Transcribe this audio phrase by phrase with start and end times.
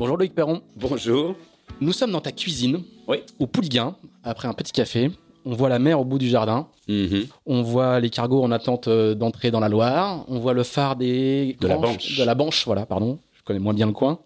[0.00, 0.62] Bonjour Loïc Perron.
[0.76, 1.36] Bonjour.
[1.78, 3.18] Nous sommes dans ta cuisine, Oui.
[3.38, 5.10] au Pouliguen, après un petit café.
[5.44, 6.68] On voit la mer au bout du jardin.
[6.88, 7.26] Mhm.
[7.44, 10.24] On voit les cargos en attente euh, d'entrée dans la Loire.
[10.28, 12.16] On voit le phare des De la Banche.
[12.16, 13.18] De la Banche, voilà, pardon.
[13.34, 14.20] Je connais moins bien le coin.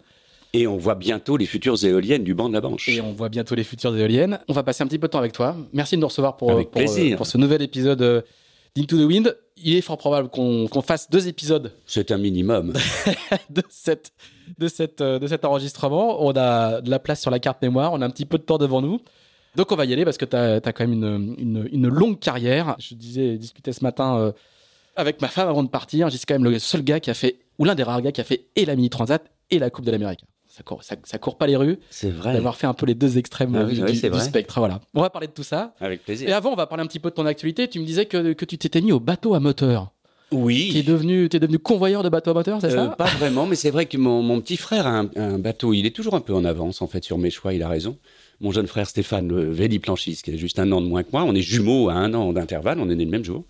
[0.52, 2.88] Et on voit bientôt les futures éoliennes du banc de la Banche.
[2.88, 4.38] Et on voit bientôt les futures éoliennes.
[4.46, 5.56] On va passer un petit peu de temps avec toi.
[5.72, 7.16] Merci de nous recevoir pour, euh, plaisir.
[7.16, 8.22] pour ce nouvel épisode euh,
[8.76, 9.36] d'Into the Wind.
[9.56, 12.72] Il est fort probable qu'on qu'on fasse deux épisodes C'est un minimum.
[13.50, 14.12] de, cette,
[14.58, 16.24] de, cette, euh, de cet enregistrement.
[16.24, 18.42] On a de la place sur la carte mémoire, on a un petit peu de
[18.42, 19.00] temps devant nous.
[19.56, 22.18] Donc on va y aller parce que tu as, quand même une, une, une longue
[22.18, 22.74] carrière.
[22.78, 24.32] Je disais, discutais ce matin euh,
[24.96, 26.08] avec ma femme avant de partir.
[26.10, 28.20] J'ai quand même le seul gars qui a fait, ou l'un des rares gars qui
[28.20, 30.24] a fait et la Mini Transat et la Coupe de l'Amérique.
[30.48, 32.32] Ça court, ça, ça court pas les rues C'est vrai.
[32.32, 34.60] d'avoir fait un peu les deux extrêmes Ah oui, du, oui, du- spectre.
[34.60, 34.80] Voilà.
[34.94, 35.74] On va parler de tout ça.
[35.80, 36.36] Avec Et plaisir.
[36.36, 37.66] avant, on va parler un petit peu de ton actualité.
[37.66, 39.90] Tu me disais que, que tu t'étais mis au bateau à moteur.
[40.34, 40.82] Tu es Oui.
[40.82, 42.94] devenu, t'es devenu convoyeur de bateau à moteur, c'est Euh, ça?
[42.98, 45.72] pas vraiment, mais c'est vrai que mon, mon petit frère a un, un bateau.
[45.74, 47.54] Il est toujours un peu en avance, en fait, sur mes choix.
[47.54, 47.96] Il a raison.
[48.40, 51.22] Mon jeune frère Stéphane, le véliplanchiste, qui a juste un an de moins que moi.
[51.24, 52.80] On est jumeaux à un an d'intervalle.
[52.80, 53.44] On est nés le même jour.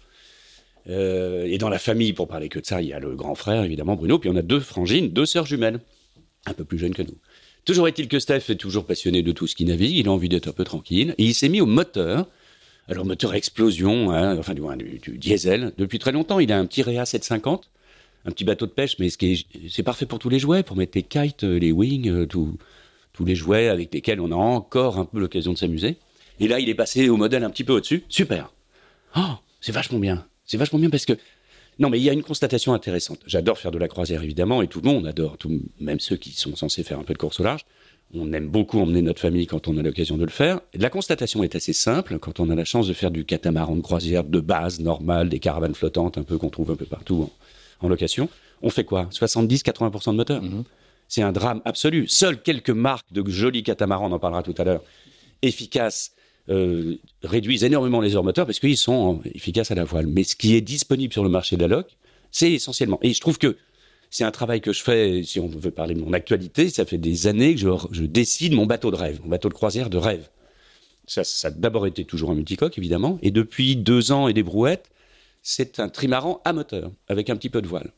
[0.91, 3.35] Euh, et dans la famille, pour parler que de ça, il y a le grand
[3.35, 4.19] frère, évidemment, Bruno.
[4.19, 5.81] Puis on a deux frangines, deux sœurs jumelles,
[6.47, 7.17] un peu plus jeunes que nous.
[7.65, 9.97] Toujours est-il que Steph est toujours passionné de tout ce qui navigue.
[9.97, 11.15] Il a envie d'être un peu tranquille.
[11.17, 12.29] Et il s'est mis au moteur.
[12.89, 15.73] Alors, moteur explosion, hein, enfin, du du, du diesel.
[15.79, 17.71] Depuis très longtemps, il a un petit Réa 750,
[18.27, 21.03] un petit bateau de pêche, mais c'est parfait pour tous les jouets, pour mettre les
[21.03, 22.57] kites, euh, les wings, euh, tout-
[23.15, 25.97] tous les jouets avec lesquels on a encore un peu l'occasion de s'amuser.
[26.41, 28.03] Et là, il est passé au modèle un petit peu au-dessus.
[28.09, 28.53] Super.
[29.17, 29.21] Oh,
[29.61, 30.27] c'est vachement bien.
[30.45, 31.15] C'est vachement bien parce que.
[31.79, 33.21] Non, mais il y a une constatation intéressante.
[33.27, 36.31] J'adore faire de la croisière, évidemment, et tout le monde adore, tout, même ceux qui
[36.33, 37.65] sont censés faire un peu de course au large.
[38.17, 40.61] On aime beaucoup emmener notre famille quand on a l'occasion de le faire.
[40.75, 43.81] La constatation est assez simple quand on a la chance de faire du catamaran de
[43.81, 47.29] croisière de base, normal, des caravanes flottantes, un peu qu'on trouve un peu partout
[47.81, 48.29] en, en location.
[48.63, 49.09] On fait quoi?
[49.11, 50.43] 70-80% de moteur.
[50.43, 50.65] Mhm.
[51.09, 52.07] C'est un drame absolu.
[52.09, 54.83] Seules quelques marques de jolis catamarans, on en parlera tout à l'heure,
[55.43, 56.13] efficaces,
[56.49, 60.07] euh, réduisent énormément les heures moteurs parce qu'ils sont efficaces à la voile.
[60.07, 61.97] Mais ce qui est disponible sur le marché de la loc,
[62.31, 62.99] c'est essentiellement.
[63.03, 63.57] Et je trouve que
[64.15, 66.99] c'est un travail que je fais, si on veut parler de mon actualité, ça fait
[66.99, 69.99] des années que je, je décide mon bateau de rêve, mon bateau de croisière de
[69.99, 70.29] rêve.
[71.05, 73.19] Ça, ça a d'abord été toujours un multicoque, évidemment.
[73.23, 74.89] Et depuis deux ans et des brouettes,
[75.43, 77.91] c'est un trimaran à moteur, avec un petit peu de voile.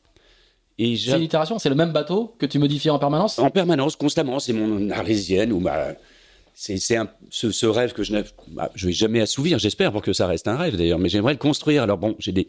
[0.78, 3.38] Et C'est une itération, c'est le même bateau que tu modifies en permanence?
[3.38, 4.38] En permanence, constamment.
[4.38, 5.88] C'est mon arlésienne ou ma.
[6.54, 10.14] C'est ce, ce rêve que je n'ai bah, je vais jamais assouvir, j'espère, pour que
[10.14, 11.82] ça reste un rêve d'ailleurs, mais j'aimerais le construire.
[11.82, 12.48] Alors bon, j'ai des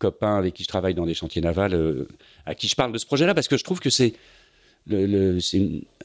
[0.00, 2.08] copains avec qui je travaille dans des chantiers navals, euh,
[2.46, 4.14] à qui je parle de ce projet-là, parce que je trouve que c'est
[4.88, 5.40] une,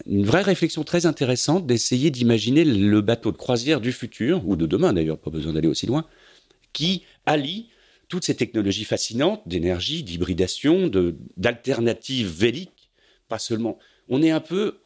[0.06, 4.68] une vraie réflexion très intéressante d'essayer d'imaginer le bateau de croisière du futur, ou de
[4.68, 6.06] demain d'ailleurs, pas besoin d'aller aussi loin,
[6.74, 7.70] qui allie
[8.08, 10.92] toutes ces technologies fascinantes d'énergie, d'hybridation,
[11.38, 12.92] d'alternatives véliques,
[13.28, 13.80] pas seulement.
[14.10, 14.78] On est un peu,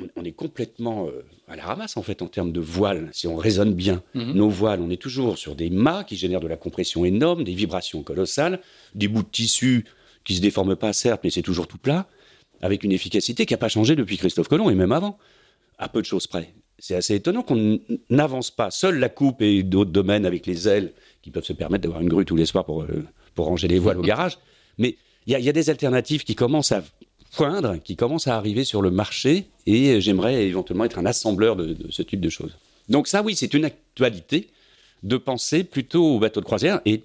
[0.00, 3.26] on- on est complètement euh, à la ramasse en fait en termes de voiles, si
[3.26, 4.02] on raisonne bien.
[4.14, 4.32] Mhm.
[4.34, 7.54] Nos voiles, on est toujours sur des mâts qui génèrent de la compression énorme, des
[7.54, 8.60] vibrations colossales,
[8.94, 9.84] des bouts de tissu
[10.24, 12.06] qui se déforment pas certes, mais c'est toujours tout plat,
[12.62, 15.18] avec une efficacité qui n'a pas changé depuis Christophe Colomb et même avant,
[15.78, 16.54] à peu de choses près.
[16.78, 17.78] c'est assez étonnant qu'on
[18.10, 18.70] n'avance pas.
[18.70, 20.92] Seule la coupe et d'autres domaines avec les ailes
[21.22, 23.04] qui peuvent se permettre d'avoir une grue tous les soirs pour, euh,
[23.34, 24.38] pour ranger les voiles au garage.
[24.78, 26.82] Mais il y, a des alternatives qui commencent à
[27.82, 32.02] qui commencent à arriver sur le marché et j'aimerais éventuellement être un assembleur de, ce
[32.02, 32.56] type de choses.
[32.88, 34.48] Donc ça, oui, c'est une actualité
[35.02, 37.02] de penser plutôt au bateau de croisière et,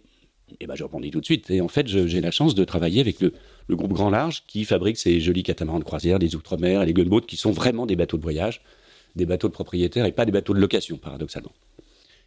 [0.59, 1.49] et ben, je répondis tout de suite.
[1.49, 3.33] Et en fait, j'ai la chance de travailler avec le,
[3.67, 6.93] le groupe Grand Large qui fabrique ces jolis catamarans de croisière, des outre-mer et les
[6.93, 8.61] gunboats qui sont vraiment des bateaux de voyage,
[9.15, 11.53] des bateaux de propriétaires et pas des bateaux de location, paradoxalement.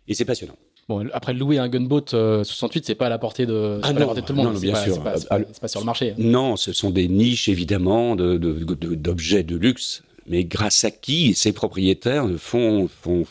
[0.09, 0.57] Et c'est passionnant.
[0.89, 4.33] Bon, après, louer un gunboat 68, c'est pas à la portée de, ah non, tout
[4.33, 4.55] le monde.
[4.55, 5.03] Non, bien sûr.
[5.17, 6.15] C'est pas, sur le marché.
[6.19, 10.03] Non, ce sont des niches, évidemment, d'objets de, de, luxe.
[10.27, 13.25] Mais grâce à qui ces propriétaires font, font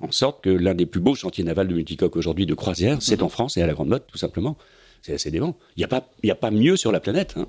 [0.00, 3.20] en sorte que l'un des plus beaux chantiers navals de multicoque aujourd'hui de croisière, c'est
[3.20, 3.26] mhm.
[3.26, 4.56] en France et à la Grande Motte, tout simplement.
[5.00, 5.56] C'est assez dément.
[5.76, 7.34] Il n'y a, pas, a pas mieux sur la planète.
[7.36, 7.46] Hein.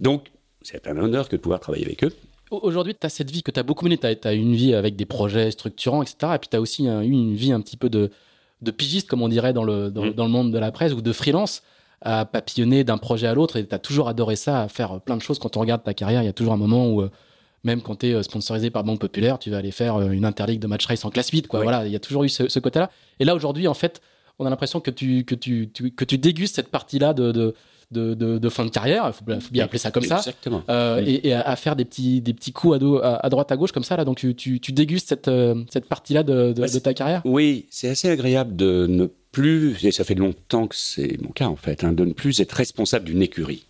[0.00, 0.30] Donc,
[0.62, 2.12] c'est un honneur que de pouvoir travailler avec eux.
[2.50, 3.96] Aujourd'hui, tu as cette vie que tu as beaucoup menée.
[3.96, 6.32] Tu as, une vie avec des projets structurants, etc.
[6.34, 8.10] Et puis, tu as aussi eu une vie un petit peu de,
[8.62, 10.14] de pigiste, comme on dirait dans le, dans, mm.
[10.16, 11.62] le monde de la presse, ou de freelance,
[12.00, 13.56] à papillonner d'un projet à l'autre.
[13.56, 15.38] Et tu as toujours adoré ça, à faire plein de choses.
[15.38, 17.10] Quand on regarde ta carrière, il y a toujours un moment où, euh,
[17.64, 20.24] même quand tu es euh, sponsorisé par Banque Populaire, tu vas aller faire euh, une
[20.24, 21.48] interligue de match race en classe 8.
[21.48, 21.62] Quoi.
[21.62, 22.90] Voilà, il y a toujours eu ce, côté-là.
[23.20, 24.00] Et là, aujourd'hui, en fait,
[24.38, 27.54] on a l'impression que tu, que, tu, que tu dégustes cette partie-là de de,
[28.50, 30.22] fin de carrière, il faut, bien appeler ça comme ça,
[30.68, 33.84] euh, et, à, faire des petits, des petits coups à, à, droite à gauche comme
[33.84, 37.22] ça, là, donc tu, tu, dégustes cette, euh, cette partie-là de, de, ta carrière?
[37.24, 41.46] Oui, c'est assez agréable de ne plus, et ça fait longtemps que c'est mon cas
[41.46, 43.64] en fait, hein, de ne plus être responsable d'une écurie.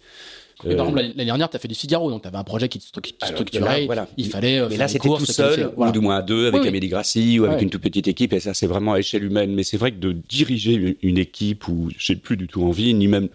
[0.57, 2.69] par euh, exemple, l'année dernière, tu as fait du Figaro, donc tu avais un projet
[2.69, 3.87] qui te structurait.
[3.87, 4.09] voilà.
[4.17, 4.69] Il fallait.
[4.69, 7.63] Mais là, c'était tout seul, ou du moins à deux, avec Amélie Grassi, ou avec
[7.63, 9.55] une toute petite équipe, et ça, c'est vraiment à échelle humaine.
[9.55, 13.07] Mais c'est vrai que de diriger une équipe où j'ai plus du tout envie, ni
[13.07, 13.29] même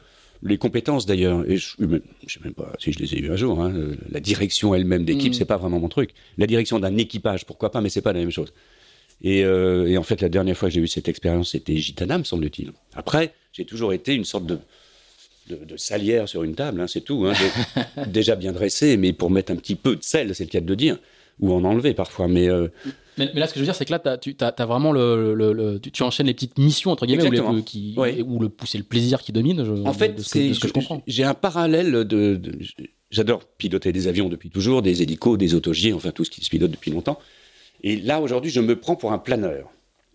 [0.43, 3.35] les compétences d'ailleurs, et je ne sais même pas si je les ai eues un
[3.35, 3.73] jour, hein,
[4.09, 5.39] la direction elle-même d'équipe, ce mm.
[5.39, 6.11] c'est pas vraiment mon truc.
[6.37, 8.53] La direction d'un équipage, pourquoi pas, mais c'est pas la même chose.
[9.25, 12.23] Euh, et, en fait, la dernière fois que j'ai eu cette expérience, c'était Gitana, me
[12.23, 12.71] semble-t-il.
[12.95, 14.59] Après, j'ai toujours été une sorte de,
[15.49, 17.25] de, salière sur une table, hein, c'est tout.
[17.25, 17.33] Hein,
[18.07, 20.67] déjà bien dressé, mais pour mettre un petit peu de sel, c'est le cas de
[20.67, 20.99] le dire,
[21.39, 22.27] ou en enlever parfois.
[22.27, 22.67] Mais euh,
[23.17, 26.03] mais, là, ce que je veux dire, c'est que là, tu as, vraiment le, tu,
[26.03, 29.61] enchaînes les petites missions entre guillemets où, le, qui, le c'est le plaisir qui domine.
[29.85, 31.01] en fait, c'est ce que je comprends.
[31.07, 32.39] J'ai un parallèle de,
[33.11, 36.49] j'adore piloter des avions depuis toujours, des hélicos, des autogiers, enfin tout ce qui se
[36.49, 37.19] pilote depuis longtemps.
[37.83, 39.69] Et là, aujourd'hui, je me prends pour un planeur,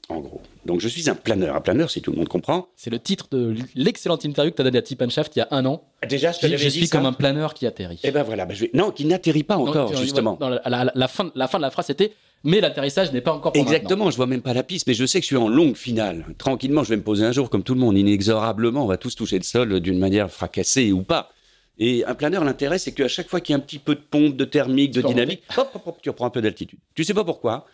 [0.08, 0.43] en gros.
[0.66, 1.55] Donc, je suis un planeur.
[1.55, 2.69] Un planeur, si tout le monde comprend.
[2.76, 5.43] C'est le titre de l'excellente interview que tu as donnée à Tip Shaft il y
[5.43, 5.84] a un an.
[6.08, 8.00] Déjà, je, je suis comme un planeur qui atterrit.
[8.02, 10.38] Eh ben voilà, ben je non, qui n'atterrit pas encore, justement.
[10.40, 12.12] la, fin, la fin de la phrase, c'était
[12.44, 15.06] mais l'atterrissage n'est pas encore pour Exactement, je vois même pas la piste, mais je
[15.06, 16.27] sais que je suis en longue finale.
[16.39, 19.15] Tranquillement, je vais me poser un jour, comme tout le monde, inexorablement, on va tous
[19.15, 21.33] toucher le sol d'une manière fracassée ou pas.
[21.79, 24.00] Et un planeur, l'intérêt, c'est qu'à chaque fois qu'il y a un petit peu de
[24.00, 26.79] pompe, de thermique, de dynamique, hop, hop, hop, tu reprends un peu d'altitude.
[26.94, 27.67] Tu sais pas pourquoi,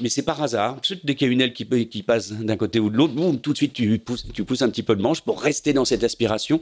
[0.00, 0.80] mais c'est par hasard.
[1.02, 3.38] Dès qu'il y a une aile qui, qui passe d'un côté ou de l'autre, boum,
[3.38, 5.84] tout de suite, tu pousses, tu pousses un petit peu de manche pour rester dans
[5.84, 6.60] cette aspiration.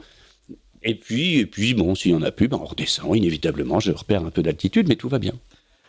[0.83, 3.91] Et puis, et puis bon, s'il n'y en a plus, ben on redescend inévitablement, je
[3.91, 5.33] repère un peu d'altitude, mais tout va bien.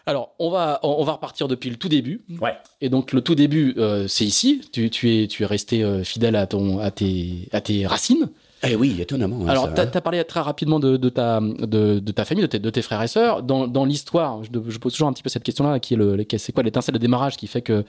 [0.06, 2.24] Alors, on va, on va repartir depuis le tout début.
[2.40, 2.54] Ouais.
[2.82, 4.60] Et donc, le tout début, euh, c'est ici.
[4.70, 8.28] Tu, tu, es, tu es resté euh, fidèle à, ton, à, tes, à tes racines.
[8.66, 9.46] Eh oui, étonnamment.
[9.46, 12.48] Hein, Alors, tu as, parlé très rapidement de, de, ta, de, de, ta famille, de
[12.48, 13.42] tes, de tes frères et sœurs.
[13.42, 16.22] Dans, dans l'histoire, je, je, pose toujours un petit peu cette question-là, qui est le,
[16.36, 17.84] c'est quoi l'étincelle de démarrage qui fait que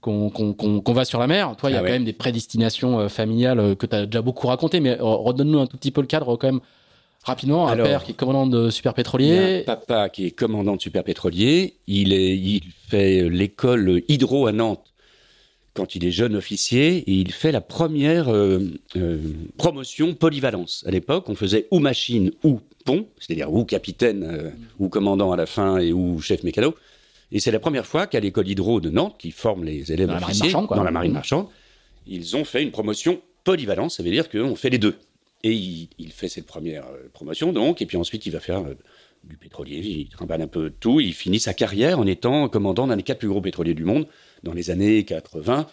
[0.00, 1.56] qu'on qu'on va sur la mer?
[1.56, 4.22] Toi, il y a ah quand même des prédestinations euh, familiales que tu as déjà
[4.22, 6.60] beaucoup racontées, mais redonne-nous un tout petit peu le cadre quand même
[7.24, 9.60] Rapidement, un père qui est commandant de super pétrolier.
[9.60, 11.74] Un papa qui est commandant de super pétrolier.
[11.86, 14.88] Il, est, il fait l'école hydro à Nantes
[15.78, 18.58] quand il est jeune officier et il fait la première euh,
[18.96, 19.18] euh,
[19.58, 20.84] promotion polyvalence.
[20.88, 25.36] À l'époque, on faisait ou machine ou pont, c'est-à-dire ou capitaine euh, ou commandant à
[25.36, 26.74] la fin et ou chef mécano.
[27.30, 30.50] Et c'est la première fois qu'à l'école hydro de Nantes, qui forme les élèves officiers
[30.52, 31.46] dans la marine marchande,
[32.06, 33.98] ils ont fait une promotion polyvalence.
[33.98, 34.96] Ça veut dire qu'on fait les deux.
[35.44, 38.74] Et il, fait cette première euh, promotion, donc, et puis ensuite il va faire euh,
[39.22, 42.96] du pétrolier, il trimballe un peu tout, il finit sa carrière en étant commandant d'un
[42.96, 44.08] des quatre plus gros pétroliers du monde
[44.42, 45.68] dans les années 80,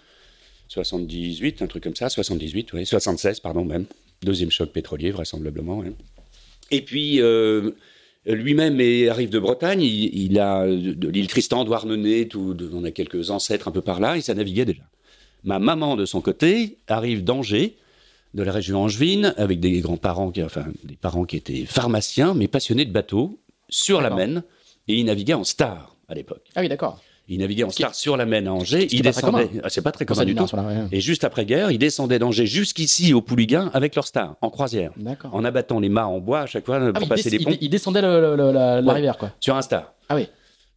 [0.68, 3.86] 78, un truc comme ça, 78, oui, 76, pardon, même.
[4.22, 5.84] Deuxième choc pétrolier, vraisemblablement.
[6.72, 7.72] Et puis, euh,
[8.26, 8.80] lui-même
[9.10, 13.82] arrive de Bretagne, il, a de l'île Tristan, Douarnenez, on a quelques ancêtres un peu
[13.82, 14.84] par là, et ça naviguait déjà.
[15.44, 17.76] Ma maman, de son côté, arrive d'Angers,
[18.36, 22.86] de la région angevine, avec des grands-parents, enfin des parents qui étaient pharmaciens, mais passionnés
[22.86, 23.40] de bateaux,
[23.70, 24.44] sur la Maine,
[24.88, 26.44] et ils naviguaient en star à l'époque.
[26.54, 27.02] Ah oui, d'accord.
[27.28, 28.88] Ils naviguaient en star sur la Maine à Angers.
[28.92, 29.50] Ils descendaient.
[29.64, 30.46] Ah, c'est pas très commun du tout.
[30.92, 34.92] Et juste après guerre, ils descendaient d'Angers jusqu'ici au Pouliguen avec leur star en croisière,
[35.32, 37.58] en abattant les mâts en bois à chaque fois pour ah passer les ponts.
[37.60, 39.32] Ils, descendaient la, rivière, quoi.
[39.40, 39.94] Sur un star.
[40.10, 40.28] Ah oui.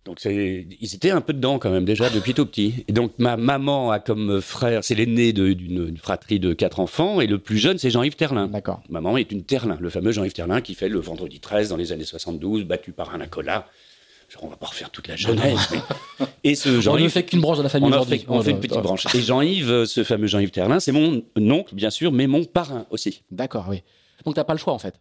[0.09, 2.83] Donc ils étaient un peu dedans quand même déjà depuis tout petit.
[2.89, 7.27] Et donc ma maman a comme frère, c'est l'aîné d'une fratrie de quatre enfants, et
[7.27, 8.47] le plus jeune c'est Jean-Yves Terlin.
[8.47, 8.81] D'accord.
[8.89, 11.77] Ma maman est une Terlin, le fameux Jean-Yves Terlin qui fait le vendredi 13 dans
[11.77, 13.53] les années 72, battu par un acolyte.
[14.31, 15.69] Genre, on va pas refaire toute la jeunesse.
[15.73, 18.19] mais- Et ce On ne Jean-Yves fait qu'une branche de la famille on, aujourd'hui.
[18.21, 19.07] fait, on fait une petite branche.
[19.15, 22.87] Et Jean-Yves, euh, ce fameux Jean-Yves Terlin, c'est mon oncle, bien sûr, mais mon parrain
[22.91, 23.23] aussi.
[23.31, 23.83] D'accord, oui.
[24.25, 24.95] Donc t'as pas le choix en fait.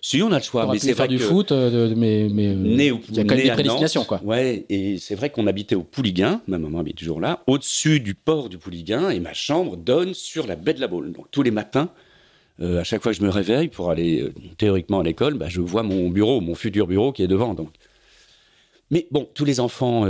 [0.00, 3.16] Si on a le choix, mais c'est vrai du que foot, euh, mais, euh, il
[3.16, 4.20] y a quand même des prédestinations, quoi.
[4.22, 8.14] Ouais, et c'est vrai qu'on habitait au Pouliguen, ma maman habite toujours là, au-dessus du
[8.14, 11.12] port du Pouliguen, et ma chambre donne sur la baie de la Baule.
[11.12, 11.90] Donc tous les matins,
[12.60, 15.60] euh, à chaque fois que je me réveille pour aller théoriquement à l'école, bah, je
[15.60, 17.54] vois mon bureau, mon futur bureau qui est devant.
[17.54, 17.70] Donc.
[18.90, 20.04] Mais bon, tous les enfants,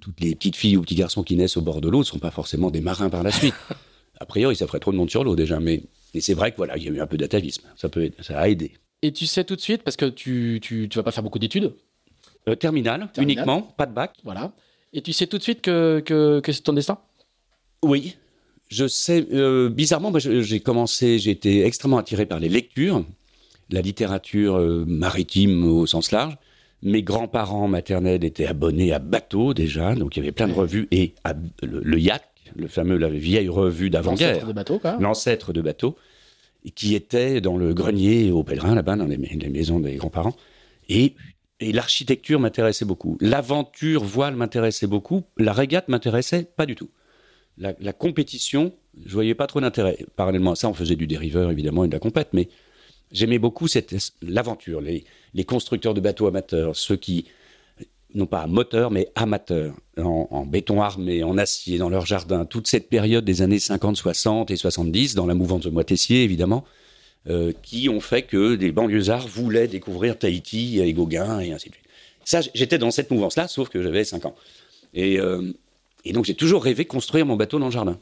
[0.00, 2.20] toutes les petites filles ou petits garçons qui naissent au bord de l'eau ne sont
[2.20, 3.54] pas forcément des marins par la suite.
[4.20, 5.82] a priori, ça ferait trop de monde sur l'eau déjà, mais
[6.14, 7.64] et c'est vrai que voilà, il y a eu un peu d'atavisme.
[7.76, 8.72] Ça peut, ça a aidé.
[9.02, 11.38] Et tu sais tout de suite, parce que tu, tu, tu vas pas faire beaucoup
[11.38, 11.72] d'études,
[12.48, 13.44] Euh, terminale, Terminale.
[13.44, 14.12] uniquement, pas de bac.
[14.24, 14.52] voilà.
[14.92, 16.98] Et tu sais tout de suite que, que, que c'est ton destin?
[17.82, 18.16] Oui,
[18.68, 19.26] je sais.
[19.32, 23.04] euh, bizarrement, j'ai commencé, j'ai été extrêmement attiré par les lectures,
[23.70, 26.36] la littérature euh, maritime au sens large.
[26.82, 30.88] Mes grands-parents maternels étaient abonnés à Bateau déjà, donc il y avait plein de revues
[30.90, 32.24] et à- le, le Yak,
[32.56, 34.96] le fameux, la vieille revue d'avant-guerre, Ancêtre de bateau, quoi.
[34.98, 35.96] l'ancêtre de Bateau,
[36.74, 40.36] qui était dans le grenier au Pèlerin là-bas, dans les, maisons des grands-parents.
[40.88, 41.14] Et,
[41.60, 43.16] et l'architecture m'intéressait beaucoup.
[43.20, 45.24] L'aventure voile m'intéressait beaucoup.
[45.36, 46.90] La régate m'intéressait pas du tout.
[47.58, 48.72] La, compétition,
[49.04, 49.98] je voyais pas trop d'intérêt.
[50.16, 52.48] Parallèlement à ça, on faisait du dériveur évidemment et de la compète, mais
[53.12, 53.66] j'aimais beaucoup
[54.22, 57.26] l'aventure, les, les constructeurs de bateaux amateurs, ceux qui
[58.14, 62.66] non pas moteur mais amateurs, en, en béton armé, en acier, dans leur jardin, toute
[62.66, 66.64] cette période des années 50, 60 et 70, dans la mouvance de Moitessier évidemment,
[67.28, 71.74] euh, qui ont fait que des banlieusards voulaient découvrir Tahiti et Gauguin et ainsi de
[71.74, 71.86] suite.
[72.24, 74.34] Ça, j'étais dans cette mouvance-là, sauf que j'avais 5 ans.
[74.94, 75.52] Et, euh,
[76.04, 77.98] et donc j'ai toujours rêvé de construire mon bateau dans le jardin.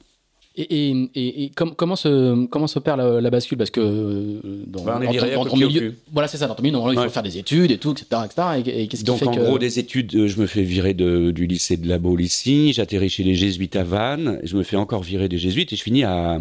[0.61, 3.57] Et, et, et, et com- comment se comment s'opère la, la bascule?
[3.57, 6.49] Parce que euh, dans, Bah, dans dans milieu, voilà c'est ça.
[6.49, 8.63] Dans ton milieu, il faut faire des études et tout, etc., etc.
[8.67, 10.95] Et, qu'est-ce qui Donc fait en que gros des études, euh, je me fais virer
[10.95, 14.65] de- du lycée de la Baule ici, j'atterris chez les jésuites à Vannes, je me
[14.65, 16.41] fais encore virer des jésuites et je finis à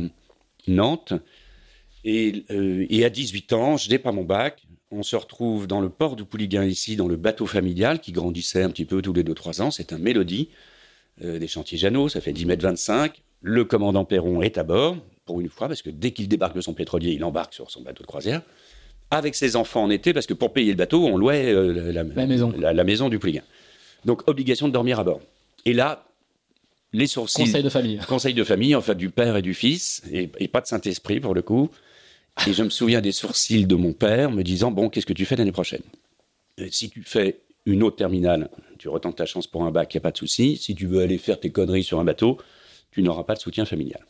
[0.67, 1.13] Nantes.
[2.03, 4.63] Et, euh, et à 18 ans, je n'ai pas mon bac.
[4.91, 8.63] On se retrouve dans le port du Pouliguen ici, dans le bateau familial qui grandissait
[8.63, 9.69] un petit peu tous les 2-3 ans.
[9.71, 10.50] C'est un Mélodie
[11.24, 13.21] euh, des chantiers Jeannot, ça fait 10 mètres 25.
[13.41, 16.62] Le commandant Perron est à bord, pour une fois, parce que dès qu'il débarque de
[16.62, 18.41] son pétrolier, il embarque sur son bateau de croisière,
[19.12, 22.03] avec ses enfants en été, parce que pour payer le bateau, on louait euh, la,
[22.03, 22.53] La maison.
[22.58, 23.44] la- la maison du Pouliguen.
[24.06, 25.22] Donc, obligation de dormir à bord.
[25.65, 26.06] Et là,
[26.94, 27.44] les sourcils.
[27.44, 30.48] conseil de famille Conseil de famille, en fait, du père et du fils, et, et
[30.48, 31.70] pas de Saint-Esprit pour le coup.
[32.48, 35.25] Et je me souviens des sourcils de mon père me disant Bon, qu'est-ce que tu
[35.25, 35.82] fais l'année prochaine?
[36.60, 39.98] Euh, Si tu fais une autre terminale, tu retentes ta chance pour un bac, il
[39.98, 40.56] n'y a pas de souci.
[40.58, 42.38] Si tu veux aller faire tes conneries sur un bateau,
[42.91, 44.06] tu n'auras pas de soutien familial.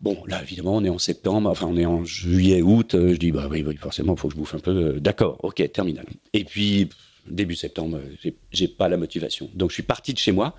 [0.00, 2.94] Bon, là, évidemment, on est en septembre, enfin, on est en juillet, août.
[2.94, 4.70] euh, je dis Bah oui, forcément, il faut que je bouffe un peu.
[4.70, 6.06] euh, D'accord, ok, terminale.
[6.32, 6.88] Et puis,
[7.26, 9.50] début septembre, euh, j'ai- j'ai pas la motivation.
[9.54, 10.54] Donc, je suis parti de chez moi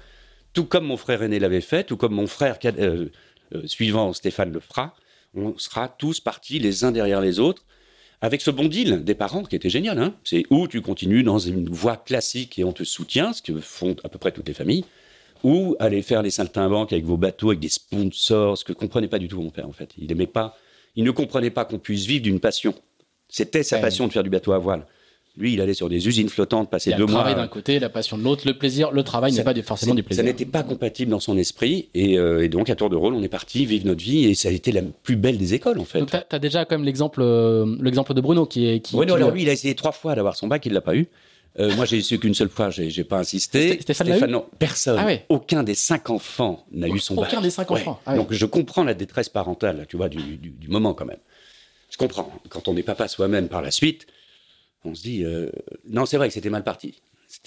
[0.52, 2.58] tout comme mon frère aîné l'avait fait, tout comme mon frère
[3.66, 4.96] suivant Stéphane le fera,
[5.36, 7.66] on sera tous partis les uns derrière les autres,
[8.22, 10.00] avec ce bon deal des parents qui était génial.
[10.00, 13.60] Hein c'est où tu continues dans une voie classique et on te soutient, ce que
[13.62, 14.86] font à peu près toutes les familles,
[15.44, 19.20] ou aller faire les saltimbanques avec vos bateaux, avec des sponsors, ce que comprenait pas
[19.20, 19.90] du tout mon père en fait.
[19.98, 20.56] Il aimait pas,
[20.96, 22.74] il ne comprenait pas qu'on puisse vivre d'une passion.
[23.28, 23.82] C'était sa Ouais.
[23.82, 24.86] passion de faire du bateau à voile.
[25.38, 27.22] Lui, il allait sur des usines flottantes, passer deux le mois.
[27.22, 30.04] travail d'un côté, la passion de l'autre, le plaisir, le travail n'est pas forcément du
[30.04, 30.22] plaisir.
[30.22, 31.88] Ça n'était pas compatible dans son esprit.
[31.94, 34.26] Et, euh, et donc, à tour de rôle, on est parti vivre notre vie.
[34.26, 36.00] Et ça a été la plus belle des écoles, en fait.
[36.00, 38.80] Donc, tu as, déjà quand même l'exemple euh, l'exemple de Bruno qui est.
[38.82, 40.74] Qui, Bruno, qui- alors lui, il a essayé trois fois d'avoir son bac, il ne
[40.74, 41.08] l'a pas eu.
[41.58, 43.76] Euh, moi, j'ai su qu'une seule fois, j'ai j'ai pas insisté.
[43.78, 44.98] Sté- Stéphane non, personne.
[45.00, 45.26] Ah ouais.
[45.30, 47.30] Aucun des cinq enfants n'a eu son bac.
[47.32, 47.82] Aucun des cinq Ouais.
[47.82, 48.00] enfants.
[48.06, 48.18] Ah ouais.
[48.18, 51.18] Donc, je comprends la détresse parentale, tu vois, du, du- du moment quand même.
[51.90, 52.32] Je comprends.
[52.50, 54.06] Quand on est papa soi-même par la suite,
[54.86, 55.50] on se dit, euh,
[55.90, 57.02] non, c'est vrai que c'était mal parti.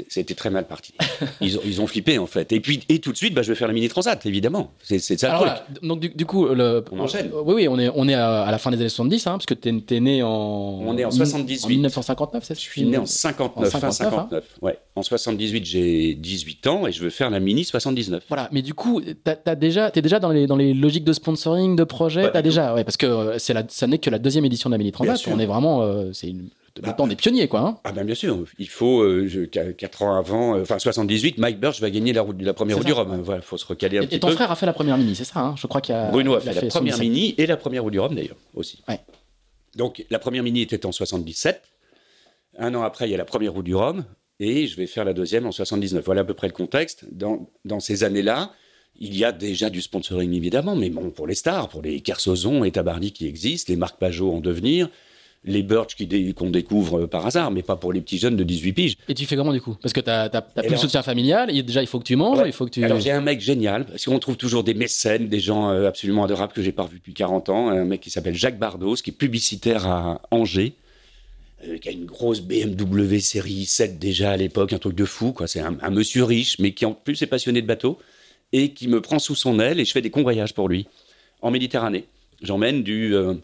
[0.08, 0.94] C'était- très mal parti.
[1.40, 2.52] Ils ont, ils ont flippé, en fait.
[2.52, 4.70] Et puis, et tout de suite, bah, je vais faire la mini transat, évidemment.
[4.82, 5.82] C'est ça le Alors truc.
[5.82, 7.26] donc du, du coup, le, On enchaîne.
[7.34, 9.30] euh, Oui, oui, on est, on est à, à la fin des années 70, hein,
[9.32, 10.28] parce que tu es, né en.
[10.30, 11.64] On est en 78.
[11.64, 14.44] En 1959, c'est ça Je suis né en 59, En fin 59, 59.
[14.62, 14.78] Ouais.
[14.94, 18.22] En 78, j'ai 18 ans et je veux faire la mini 79.
[18.28, 21.12] Voilà, mais du coup, t'as, t'as déjà, t'es déjà dans les, dans les logiques de
[21.12, 24.18] sponsoring, de projet, du déjà, ouais, parce que euh, c'est la, ça n'est que la
[24.18, 25.20] deuxième édition de la Mini Transat.
[25.28, 26.48] On est vraiment, euh, c'est une,
[26.80, 27.60] Bah, le temps des pionniers, quoi.
[27.60, 27.78] Hein.
[27.84, 31.36] Ah ben bien sûr, il faut, euh, je- qu- quatre ans avant, euh, enfin 78,
[31.38, 32.24] Mike Birch va gagner la,
[32.54, 32.84] première ça.
[32.84, 33.20] du Rhum.
[33.22, 34.34] Voilà, faut se recaler un Et, petit et ton peu.
[34.34, 35.54] frère a fait la première Mini, c'est ça hein?
[35.58, 36.10] Je crois qu'il a.
[36.10, 38.82] Bruno a il fait la première mini et la première route du Rhum d'ailleurs aussi.
[38.88, 39.00] Ouais.
[39.76, 41.62] Donc la première mini était en 77.
[42.58, 44.04] Un an après, il y a la première route du Rhum.
[44.40, 46.02] et je vais faire la deuxième en 79.
[46.04, 47.04] Voilà à peu près le contexte.
[47.12, 48.50] Dans, dans ces années-là,
[48.96, 52.64] il y a déjà du sponsoring évidemment, mais bon, pour les stars, pour les Kersozon
[52.64, 54.88] et Tabarly qui existent, les Marc Pajot en devenir,
[55.44, 55.96] les Birch
[56.36, 58.96] qu'on découvre par hasard, mais pas pour les petits jeunes de 18 piges.
[59.08, 59.76] Et tu fais comment du coup?
[59.82, 62.42] Parce que tu n'as plus de soutien familial, et déjà il faut que tu manges,
[62.46, 62.84] il faut que tu...
[62.84, 66.24] Alors j'ai un mec génial, parce qu'on trouve toujours des mécènes, des gens euh, absolument
[66.24, 69.10] adorables que j'ai pas revus depuis 40 ans, un mec qui s'appelle Jacques Bardos, qui
[69.10, 70.74] est publicitaire à Angers,
[71.66, 75.32] euh, qui a une grosse BMW série 7 déjà à l'époque, un truc de fou,
[75.32, 75.48] quoi.
[75.48, 77.98] C'est un, monsieur riche, mais qui en plus est passionné de bateau,
[78.52, 80.86] et qui me prend sous son aile, et je fais des convoyages pour lui,
[81.40, 82.04] en Méditerranée.
[82.42, 83.14] J'emmène du...
[83.16, 83.34] Euh,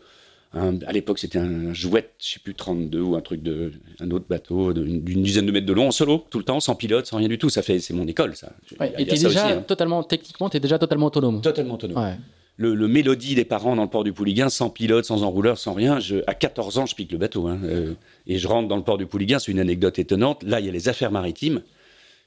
[0.55, 4.25] à l'époque, c'était un jouet, je sais plus, 32 ou un truc de, un autre
[4.29, 7.19] bateau d'une dizaine de mètres de long en solo, tout le temps, sans pilote, sans
[7.19, 7.51] rien du tout.
[7.51, 8.53] Ça fait, c'est mon école, ça.
[8.81, 9.63] et tu déjà hein.
[9.63, 11.43] totalement, techniquement, tu es déjà totalement autonome.
[11.43, 12.17] Totalement autonome.
[12.57, 16.01] Le, mélodie des parents dans le port du Pouliguen, sans pilote, sans enrouleur, sans rien.
[16.01, 17.47] Je, à 14 ans, je pique le bateau.
[17.47, 17.95] Hein, euh,
[18.27, 20.43] et je rentre dans le port du Pouliguen, c'est une anecdote étonnante.
[20.43, 21.63] Là, il y a les affaires maritimes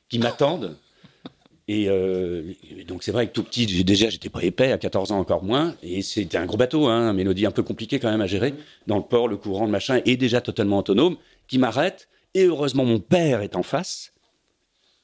[0.07, 0.77] qui m'attendent.
[1.71, 5.19] Euh, et, donc c'est vrai que tout petit, déjà j'étais pas épais, à 14 ans
[5.19, 8.21] encore moins, et c'était un gros bateau, hein, un mélodie un peu compliqué quand même
[8.21, 8.53] à gérer,
[8.87, 12.85] dans le port, le courant, le machin, et déjà totalement autonome, qui m'arrête, et heureusement
[12.85, 14.13] mon père est en face,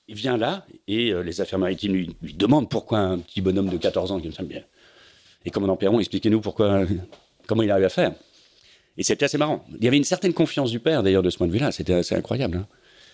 [0.08, 3.78] il vient là, et euh, les affaires maritimes lui, demandent pourquoi un petit bonhomme de
[3.78, 4.64] 14 ans qui me semble bien.
[5.46, 6.86] Et commandant Perron, expliquez-nous pourquoi,
[7.46, 8.14] comment il arrive à faire.
[8.98, 9.64] Et c'était assez marrant.
[9.78, 11.94] Il y avait une certaine confiance du père d'ailleurs de ce point de vue-là, c'était
[11.94, 12.58] assez incroyable.
[12.58, 12.68] Hein.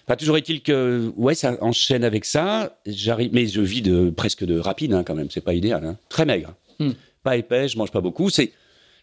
[0.05, 2.77] Enfin, toujours est-il que, ouais, ça enchaîne avec ça.
[2.85, 5.29] J'arrive, mais je vis de presque de rapide hein, quand même.
[5.29, 5.85] C'est pas idéal.
[5.85, 5.97] Hein.
[6.09, 6.91] Très maigre, hmm.
[7.23, 7.69] pas épais.
[7.69, 8.29] Je mange pas beaucoup.
[8.29, 8.51] C'est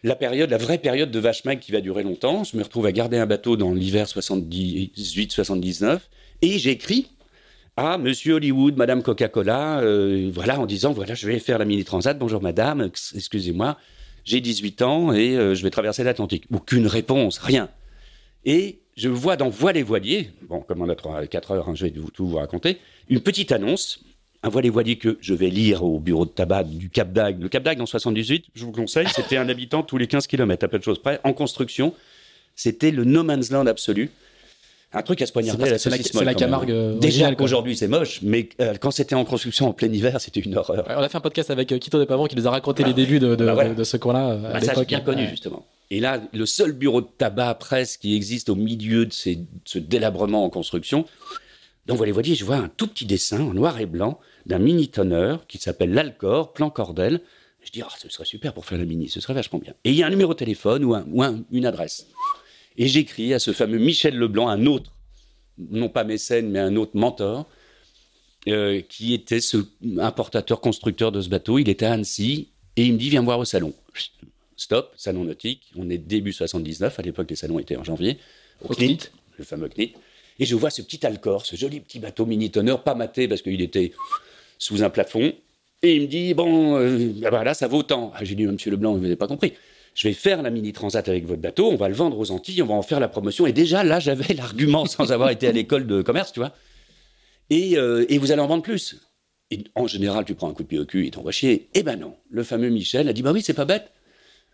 [0.03, 2.43] la période, la vraie période de vache maigre qui va durer longtemps.
[2.43, 5.99] Je me retrouve à garder un bateau dans l'hiver 78-79
[6.41, 7.07] et j'écris
[7.77, 11.83] à Monsieur Hollywood, Madame Coca-Cola, euh, voilà, en disant voilà, je vais faire la mini
[11.83, 12.17] transat.
[12.17, 13.77] Bonjour Madame, excusez-moi,
[14.25, 16.45] j'ai 18 ans et euh, je vais traverser l'Atlantique.
[16.51, 17.69] Aucune réponse, rien.
[18.43, 21.73] Et je vois dans Voile et Voilier, bon, comme on a 3, 4 heures, hein,
[21.73, 22.77] je vais tout vous raconter,
[23.09, 23.99] une petite annonce,
[24.43, 27.41] un voile et voilier que je vais lire au bureau de tabac du Cap d'Agde.
[27.41, 30.63] Le Cap d'Agde en 78, je vous conseille, c'était un habitant tous les 15 km,
[30.63, 31.95] à peu de choses près, en construction.
[32.55, 34.11] C'était le no man's land absolu.
[34.93, 36.69] Un truc à se poignarder la C'est la Camargue.
[36.69, 40.41] Euh, Déjà qu'aujourd'hui c'est moche, mais euh, quand c'était en construction en plein hiver, c'était
[40.41, 40.85] une horreur.
[40.89, 42.93] on a fait un podcast avec euh, Quito de Pavon qui nous a raconté les
[42.93, 44.35] débuts de, de, bah ce coin-là.
[44.35, 45.65] Bah, ça, j'ai bien connu, justement.
[45.91, 50.45] Et là, le seul bureau de tabac presque qui existe au milieu de ce délabrement
[50.45, 51.05] en construction,
[51.85, 54.87] donc vous voyez, je vois un tout petit dessin en noir et blanc d'un mini
[54.87, 57.21] tonneur qui s'appelle l'Alcor, plan cordel.
[57.61, 59.73] Je dis, ah, ce serait super pour faire la mini, ce serait vachement bien.
[59.83, 60.95] Et il y a un numéro de téléphone ou,
[61.51, 62.07] une adresse.
[62.77, 64.91] Et j'écris à ce fameux Michel Leblanc, un autre,
[65.57, 67.49] non pas mécène, mais un autre mentor,
[68.47, 69.57] euh, qui était ce
[69.99, 71.59] importateur constructeur de ce bateau.
[71.59, 73.73] Il était à Annecy et il me dit, viens voir au salon.
[74.61, 75.71] Stop, salon nautique.
[75.75, 76.99] On est début 79.
[76.99, 78.19] À l'époque, les salons étaient en janvier.
[78.63, 79.95] Au, CNIT, le fameux CNIT.
[80.37, 83.59] Et je vois ce petit Alcor, ce joli petit bateau mini-tonneur, pas maté parce qu'il
[83.59, 83.91] était
[84.59, 85.33] sous un plafond.
[85.81, 88.11] Et il me dit Bon, euh, ah bah là, ça vaut tant.
[88.15, 89.53] Ah, j'ai dit Monsieur Leblanc, vous n'avez pas compris.
[89.95, 92.67] Je vais faire la mini-transat avec votre bateau, on va le vendre aux Antilles, on
[92.67, 93.47] va en faire la promotion.
[93.47, 96.53] Et déjà, là, j'avais l'argument sans avoir été à l'école de commerce, tu vois.
[97.49, 99.01] Et, euh, et, vous allez en vendre plus.
[99.49, 101.67] Et en général, tu prends un coup de pied au cul et t'envoies chier.
[101.73, 102.15] Eh ben non.
[102.29, 103.91] Le fameux Michel a dit Bah oui, c'est pas bête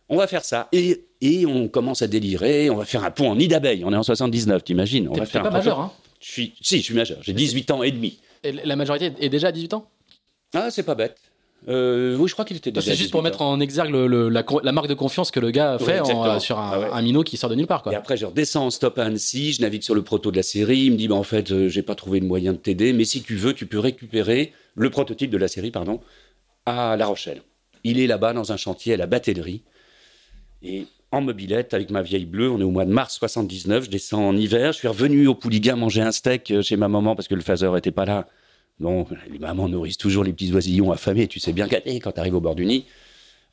[0.10, 0.68] on va faire ça.
[0.72, 3.84] Et, et, on commence à délirer, on va faire un pont en nid d'abeille.
[3.86, 6.84] On est en 79, t'imagines On va faire pas majeur, hein je suis, Si, je
[6.84, 7.20] suis majeur.
[7.22, 8.20] J'ai 18 ans et demi.
[8.44, 9.90] Et la majorité est déjà à 18 ans?
[10.54, 11.18] Ah, c'est pas bête.
[11.68, 12.92] Euh, oui, je crois qu'il était déjà.
[12.92, 16.02] C'est juste pour mettre en exergue le, la, marque de confiance que le gars fait
[16.40, 17.82] sur un, ah minot qui sort de nulle part.
[17.82, 17.94] Quoi.
[17.94, 20.44] Et après, je redescends en stop à Annecy, je navigue sur le proto de la
[20.44, 20.80] série.
[20.82, 23.06] Il me dit bah, en fait, euh, j'ai pas trouvé de moyen de t'aider, mais
[23.06, 26.00] si tu veux, tu peux récupérer le prototype de la série pardon,
[26.66, 27.42] à La Rochelle.
[27.84, 29.64] Il est là-bas dans un chantier à la batellerie.
[30.62, 33.90] Et en mobilette avec ma vieille bleue, on est au mois de mars 79, je
[33.90, 37.16] descends en hiver, je suis revenu au Pouliguen manger un steak euh, chez ma maman
[37.16, 38.28] parce que le phaser était pas là.
[38.80, 42.20] Bon, les mamans nourrissent toujours les petits oisillons affamés, tu sais bien gâter quand tu
[42.20, 42.86] arrives au bord du nid.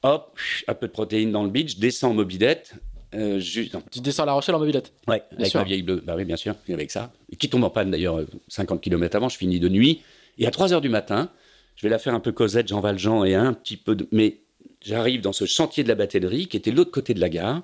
[0.02, 0.38] Hop,
[0.68, 2.74] un peu de protéines dans le beach, je descends en mobilette.
[3.14, 3.76] Euh, juste...
[3.90, 4.92] Tu descends à La Rochelle en mobilette?
[5.06, 6.02] Ouais, avec ma vieille bleue.
[6.04, 7.12] Bah oui, bien sûr, avec ça.
[7.30, 10.02] Et qui tombe en panne d'ailleurs 50 euh, km avant, je finis de nuit.
[10.36, 11.30] Et à 3 heures du matin,
[11.76, 14.06] je vais la faire un peu Cosette, Jean Valjean et un petit peu de.
[14.12, 14.40] Mais
[14.84, 17.62] J'arrive dans ce chantier de la batellerie qui était l'autre côté de la gare.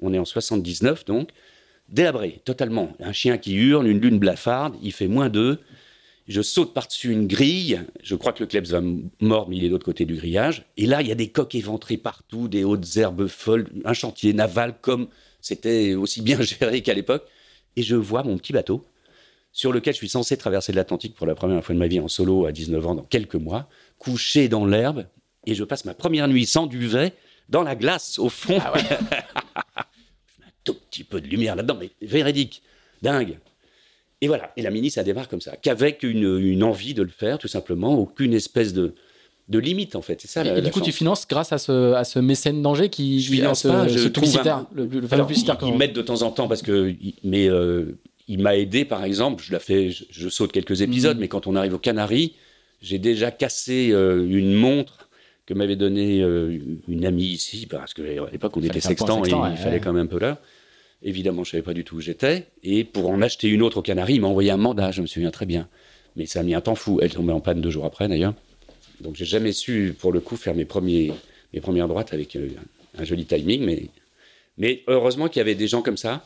[0.00, 1.28] On est en 79 donc.
[1.90, 2.96] Délabré, totalement.
[2.98, 5.60] Un chien qui hurle, une lune blafarde, il fait moins deux.
[6.28, 7.82] Je saute par-dessus une grille.
[8.02, 8.80] Je crois que le Klebs va
[9.20, 10.64] mordre, mais il est de l'autre côté du grillage.
[10.78, 14.32] Et là, il y a des coques éventrées partout, des hautes herbes folles, un chantier
[14.32, 15.08] naval comme
[15.42, 17.24] c'était aussi bien géré qu'à l'époque.
[17.76, 18.86] Et je vois mon petit bateau
[19.52, 22.08] sur lequel je suis censé traverser l'Atlantique pour la première fois de ma vie en
[22.08, 25.04] solo à 19 ans dans quelques mois, couché dans l'herbe,
[25.46, 27.12] et je passe ma première nuit sans duvet
[27.48, 28.58] dans la glace au fond.
[28.60, 32.62] Ah je mets un tout petit peu de lumière là-dedans, mais véridique,
[33.02, 33.38] dingue.
[34.20, 37.08] Et voilà, et la mini, ça démarre comme ça, qu'avec une, une envie de le
[37.08, 38.94] faire, tout simplement, aucune espèce de,
[39.48, 40.20] de limite, en fait.
[40.20, 42.20] C'est ça, Et, la, et du la coup, tu finances grâce à ce, à ce
[42.20, 45.58] mécène d'Angers qui Je finance ce, pas, je ce publicitaire, un- le, le Alors, publicitaire.
[45.62, 49.42] ils, m'aident de temps en temps parce que, mais euh, il m'a aidé, par exemple,
[49.44, 51.20] je la fais, je, je saute quelques épisodes, Mhm.
[51.22, 52.34] mais quand on arrive aux Canaries,
[52.80, 55.08] j'ai déjà cassé euh, une montre
[55.46, 59.56] que m'avait donnée euh, une amie ici, parce qu'à l'époque on était sextant et il
[59.56, 59.80] fallait ouais.
[59.80, 60.38] quand même un peu l'heure.
[61.02, 63.82] Évidemment, je savais pas du tout où j'étais, et pour en acheter une autre aux
[63.82, 65.68] Canaries, il m'a envoyé un mandat, je me souviens très bien.
[66.14, 67.00] Mais ça a mis un temps fou.
[67.02, 68.34] Elle tombait en panne deux jours après, d'ailleurs.
[69.00, 71.12] Donc j'ai jamais su, pour le coup, faire mes, premiers,
[71.52, 72.48] mes premières droites avec euh,
[72.98, 73.88] un joli timing, mais
[74.58, 76.24] mais heureusement qu'il y avait des gens comme ça.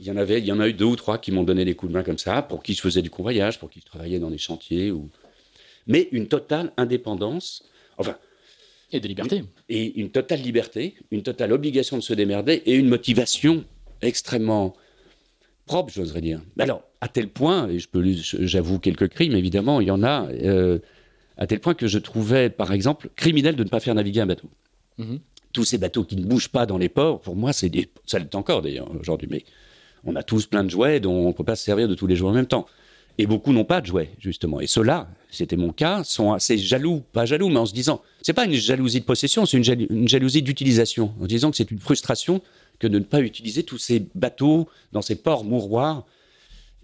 [0.00, 1.64] Il y en avait, il y en a eu deux ou trois qui m'ont donné
[1.64, 3.86] des coups de main comme ça, pour qui je faisais du convoyage, pour qui je
[3.86, 4.90] travaillais dans des chantiers.
[4.90, 5.08] Ou...
[5.86, 7.64] Mais une totale indépendance,
[7.96, 8.16] enfin,
[8.92, 9.44] Et de liberté.
[9.68, 13.64] et une totale liberté, une totale obligation de se démerder et une motivation
[14.00, 14.74] extrêmement
[15.66, 16.40] propre, j'oserais dire.
[16.58, 18.02] Alors, à tel point, et je peux,
[18.40, 20.78] j'avoue quelques crimes, évidemment, il y en a, euh,
[21.36, 24.26] à tel point que je trouvais, par exemple, criminel de ne pas faire naviguer un
[24.26, 24.48] bateau.
[24.98, 25.20] Mhm.
[25.52, 27.88] Tous ces bateaux qui ne bougent pas dans les ports, pour moi, c'est des...
[28.06, 29.44] ça l'est encore d'ailleurs aujourd'hui, mais
[30.04, 32.06] on a tous plein de jouets dont on ne peut pas se servir de tous
[32.06, 32.66] les jours en même temps.
[33.20, 34.60] Et beaucoup n'ont pas de jouets, justement.
[34.60, 38.32] Et ceux-là, c'était mon cas, sont assez jaloux, pas jaloux, mais en se disant, c'est
[38.32, 41.70] pas une jalousie de possession, c'est une, jal- une jalousie d'utilisation, en disant que c'est
[41.70, 42.40] une frustration
[42.78, 46.06] que de ne pas utiliser tous ces bateaux dans ces ports mouroirs.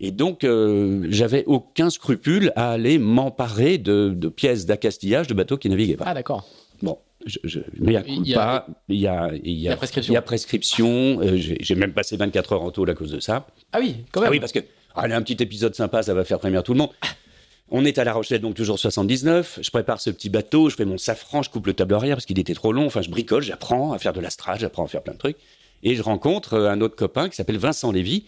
[0.01, 5.57] Et donc, euh, j'avais aucun scrupule à aller m'emparer de, de pièces d'accastillage de bateaux
[5.57, 6.07] qui naviguaient pas.
[6.09, 6.49] Ah, d'accord.
[6.83, 9.39] Bon, je, je, mais il y a Il y a- pas, il y a, il
[9.39, 10.13] y a, il y a prescription.
[10.13, 11.21] Il y a prescription.
[11.21, 13.47] euh, j'ai j'ai même passé 24 heures en tôle à cause de ça.
[13.73, 14.29] Ah oui, quand même.
[14.29, 14.59] Ah oui, parce que
[14.95, 16.91] allez, un petit épisode sympa, ça va faire première tout le monde.
[17.71, 19.61] On est à La Rochelle, donc toujours 79.
[19.63, 22.27] Je prépare ce petit bateau, je fais mon safran, je coupe le tableau arrière parce
[22.27, 22.87] qu'il était trop long.
[22.87, 25.39] Enfin, je bricole, j'apprends à faire de l'astrage, j'apprends à faire plein de trucs.
[25.83, 28.25] Et je rencontre euh, un autre copain qui s'appelle Vincent Lévy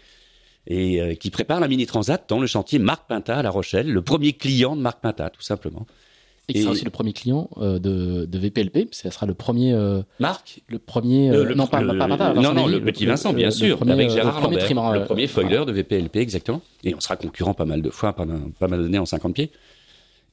[0.67, 3.93] et euh, qui prépare la mini transat dans le chantier Marc Pinta à La Rochelle,
[3.93, 5.87] le premier client de Marc Pinta, tout simplement.
[6.49, 8.89] Et qui sera aussi le premier client euh, de, de VPLP.
[8.95, 9.73] Ça sera le premier.
[9.73, 11.31] euh, Marc le premier.
[11.31, 13.77] euh, le- non, pas, le- pas, pas, pas, non, non, le petit Vincent, bien sûr,
[13.79, 16.63] premier, avec Gérard le premier Lambert, trimar, le premier foiler de VPLP, exactement.
[16.85, 19.51] Et on sera concurrent pas mal de fois, pendant pas mal d'années en 50 pieds.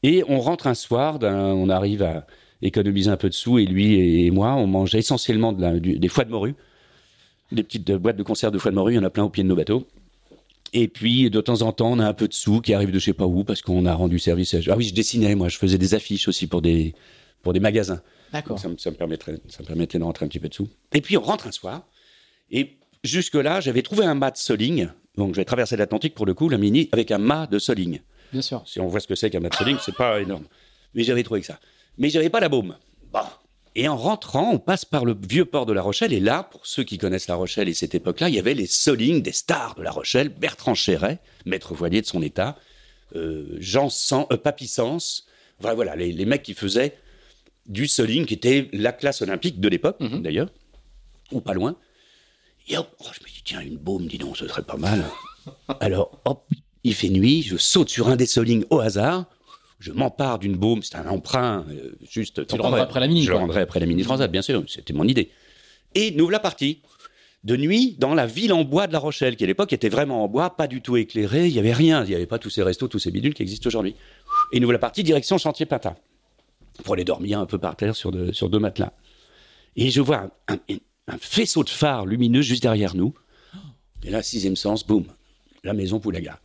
[0.04, 2.28] Et on rentre un soir, on arrive à
[2.62, 5.98] économiser un peu de sous, et lui et moi, on mangeait essentiellement de la- du-
[5.98, 6.54] des foies de morue,
[7.52, 9.30] des petites boîtes de conserve de foies de morue, il y en a plein au
[9.30, 9.86] pied de nos bateaux.
[10.74, 13.00] Et puis, de temps en temps, on a un peu de sous qui arrivent de
[13.00, 14.54] je sais pas où, parce qu'on a rendu service.
[14.56, 14.58] À...
[14.70, 16.96] Ah oui, je dessinais, moi, je faisais des affiches aussi pour des,
[17.44, 18.02] pour des magasins.
[18.32, 18.58] D'accord.
[18.58, 20.68] Ça me, ça me permettrait, ça me permettait de rentrer un petit peu dessous.
[20.92, 21.88] Et puis on rentre un soir.
[22.50, 24.88] Et jusque-là, j'avais trouvé un mât de soling.
[25.16, 28.00] Donc je vais traverser l'Atlantique pour le coup, la mini, avec un mât de soling.
[28.32, 28.64] Bien sûr.
[28.66, 30.46] Si on voit ce que c'est qu'un mât de soling, c'est pas énorme.
[30.96, 31.60] Mais j'avais trouvé que ça.
[32.00, 32.76] Mais j'avais pas la baume.
[33.12, 33.20] Bon.
[33.76, 36.14] Et en rentrant, on passe par le vieux port de La Rochelle.
[36.14, 38.68] Et là, pour ceux qui connaissent La Rochelle et cette époque-là, il y avait les
[38.68, 40.30] solings des stars de La Rochelle.
[40.30, 42.58] Bertrand Chéret, maître voilier de son état.
[43.16, 43.90] Euh, Jean
[44.32, 44.72] euh, Papy.
[44.80, 46.96] Enfin, voilà, les, les mecs qui faisaient
[47.66, 50.22] du soling, qui était la classe olympique de l'époque, Mhm.
[50.22, 50.50] d'ailleurs,
[51.32, 51.76] ou pas loin.
[52.68, 55.04] Et hop, oh, je me dis, tiens, une baume, dis donc, ce serait pas mal.
[55.80, 56.46] Alors, hop,
[56.84, 59.26] il fait nuit, je saute sur un des solings au hasard,
[59.84, 62.48] je m'empare d'une baume, c'est un emprunt, euh, juste...
[62.48, 63.42] Tu le rendras après la mini, Je le quoi.
[63.42, 65.30] rendrai après la mini transat, bien sûr, c'était mon idée.
[65.94, 66.82] Et nous voilà partis.
[67.44, 70.24] De nuit, dans la ville en bois de La Rochelle, qui à l'époque était vraiment
[70.24, 72.50] en bois, pas du tout éclairée, il n'y avait rien, il n'y avait pas tous
[72.50, 73.96] ces restos, tous ces bidules qui existent aujourd'hui.
[74.54, 75.98] Et nous voilà partis direction Chantier Pinta,
[76.86, 78.94] pour aller dormir un peu par terre sur, de- sur deux matelas.
[79.76, 80.78] Et je vois un, un-
[81.10, 83.14] un faisceau de phare lumineux juste derrière nous.
[84.06, 85.04] Et là, sixième sens, boum,
[85.66, 86.40] la maison Poulaga.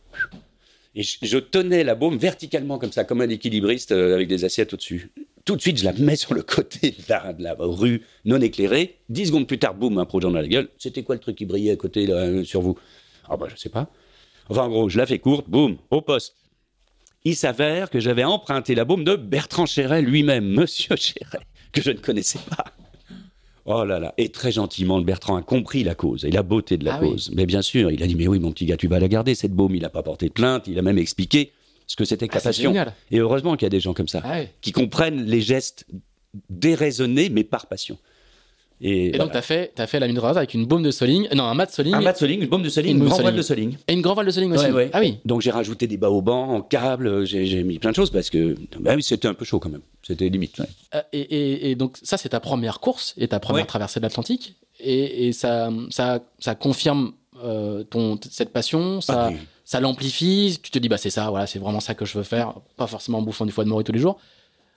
[0.95, 4.73] Et je, tenais la baume verticalement comme ça, comme un équilibriste euh, avec des assiettes
[4.73, 5.11] au-dessus.
[5.45, 8.97] Tout de suite, je la mets sur le côté de la, rue non éclairée.
[9.07, 10.69] Dix secondes plus tard, boum, un projet dans la gueule.
[10.77, 12.77] C'était quoi le truc qui brillait à côté euh, sur vous?
[13.29, 13.91] Ah bah je sais pas.
[14.49, 16.35] Enfin en gros, je la fais courte, boum, au poste.
[17.23, 21.91] Il s'avère que j'avais emprunté la baume de Bertrand Chéret lui-même, Monsieur Chéret, que je
[21.91, 22.65] ne connaissais pas.
[23.71, 26.75] Oh là là, et très gentiment, le Bertrand a compris la cause et la beauté
[26.77, 27.11] de la Ah oui.
[27.11, 27.29] cause.
[27.35, 29.35] Mais bien sûr, il a dit, mais oui, mon petit gars, tu vas la garder,
[29.35, 29.75] cette baume.
[29.75, 31.51] Il n'a pas porté de plainte, il a même expliqué
[31.85, 32.71] ce que c'était que Ah, la passion.
[32.71, 32.93] génial.
[33.11, 35.85] Et heureusement qu'il y a des gens comme ça, Ah qui comprennent les gestes
[36.49, 37.97] déraisonnés, mais par passion.
[38.81, 39.25] Et, Et voilà.
[39.25, 41.27] donc, tu as fait, as fait la mine de avec une baume de soling.
[41.35, 41.93] Non, un mat de soling.
[41.95, 43.75] un mat de soling, une baume de soling, Une une, grande voile de soling.
[43.87, 44.65] Et une grand voile de soling aussi.
[44.65, 44.89] Ouais, ouais.
[44.93, 45.17] Ah oui.
[45.25, 48.95] Donc j'ai rajouté des baobans en câble, j'ai mis plein de choses parce que bah
[49.01, 49.81] c'était un peu chaud quand même.
[50.03, 50.57] C'était limite.
[50.59, 50.65] ouais.
[50.95, 54.05] Euh, Et, et- et donc, ça, c'est ta première course et ta première traversée de
[54.05, 54.55] l'Atlantique.
[54.79, 57.11] Et, ça, ça, ça confirme
[57.43, 59.33] euh, ton, cette passion, ça, Ah
[59.65, 60.57] ça l'amplifie.
[60.63, 62.53] Tu te dis, bah, c'est ça, voilà, c'est vraiment ça que je veux faire.
[62.77, 64.17] Pas forcément en bouffant du foie de morue tous les jours.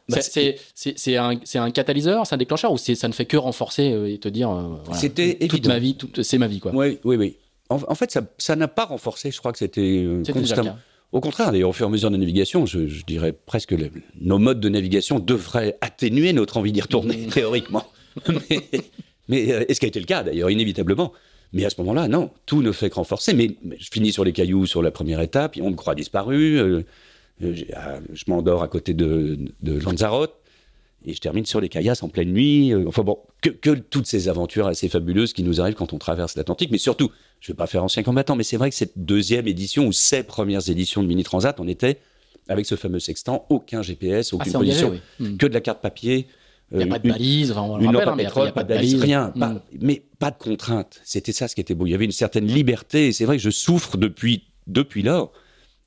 [0.09, 4.19] Bah, C'est- un, catalyseur, c'est un déclencheur ou ça ne fait que renforcer euh, et
[4.19, 6.73] te dire, euh, voilà, C'était toute ma vie, c'est ma vie, quoi.
[6.75, 7.37] Oui, oui, oui.
[7.69, 9.31] en, fait, ça n'a pas renforcé.
[9.31, 10.77] Je crois que c'était euh, constamment.
[11.13, 13.91] Au contraire, d'ailleurs, au fur et à mesure de la navigation, je, dirais presque que
[14.19, 17.31] nos modes de navigation devraient atténuer notre envie d'y retourner, mmh.
[17.31, 17.87] théoriquement.
[18.29, 18.61] mais,
[19.29, 21.13] mais euh, ce qui a été le cas, d'ailleurs, inévitablement.
[21.53, 23.35] Mais à ce moment-là, non, tout ne fait que renforcer.
[23.35, 26.83] Mais, je finis sur les cailloux sur la première étape, on me croit disparu,
[27.43, 30.35] je m'endors à côté de, de Lanzarote,
[31.05, 32.73] et je termine sur les caillasses en pleine nuit.
[32.87, 36.37] enfin bon, que, que, toutes ces aventures assez fabuleuses qui nous arrivent quand on traverse
[36.37, 38.93] l'Atlantique, mais surtout je ne vais pas faire ancien combattant, mais c'est vrai que cette
[38.97, 41.99] deuxième édition ou ces premières éditions de Mini Transat, on était
[42.49, 45.37] avec ce fameux sextant, aucun GPS, aucune position, hmm.
[45.37, 46.29] que de la carte papier.
[46.71, 47.51] Il n'y a pas de balise,
[47.81, 49.33] une pétrole, pas de balise, rien.
[49.35, 49.59] Hmm.
[49.81, 51.01] mais pas de contrainte.
[51.05, 51.87] C'était ça ce qui était beau.
[51.87, 53.09] Il y avait une certaine liberté.
[53.09, 55.33] Et c'est vrai que je souffre depuis, depuis lors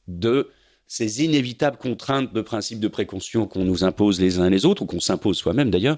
[0.08, 0.50] de
[0.88, 4.86] ces inévitables contraintes de principes de précaution qu'on nous impose les uns les autres, ou
[4.86, 5.98] qu'on s'impose soi-même d'ailleurs,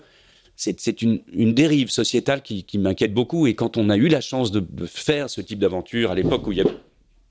[0.56, 1.22] c'est une,
[1.54, 3.46] dérive sociétale qui, m'inquiète beaucoup.
[3.46, 6.52] Et quand on a eu la chance de faire ce type d'aventure à l'époque où
[6.52, 6.72] il y avait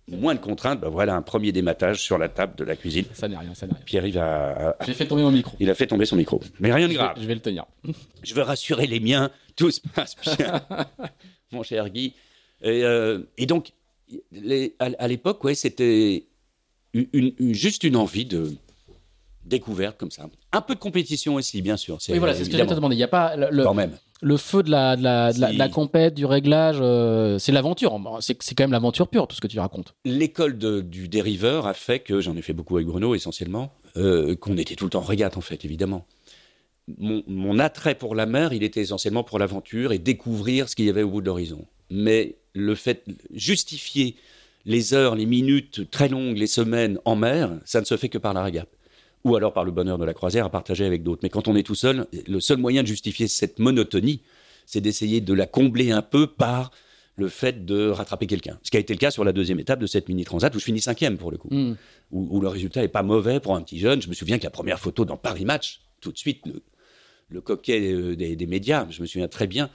[0.08, 3.04] moins de contraintes, ben voilà un premier dématage sur la table de la cuisine.
[3.12, 3.82] Ça n'est rien, ça n'est rien.
[3.84, 5.56] Pierre-Yves a, J'ai fait tomber mon micro.
[5.58, 6.40] Il a fait tomber son micro.
[6.60, 7.16] Mais rien de grave.
[7.20, 7.66] je vais le tenir.
[8.22, 9.30] je veux rassurer les miens.
[9.56, 10.64] Tout se passe bien,
[11.52, 12.14] mon cher Guy.
[12.62, 13.72] Et, euh, donc,
[14.78, 16.26] à, l'époque, ouais, c'était
[17.40, 18.52] juste une envie de
[19.46, 20.28] découverte comme ça.
[20.52, 21.98] Un peu de compétition aussi, bien sûr.
[22.08, 22.94] Oui, voilà, c'est ce que j'allais te demander.
[22.94, 23.96] Il n'y a pas le, quand même.
[24.20, 27.98] le feu de la, de la, de la, compète, du réglage, euh, c'est l'aventure.
[28.20, 29.94] C'est quand même l'aventure pure, tout ce que tu racontes.
[30.04, 34.58] L'école du dériveur a fait que, j'en ai fait beaucoup avec Bruno essentiellement, euh, qu'on
[34.58, 36.06] était tout le temps en régate en fait, évidemment.
[36.98, 40.84] Mon, mon, attrait pour la mer, il était essentiellement pour l'aventure et découvrir ce qu'il
[40.84, 41.66] y avait au bout de l'horizon.
[41.90, 44.16] Mais le fait justifier
[44.66, 48.18] les heures, les minutes très longues, les semaines en mer, ça ne se fait que
[48.18, 48.68] par la régate
[49.24, 51.20] ou alors par le bonheur de la croisière à partager avec d'autres.
[51.22, 54.20] Mais quand on est tout seul, le seul moyen de justifier cette monotonie,
[54.66, 56.70] c'est d'essayer de la combler un peu par
[57.16, 58.58] le fait de rattraper quelqu'un.
[58.62, 60.60] Ce qui a été le cas sur la deuxième étape de cette mini transat où
[60.60, 61.74] je finis cinquième pour le coup, hmm.
[62.12, 64.00] où, le résultat est pas mauvais pour un petit jeune.
[64.00, 66.42] Je me souviens que la première photo dans Paris Match, tout de suite
[67.30, 69.70] le, coquet euh, des, médias, je me souviens très bien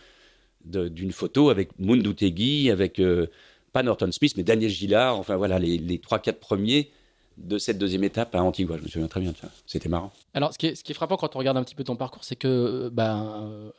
[0.63, 3.27] d'une photo avec Mundu Tegui, avec euh,
[3.71, 6.91] pas Norton Smith mais Daniel Gillard, enfin voilà les trois quatre premiers
[7.37, 8.77] de cette deuxième étape à Antigua.
[8.77, 9.33] Je me souviens très bien,
[9.65, 10.11] c'était marrant.
[10.33, 11.95] Alors, ce qui, est, ce qui est frappant quand on regarde un petit peu ton
[11.95, 13.71] parcours, c'est que ben,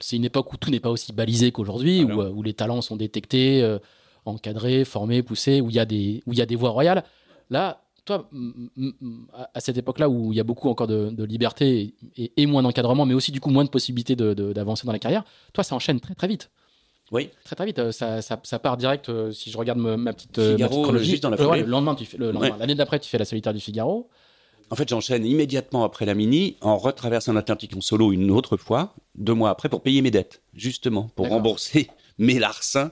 [0.00, 3.62] c'est une époque où tout n'est pas aussi balisé qu'aujourd'hui, où, les talents sont détectés,
[3.62, 3.78] euh,
[4.24, 7.04] encadrés, formés, poussés, où il y a des, où il y a des voies royales.
[7.50, 8.28] Là, toi,
[9.54, 13.14] à cette époque-là où il y a beaucoup encore de, liberté et, moins d'encadrement, mais
[13.14, 16.28] aussi du coup moins de possibilités d'avancer dans la carrière, toi, ça enchaîne très très
[16.28, 16.50] vite.
[17.12, 17.30] Oui.
[17.44, 19.08] Très très vite, euh, ça, ça, part direct.
[19.08, 21.60] Euh, si je regarde ma, petite, euh, chronologie, juste dans la foulée.
[21.60, 24.08] le lendemain, tu fais, l'année d'après, tu fais la solitaire du Figaro.
[24.70, 28.94] En fait, j'enchaîne immédiatement après la mini en retraversant l'Atlantique en solo une autre fois,
[29.14, 31.88] deux mois après, pour payer mes dettes, justement, pour rembourser
[32.18, 32.90] mes larcins.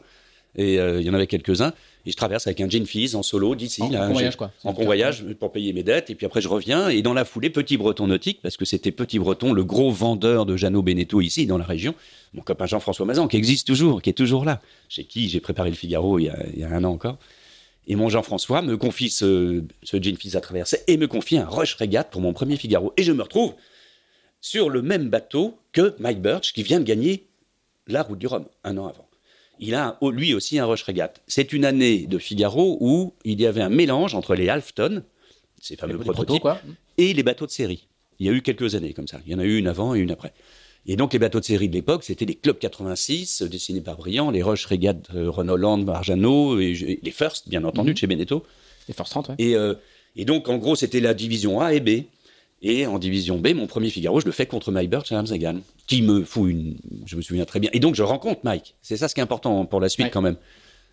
[0.55, 1.72] Et il y en avait quelques-uns.
[2.05, 3.83] Et je traverse avec un jean fils en solo d'ici.
[3.83, 4.51] En, là, convoyage, quoi.
[4.65, 6.11] En convoyage pour payer mes dettes.
[6.11, 6.88] Et puis après, je reviens.
[6.88, 10.45] Et dans la foulée, Petit Breton Nautique, parce que c'était Petit Breton, le gros vendeur
[10.45, 11.95] de Jeannot Beneteau ici, dans la région.
[12.35, 14.61] Mon copain Jean-François Mazan, qui existe toujours, qui est toujours là.
[14.88, 17.19] Chez qui j'ai préparé le Figaro il y, a, un an encore.
[17.87, 21.47] Et mon Jean-François me confie ce, ce jean fils à traverser et me confie un
[21.47, 22.93] rush régate pour mon premier Figaro.
[22.97, 23.55] Et je me retrouve
[24.41, 27.27] sur le même bateau que Mike Birch, qui vient de gagner
[27.87, 29.07] la route du Rhum un an avant
[29.59, 31.21] il a lui aussi un Rush Regatta.
[31.27, 35.03] C'est une année de Figaro où il y avait un mélange entre les Halfton,
[35.61, 36.49] ces fameux prototypes,
[36.99, 37.87] et les bateaux de série.
[38.19, 39.21] Il y a eu quelques années comme ça.
[39.27, 40.33] Il y en a eu une avant et une après.
[40.87, 44.31] Et donc les bateaux de série de l'époque, c'était les Club 86, dessinés par Briand,
[44.31, 47.95] les Rush Regatta euh, Renault Land, Marjano, et, les First, bien entendu, mhm.
[47.95, 48.45] de chez Beneteau.
[48.88, 49.75] Les First 30, et, euh,
[50.17, 52.05] et donc, en gros, c'était la division A et B.
[52.64, 55.61] Et en division B, mon premier Figaro, je le fais contre Mike Birch à Amsterdam,
[55.88, 56.77] qui me fout une.
[57.07, 57.68] Je me souviens très bien.
[57.72, 58.77] Et donc, je rencontre Mike.
[58.83, 60.37] C'est ça ce qui est important pour la suite, quand même.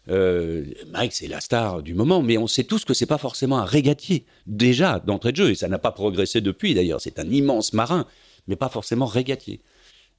[0.10, 3.60] Euh, Mike, c'est la star du moment, mais on sait tous que c'est pas forcément
[3.60, 5.52] un régatier, déjà, d'entrée de jeu.
[5.52, 7.02] Et ça n'a pas progressé depuis, d'ailleurs.
[7.02, 8.08] C'est un immense marin,
[8.48, 9.62] mais pas forcément régatier.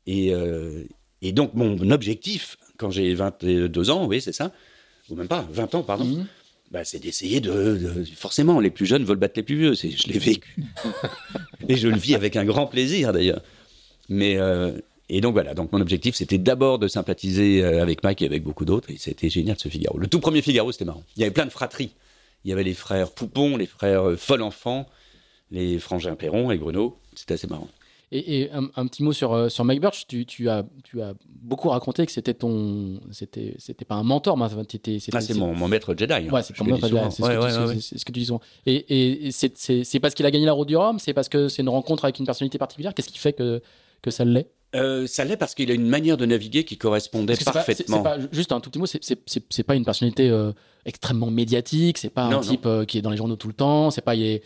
[0.06, 0.84] Et, euh,
[1.20, 4.52] et donc, mon objectif, quand j'ai 22 ans, oui, c'est ça,
[5.08, 6.26] ou même pas, 20 ans, pardon, mhm
[6.70, 9.74] bah, c'est d'essayer de, Forcément, les plus jeunes veulent battre les plus vieux.
[9.74, 10.56] Je l'ai vécu.
[11.68, 13.42] et je le vis avec un grand plaisir, d'ailleurs.
[14.08, 14.36] Mais.
[14.36, 14.72] Euh,
[15.12, 18.44] et donc voilà, donc mon objectif c'était d'abord de sympathiser euh, avec Mike et avec
[18.44, 19.98] beaucoup d'autres, et c'était génial ce Figaro.
[19.98, 21.02] Le tout premier Figaro c'était marrant.
[21.16, 21.90] Il y avait plein de fratries.
[22.44, 24.88] Il y avait les frères Poupon, les frères euh, Enfant,
[25.50, 26.96] les frangins Perron et Bruno.
[27.16, 27.66] C'était assez marrant.
[28.12, 31.68] Et, un, petit mot sur, euh, sur Mike Birch, tu, tu, as, tu as beaucoup
[31.68, 32.98] raconté que c'était ton.
[33.12, 34.98] C'était, c'était pas un mentor, mais c'était.
[35.12, 36.12] Ah, c'est mon, mon, maître Jedi.
[36.12, 36.28] Hein.
[36.28, 37.80] Ouais, c'est ton maître Jedi.
[37.80, 38.40] C'est ce, que tu dis souvent.
[38.66, 41.62] Et, et c'est, parce qu'il a gagné la route du Rhum C'est parce que c'est
[41.62, 42.94] une rencontre avec une personnalité particulière?
[42.94, 43.62] Qu'est-ce qui fait que,
[44.02, 44.50] que ça l'est?
[44.74, 47.58] Euh, ça l'est parce qu'il a une manière de naviguer qui correspondait c'est pas- c'est-
[47.58, 47.96] parfaitement.
[47.96, 50.52] c'est pas- juste un tout petit mot, c'est pas une personnalité euh,
[50.84, 53.54] extrêmement médiatique, c'est pas Non, un type euh, qui est dans les journaux tout le
[53.54, 54.42] temps, c'est pas il est,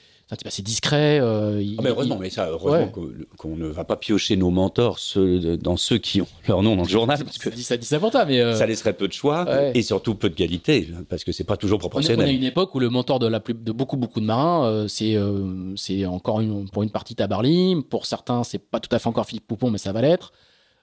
[0.48, 1.20] c'est discret.
[1.20, 3.14] euh, il- Ah, mais heureusement, il- mais ça, heureusement Ouais.
[3.36, 6.82] qu'on- ne va pas piocher nos mentors ceux- dans ceux qui ont leur nom dans
[6.82, 8.94] le journal, parce que ça dit ça, dit ça pour toi, mais euh, ça laisserait
[8.94, 9.72] peu de choix Ouais.
[9.74, 12.28] et surtout peu de qualité, parce que c'est pas toujours on, est, on proportionnel.
[12.28, 14.88] a une époque où le mentor de, la plus, de beaucoup beaucoup de marins, euh,
[14.88, 18.98] c'est euh, c'est encore une, pour une partie Tabarly, pour certains c'est pas tout à
[18.98, 20.32] fait encore Philippe Poupon, mais ça va l'être.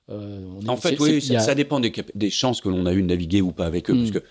[0.10, 3.02] Est- En fait, oui, ça, y a- ça dépend des, chances que l'on a eu
[3.02, 3.94] de naviguer ou pas avec eux.
[3.94, 4.00] Mm.
[4.00, 4.24] Parce que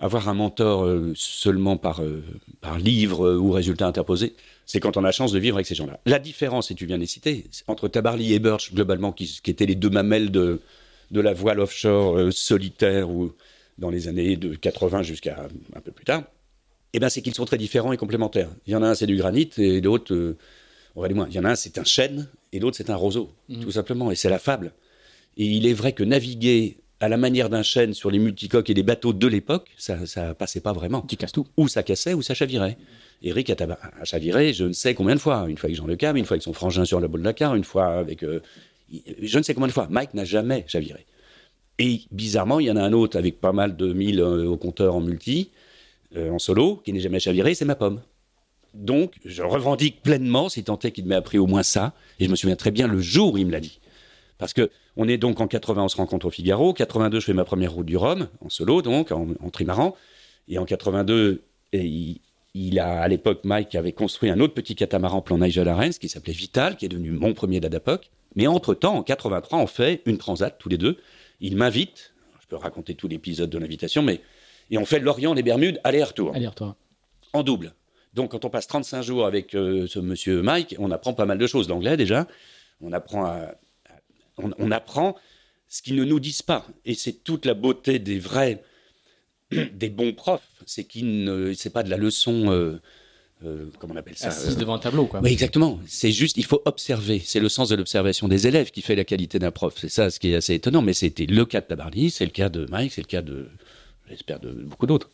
[0.00, 2.22] avoir un mentor euh, seulement par, euh,
[2.60, 4.34] par livre euh, ou résultat interposé,
[4.66, 5.98] c'est quand on a la chance de vivre avec ces gens-là.
[6.06, 9.50] La différence, et tu viens de les citer, entre Tabarly et Birch, globalement, qui, qui
[9.50, 10.60] étaient les deux mamelles de,
[11.10, 13.32] de la voile offshore solitaire ou
[13.78, 16.22] dans les années de 80 jusqu'à un peu plus tard,
[16.92, 18.50] eh ben, c'est qu'ils sont très différents et complémentaires.
[18.66, 20.36] Il y en a un, c'est du granit, et l'autre,
[20.96, 21.26] on va dire moins.
[21.28, 23.60] Il y en a un, c'est un chêne, et l'autre, c'est un roseau, Mhm.
[23.64, 24.10] tout simplement.
[24.10, 24.72] Et c'est la fable.
[25.36, 28.74] Et il est vrai que naviguer à la manière d'un chêne sur les multicoques et
[28.74, 31.02] les bateaux de l'époque, ça, ça passait pas vraiment.
[31.02, 31.46] tu casses tout.
[31.56, 32.76] Ou ça cassait, ou ça chavirait.
[33.22, 33.56] Eric a,
[34.00, 35.46] a chaviré, je ne sais combien de fois.
[35.48, 37.24] Une fois avec Jean Le Cam, une fois avec son frangin sur la boule de
[37.24, 38.22] Dakar, une fois avec.
[38.22, 38.40] euh,
[39.22, 39.86] je ne sais combien de fois.
[39.90, 41.06] Mike n'a jamais chaviré.
[41.78, 44.56] Et bizarrement, il y en a un autre avec pas mal de mille euh, au
[44.56, 45.50] compteur en multi,
[46.16, 48.00] euh, en solo, qui n'est jamais chaviré, c'est ma pomme.
[48.74, 52.30] Donc, je revendique pleinement, si tant est qu'il m'ait appris au moins ça, et je
[52.30, 53.78] me souviens très bien le jour où il me l'a dit.
[54.38, 56.72] Parce que on est donc en 80, on se rencontre au Figaro.
[56.72, 59.94] 82, je fais ma première route du Rhum, en solo, donc, en, en trimaran.
[60.48, 62.20] Et en 82, et il,
[62.54, 66.08] il a, à l'époque, Mike avait construit un autre petit catamaran plan Nigel Arens qui
[66.08, 68.10] s'appelait Vital, qui est devenu mon premier d'Adapoc.
[68.36, 70.98] Mais entre-temps, en 83, on fait une transat, tous les deux.
[71.40, 74.20] Il m'invite, je peux raconter tout l'épisode de l'invitation, mais.
[74.70, 76.76] Et on fait l'Orient, les Bermudes, aller-retour Allez, toi.
[77.32, 77.72] en double.
[78.14, 81.38] Donc, quand on passe 35 jours avec euh, ce monsieur Mike, on apprend pas mal
[81.38, 81.68] de choses.
[81.68, 82.26] L'anglais, déjà.
[82.82, 83.54] On apprend, à-
[84.38, 85.16] on, on apprend
[85.68, 86.66] ce qu'ils ne nous disent pas.
[86.84, 88.62] Et c'est toute la beauté des vrais,
[89.72, 90.48] des bons profs.
[90.66, 92.80] C'est qu'ils ne, c'est pas de la leçon, euh,
[93.44, 95.20] euh, comment on appelle ça Assise euh, devant un tableau, quoi.
[95.22, 95.78] oui, exactement.
[95.86, 97.22] C'est juste, il faut observer.
[97.24, 99.74] C'est le sens de l'observation des élèves qui fait la qualité d'un prof.
[99.76, 100.82] C'est ça ce qui est assez étonnant.
[100.82, 103.48] Mais c'était le cas de Tabarly, c'est le cas de Mike, c'est le cas de,
[104.08, 105.10] j'espère, de beaucoup d'autres.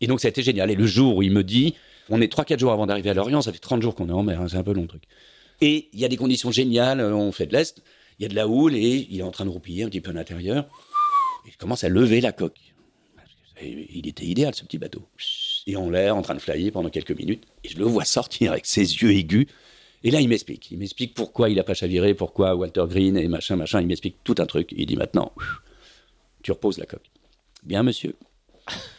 [0.00, 0.70] Et donc, ça a été génial.
[0.70, 1.74] Et le jour où il me dit,
[2.08, 4.22] on est 3-4 jours avant d'arriver à Lorient, ça fait 30 jours qu'on est en
[4.22, 5.02] mer, hein, c'est un peu long le truc.
[5.60, 7.82] Et il y a des conditions géniales, on fait de l'Est,
[8.18, 10.00] il y a de la houle et il est en train de roupiller un petit
[10.00, 10.68] peu à l'intérieur.
[11.46, 12.58] Il commence à lever la coque.
[13.62, 15.02] Il était idéal ce petit bateau.
[15.66, 17.44] Et en l'air, en train de flyer pendant quelques minutes.
[17.64, 19.46] Et je le vois sortir avec ses yeux aigus.
[20.04, 20.70] Et là, il m'explique.
[20.70, 23.80] Il m'explique pourquoi il n'a pas chaviré, pourquoi Walter Green et machin, machin.
[23.80, 24.72] Il m'explique tout un truc.
[24.76, 25.32] Il dit maintenant,
[26.42, 27.10] tu reposes la coque.
[27.64, 28.14] Bien, monsieur.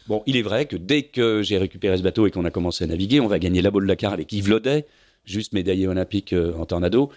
[0.08, 2.84] Bon, il est vrai que dès que j'ai récupéré ce bateau et qu'on a commencé
[2.84, 4.86] à naviguer, on va gagner la boule de Dakar avec Yves Laudet,
[5.26, 7.12] juste médaillé olympique euh, en tornado,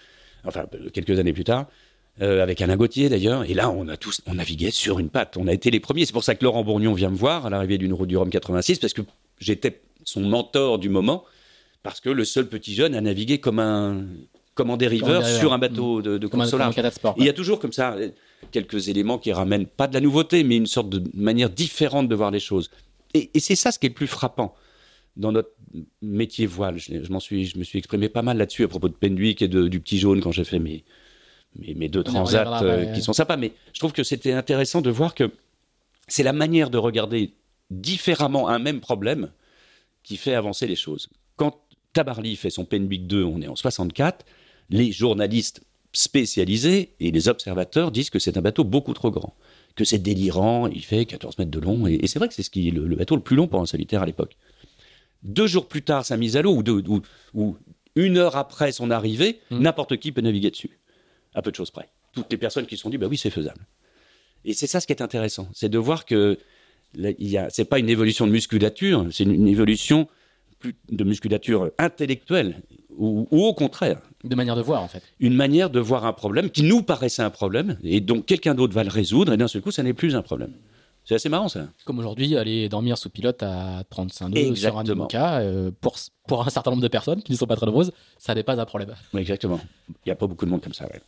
[0.45, 1.67] enfin euh, quelques années plus tard,
[2.21, 3.43] euh, avec Alain Gauthier d'ailleurs.
[3.49, 5.37] Et là, on a tous, on naviguait sur une patte.
[5.37, 6.05] On a été les premiers.
[6.05, 8.29] C'est pour ça que Laurent Bourgnon vient me voir à l'arrivée d'une route du Rhum
[8.29, 9.01] 86, parce que
[9.39, 11.23] j'étais son mentor du moment,
[11.81, 14.05] parce que le seul petit jeune a navigué comme un,
[14.53, 17.15] comme en dériveur sur un bateau de, de Comme un, comme sport.
[17.17, 18.09] Il y a toujours comme ça euh,
[18.51, 22.15] quelques éléments qui ramènent pas de la nouveauté, mais une sorte de manière différente de
[22.15, 22.69] voir les choses.
[23.13, 24.53] Et, et c'est ça ce qui est le plus frappant
[25.15, 25.51] dans notre
[26.01, 26.77] métier voile.
[26.77, 29.41] Je, je m'en suis, je me suis exprimé pas mal là-dessus à propos de Penduic
[29.41, 30.83] et de- du Petit Jaune quand j'ai fait mes,
[31.59, 32.91] mes, mes deux transats euh, ouais.
[32.93, 33.37] qui sont sympas.
[33.37, 35.31] Mais je trouve que c'était intéressant de voir que
[36.07, 37.33] c'est la manière de regarder
[37.71, 39.29] différemment un même problème
[40.03, 41.09] qui fait avancer les choses.
[41.37, 41.59] Quand
[41.93, 44.25] Tabarly fait son Penduic 2, on est en 64,
[44.69, 45.61] les journalistes
[45.93, 49.33] spécialisés et les observateurs disent que c'est un bateau beaucoup trop grand,
[49.75, 52.43] que c'est délirant, il fait 14 mètres de long, et, et c'est vrai que c'est
[52.43, 54.35] ce qui est le, le bateau le plus long pour un solitaire à l'époque.
[55.23, 57.01] Deux jours plus tard, sa mise à l'eau, ou, deux- ou-
[57.33, 57.57] ou
[57.95, 59.59] une heure après son arrivée, Mm.
[59.59, 60.79] n'importe qui peut naviguer dessus,
[61.35, 61.89] à peu de choses près.
[62.13, 63.65] Toutes les personnes qui se sont dit, bah oui, c'est faisable.
[64.45, 66.37] Et c'est ça ce qui est intéressant, c'est de voir que
[67.49, 70.07] c'est pas une évolution de musculature, c'est une, une évolution
[70.59, 72.61] plus de musculature intellectuelle,
[72.95, 75.01] ou- ou au contraire, De manière de voir, en fait.
[75.19, 78.73] une manière de voir un problème qui nous paraissait un problème, et donc quelqu'un d'autre
[78.73, 80.53] va le résoudre, et d'un seul coup, ça n'est plus un problème.
[81.05, 81.67] C'est assez marrant, ça.
[81.83, 84.85] Comme aujourd'hui, aller dormir sous pilote à 35 nœuds sur un.
[84.85, 85.97] IMOCA, euh, pour,
[86.29, 88.57] pour un certain nombre de personnes qui ne sont pas très nombreuses, ça n'est pas
[88.57, 88.95] un problème.
[89.17, 89.59] Exactement.
[89.89, 90.85] Il n'y a pas beaucoup de monde comme ça.
[90.85, 91.01] Ouais.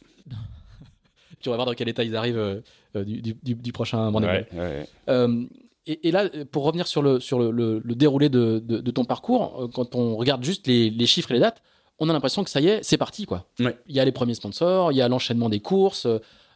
[1.40, 2.62] Puis on va voir dans quel état ils arrivent euh,
[2.96, 4.34] euh, du, du- du- du prochain rendez-vous.
[4.34, 4.88] Ouais, ouais.
[5.10, 5.46] Euh,
[5.88, 8.92] et, et là, pour revenir sur le, sur le, le- le déroulé de, de- de
[8.92, 11.62] ton parcours, quand on regarde juste les, les chiffres et les dates,
[12.00, 13.26] on a l'impression que ça y est, c'est parti.
[13.26, 13.46] quoi.
[13.88, 16.08] Il y a les premiers sponsors, il y a l'enchaînement des courses.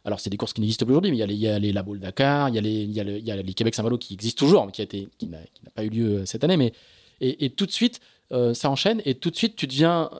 [0.04, 1.48] Alors, c'est des courses qui n'existent plus aujourd'hui, mais il y a les, il y
[1.48, 3.30] a les La Baule Dakar, il y a les, il y a le- il y
[3.30, 5.70] a les Québec Saint-Malo qui existent toujours, mais qui, a été, qui n'a qui n'a
[5.70, 6.56] pas eu lieu cette année.
[6.56, 6.72] Mais,
[7.20, 8.00] et, et tout de suite,
[8.32, 10.10] euh, ça enchaîne, et tout de suite, tu deviens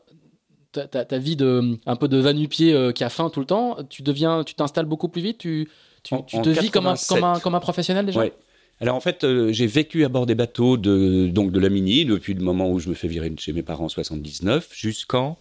[0.72, 3.46] ta, ta- ta vie de un peu de va-nu-pied euh, qui a faim tout le
[3.46, 5.68] temps, tu deviens, tu t'installes beaucoup plus vite, tu,
[6.02, 7.08] tu, En- tu en te vis comme un, 87.
[7.20, 8.20] comme, un, comme un professionnel déjà?
[8.20, 8.32] Ouais.
[8.80, 12.06] Alors en fait, euh, j'ai vécu à bord des bateaux de, donc de la Mini
[12.06, 15.36] depuis le moment où je me fais virer de chez mes parents en 79 jusqu'en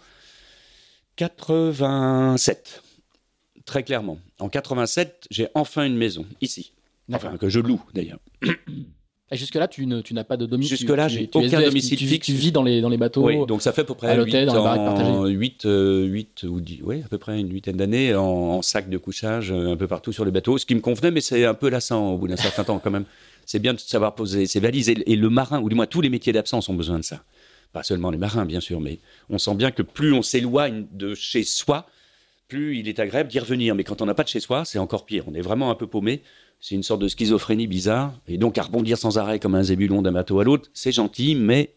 [1.15, 2.81] 87.
[3.65, 4.19] Très clairement.
[4.39, 6.71] En 87, j'ai enfin une maison, ici.
[7.13, 8.19] Enfin, que je loue d'ailleurs.
[9.31, 10.77] Jusque-là, tu, ne- tu n'as pas de domicile.
[10.77, 12.25] Jusque-là, tu- j'ai tu es aucun SDF, domicile tu, tu- fixe.
[12.25, 13.25] Tu vis dans les, dans les bateaux.
[13.25, 15.29] Oui, donc ça fait à peu à près l'hôtel, 8, dans les baraques en, partagées.
[15.35, 18.89] 8, euh, 8 ou 10, oui, à peu près une huitaine d'années en, en sac
[18.89, 21.45] de couchage euh, un peu partout sur les bateaux, ce qui me convenait, mais c'est
[21.45, 23.05] un peu lassant au bout d'un certain temps quand même.
[23.45, 24.89] C'est bien de savoir poser ses valises.
[24.89, 27.23] Et, et le marin, ou du moins tous les métiers d'absence ont besoin de ça.
[27.73, 28.97] Pas seulement les marins, bien sûr, mais
[29.29, 31.85] on sent bien que plus on s'éloigne de chez soi,
[32.47, 33.75] plus il est agréable d'y revenir.
[33.75, 35.23] Mais quand on n'a pas de chez soi, c'est encore pire.
[35.27, 36.21] On est vraiment un peu paumé.
[36.61, 38.13] C'est une sorte de schizophrénie bizarre.
[38.27, 41.35] Et donc, à rebondir sans arrêt comme un zébulon d'un bateau à l'autre, c'est gentil,
[41.35, 41.73] mais.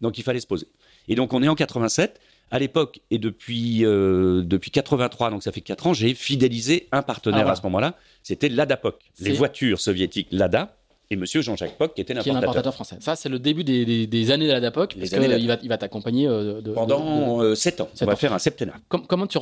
[0.00, 0.66] Donc, il fallait se poser.
[1.08, 2.20] Et donc, on est en 87.
[2.50, 7.00] À l'époque, et depuis, euh, depuis 83, donc ça fait 4 ans, j'ai fidélisé un
[7.00, 7.94] partenaire Ah, à ce moment-là.
[8.22, 10.76] C'était l'ADA-POC, les voitures soviétiques LADA,
[11.10, 12.74] et monsieur Jean-Jacques Poc, qui était l'importateur.
[12.74, 12.96] français.
[13.00, 15.68] Ça, c'est le début des, des- des années de la DAPOC, parce qu'il va, il
[15.70, 17.88] va t'accompagner euh, de, de- de- Pendant 7 ans.
[17.94, 18.16] Sept on va ans.
[18.16, 18.74] faire un septennat.
[18.90, 19.38] Com- comment tu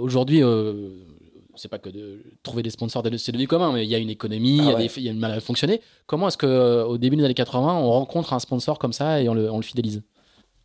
[0.00, 0.90] aujourd'hui euh,
[1.56, 4.10] c'est pas que de trouver des sponsors c'est devenu commun mais il y a une
[4.10, 4.86] économie il y a Ah ouais.
[4.96, 7.34] il y a une manière de fonctionner comment est-ce que euh, au début des années
[7.34, 10.02] 80 on rencontre un sponsor comme ça et on le, on le fidélise?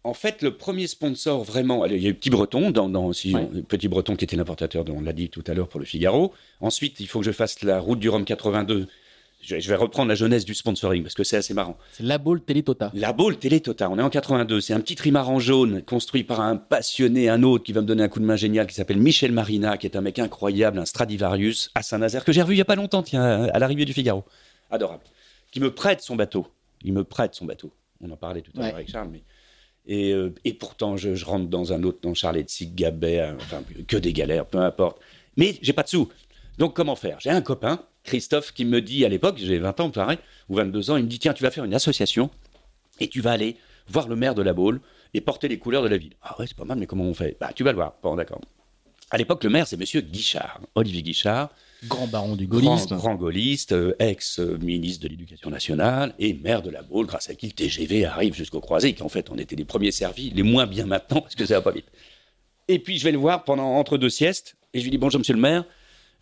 [0.03, 3.35] En fait, le premier sponsor vraiment, il y a eu Petit Breton, dans, dans- si
[3.35, 3.47] Ouais.
[3.55, 6.33] on- Petit Breton qui était l'importateur, on l'a dit tout à l'heure pour le Figaro.
[6.59, 8.87] Ensuite, il faut que je fasse la route du Rhum 82.
[9.41, 11.77] Je, je vais reprendre la jeunesse du sponsoring parce que c'est assez marrant.
[11.93, 14.61] c'est la Baule Télétota La Baule Télétota, on est en 82.
[14.61, 18.03] C'est un petit trimaran jaune construit par un passionné, un autre qui va me donner
[18.03, 20.85] un coup de main génial qui s'appelle Michel Marina, qui est un mec incroyable, un
[20.85, 23.93] Stradivarius à Saint-Nazaire que j'ai revu il y a pas longtemps, tiens, à l'arrivée du
[23.93, 24.23] Figaro.
[24.69, 25.03] Adorable.
[25.51, 26.47] Qui me prête son bateau.
[26.83, 27.71] Il me prête son bateau.
[27.99, 28.65] On en parlait tout à Ouais.
[28.67, 29.23] l'heure avec Charles, mais.
[29.87, 33.33] Et, euh, et pourtant, je, je rentre dans un autre, dans Charles de Gabet, euh,
[33.37, 35.01] enfin, que des galères, peu importe.
[35.37, 36.07] Mais j'ai pas de sous.
[36.59, 37.17] Donc, comment faire?
[37.19, 40.18] J'ai un copain, Christophe, qui me dit à l'époque, j'ai 20 ans, pareil,
[40.49, 42.30] ou 22 ans, il me dit Tiens, tu vas faire une association
[42.99, 44.82] et tu vas aller voir le maire de la Baule
[45.14, 46.14] et porter les couleurs de la ville.
[46.22, 47.38] Ah ouais, c'est pas mal, mais comment on fait?
[47.39, 47.95] Bah, tu vas le voir.
[48.02, 48.41] Bon, d'accord.
[49.14, 51.49] À l'époque, le maire, c'est monsieur Guichard, Olivier Guichard,
[51.86, 56.70] grand baron du grand, gaullisme grand gaulliste, euh, ex-ministre de l'Éducation nationale et maire de
[56.70, 59.02] la Baule, grâce à qui le TGV arrive jusqu'au Croisic.
[59.02, 61.62] En fait, on était les premiers servis, les moins bien maintenant, parce que ça va
[61.62, 61.88] pas vite.
[62.70, 65.20] Et puis, je vais le voir pendant entre deux siestes, et je lui dis Bonjour,
[65.20, 65.66] monsieur le maire.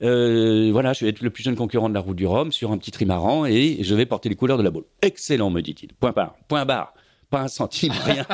[0.02, 2.72] Euh, voilà, je vais être le plus jeune concurrent de la route du Rhum sur
[2.72, 4.86] un petit trimaran et je vais porter les couleurs de la Baule.
[5.02, 5.94] Excellent, me dit-il.
[5.94, 6.94] Point barre, point barre.
[7.30, 8.26] Pas un centime, rien.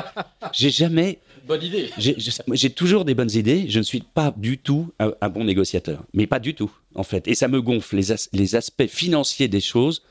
[0.53, 3.66] J'ai jamais bonne idée j'ai toujours des bonnes idées.
[3.68, 7.03] Je ne suis pas du tout un, un bon négociateur, mais pas du tout en
[7.03, 7.28] fait.
[7.28, 7.95] Et ça me gonfle.
[7.97, 10.01] Les, as- les aspects financiers des choses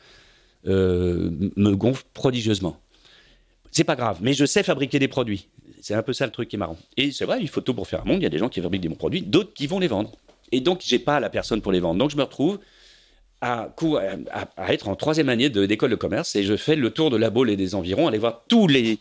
[0.66, 2.78] euh, me gonflent prodigieusement.
[3.70, 5.48] C'est pas grave, mais je sais fabriquer des produits.
[5.80, 6.78] C'est un peu ça le truc qui est marrant.
[6.96, 8.20] Et c'est vrai, il faut tout pour faire un monde.
[8.20, 10.12] Il y a des gens qui fabriquent des bons produits, d'autres qui vont les vendre.
[10.55, 11.98] Et donc, j'ai pas la personne pour les vendre.
[11.98, 12.59] Donc, je me retrouve
[13.40, 13.68] à,
[14.32, 17.11] à- à être en troisième année de- d'école de commerce et je fais le tour
[17.11, 18.98] de la Baule et des environs, aller voir tous les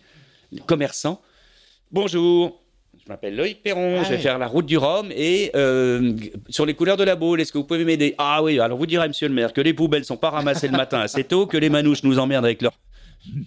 [0.65, 1.21] commerçants.
[1.91, 2.59] Bonjour,
[2.97, 4.21] je m'appelle Loïc Perron, Ah je vais ouais.
[4.21, 6.13] faire la route du Rhum et euh,
[6.49, 8.15] sur les couleurs de la Baule, est-ce que vous pouvez m'aider?
[8.17, 10.75] Ah oui, alors vous direz, monsieur le maire, que les poubelles sont pas ramassées le
[10.77, 12.73] matin assez tôt, que les manouches nous emmerdent avec leur,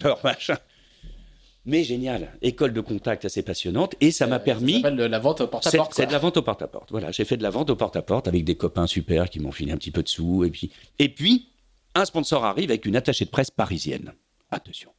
[0.03, 0.57] leur machin.
[1.67, 4.81] Mais génial, école de contact assez passionnante et ça m'a permis.
[4.81, 6.91] ça de la vente porte à C'est porte c'est de la vente au porte-à-porte.
[6.91, 9.73] Voilà, j'ai fait de la vente au porte-à-porte avec des copains super qui m'ont filé
[9.73, 10.45] un petit peu de sous.
[10.45, 11.49] Et puis, et puis,
[11.93, 14.13] un sponsor arrive avec une attachée de presse parisienne.
[14.49, 14.91] Attention.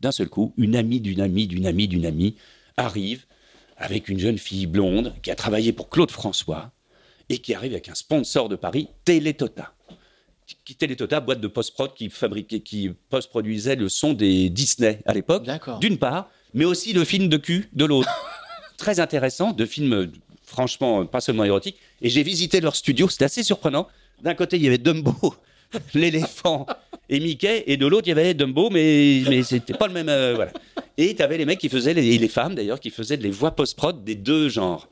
[0.00, 2.36] D'un seul coup, une amie d'une amie d'une amie d'une amie
[2.76, 3.26] arrive
[3.76, 6.70] avec une jeune fille blonde qui a travaillé pour Claude François
[7.28, 9.75] et qui arrive avec un sponsor de Paris, Télétota.
[10.64, 15.44] Qui- Télétota, boîte de post-prod qui fabriquait, qui post-produisait le son des Disney à l'époque
[15.78, 18.08] d'une part, mais aussi le film de cul de l'autre.
[18.76, 20.12] Très intéressant, de films
[20.44, 21.76] franchement pas seulement érotiques.
[22.02, 23.88] Et j'ai visité leur studio, c'était assez surprenant.
[24.22, 25.12] D'un côté, il y avait Dumbo,
[25.94, 26.66] l'éléphant
[27.08, 30.08] et Mickey, et de l'autre, il y avait Dumbo, mais, mais c'était pas le même.
[30.08, 30.52] euh, voilà.
[30.96, 33.30] Et tu avais les mecs qui faisaient, les, et les femmes d'ailleurs, qui faisaient les
[33.30, 34.88] voix post-prod des deux genres.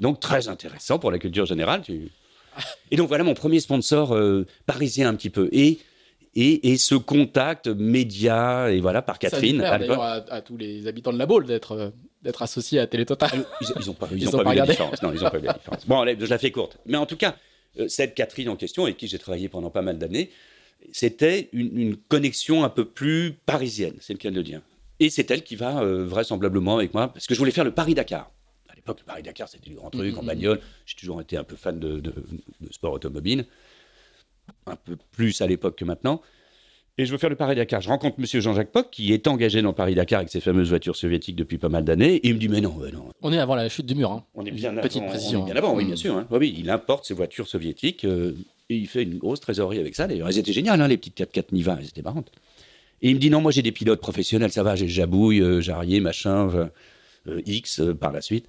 [0.00, 1.82] Donc très intéressant pour la culture générale.
[1.82, 2.10] tu-
[2.90, 5.48] Et donc voilà mon premier sponsor euh, parisien un petit peu.
[5.52, 5.78] Et,
[6.34, 9.58] et, et ce contact média, et voilà, par Ça Catherine.
[9.58, 11.90] plaire, à à, à tous les habitants de la Baule d'être euh,
[12.22, 13.30] d'être associés à Télétotal
[13.60, 15.02] Ils, ils ont pas, ils Ils ont ont pas pas vu la différence.
[15.02, 15.86] Non, ils ont pas vu la différence.
[15.86, 16.78] Bon, allez, je la fais courte.
[16.86, 17.36] Mais en tout cas,
[17.78, 20.30] euh, cette Catherine en question, avec qui j'ai travaillé pendant pas mal d'années,
[20.92, 24.60] c'était une, une connexion un peu plus parisienne, c'est le cas de le dire.
[25.00, 27.72] Et c'est elle qui va euh, vraisemblablement avec moi, parce que je voulais faire le
[27.72, 28.30] Paris-Dakar.
[28.88, 30.26] L'époque, Paris-Dakar, c'était du grand truc en Mhm.
[30.26, 30.60] bagnole.
[30.86, 32.14] J'ai toujours été un peu fan de, de-
[32.60, 33.44] de sport automobile,
[34.66, 36.22] un peu plus à l'époque que maintenant.
[37.00, 37.80] Et je veux faire le Paris-Dakar.
[37.80, 41.36] Je rencontre monsieur Jean-Jacques Poc, qui est engagé dans Paris-Dakar avec ses fameuses voitures soviétiques
[41.36, 42.14] depuis pas mal d'années.
[42.16, 43.12] Et il me dit, mais non, mais non.
[43.22, 44.10] On est avant la chute du mur.
[44.10, 44.24] Hein.
[44.34, 45.40] On est bien Petite avant, précision.
[45.40, 45.98] on est bien avant, oui, bien Mm.
[45.98, 46.16] sûr.
[46.16, 46.26] hein.
[46.30, 48.32] Oui, oui, il importe ses voitures soviétiques euh,
[48.68, 50.08] et il fait une grosse trésorerie avec ça.
[50.08, 52.32] D'ailleurs, elles étaient géniales, hein, les petites 4x4 Niva, elles étaient marrantes.
[53.00, 55.60] Et il me dit, non, moi j'ai des pilotes professionnels, ça va, j'ai Jabouille, euh,
[55.60, 56.48] Jarrier, machin,
[57.28, 58.46] euh, X par la suite.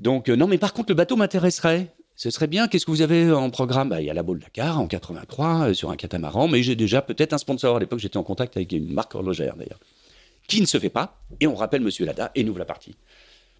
[0.00, 1.94] Donc, euh, non, mais par contre, le bateau m'intéresserait.
[2.16, 2.68] Ce serait bien.
[2.68, 3.90] Qu'est-ce que vous avez en programme?
[3.90, 6.74] Bah, Il y a la Baule Dakar en 83 euh, sur un catamaran, mais j'ai
[6.74, 7.76] déjà peut-être un sponsor.
[7.76, 9.78] À l'époque, j'étais en contact avec une marque horlogère d'ailleurs,
[10.48, 11.20] qui ne se fait pas.
[11.40, 12.96] Et on rappelle Monsieur Lada et nous la partie.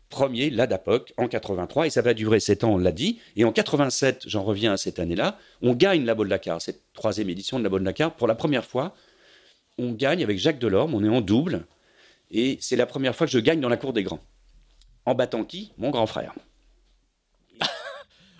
[0.08, 3.20] Premier, l'ADAPOC en 83, et ça va durer 7 ans, on l'a dit.
[3.36, 7.28] Et en 87, j'en reviens à cette année-là, on gagne la Baule Dakar, cette troisième
[7.28, 8.14] édition de la Baule Dakar.
[8.16, 8.94] Pour la première fois,
[9.78, 11.66] on gagne avec Jacques Delorme, on est en double.
[12.30, 14.20] Et c'est la première fois que je gagne dans la cour des grands.
[15.06, 15.72] En battant qui?
[15.78, 16.34] Mon grand frère.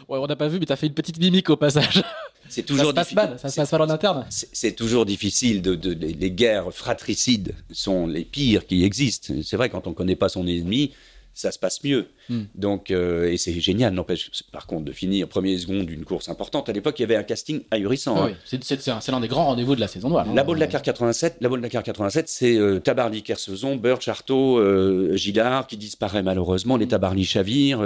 [0.09, 2.03] Ouais, on n'a pas vu, mais t'as fait une petite mimique au passage.
[2.49, 4.27] C'est Ça se passe mal, ça se passe mal en interne.
[4.29, 5.63] C'est toujours difficile.
[5.63, 9.35] De, les guerres fratricides sont les pires qui existent.
[9.45, 10.93] C'est vrai, quand on ne connaît pas son ennemi,
[11.41, 12.07] ça se passe mieux.
[12.29, 12.43] Hmm.
[12.55, 16.29] Donc, euh, et c'est génial, n'empêche, par contre, de finir premier et second d'une course
[16.29, 16.69] importante.
[16.69, 18.15] À l'époque, il y avait un casting ahurissant.
[18.17, 18.27] Ah hein.
[18.31, 20.27] oui, c'est- c'est c'est un- c'est l'un des grands rendez-vous de la saison noire.
[20.29, 20.33] hein.
[20.35, 25.17] La Baule Dakar 87, la Baule Dakar 87, c'est euh, Tabarly, Kersezon, Birch, Artaud, euh,
[25.17, 27.81] Gillard, qui disparaît malheureusement, les Tabarly chavirent.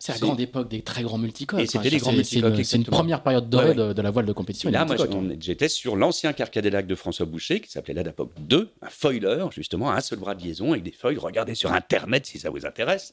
[0.00, 1.58] C'est la grande époque des très grands multicoques.
[1.60, 2.96] Et c'était Enfin, les grands c'est- une- multicoques, C'est une exactement.
[2.98, 4.70] première période dorée de, la voile de compétition.
[4.70, 4.96] Là, moi,
[5.40, 9.90] j'étais sur l'ancien car Cadillac de François Boucher, qui s'appelait l'Adapoc 2, un foiler, justement,
[9.90, 11.16] un seul bras de liaison avec des feuilles.
[11.16, 13.12] Regardez sur Internet si ça vous intéresse.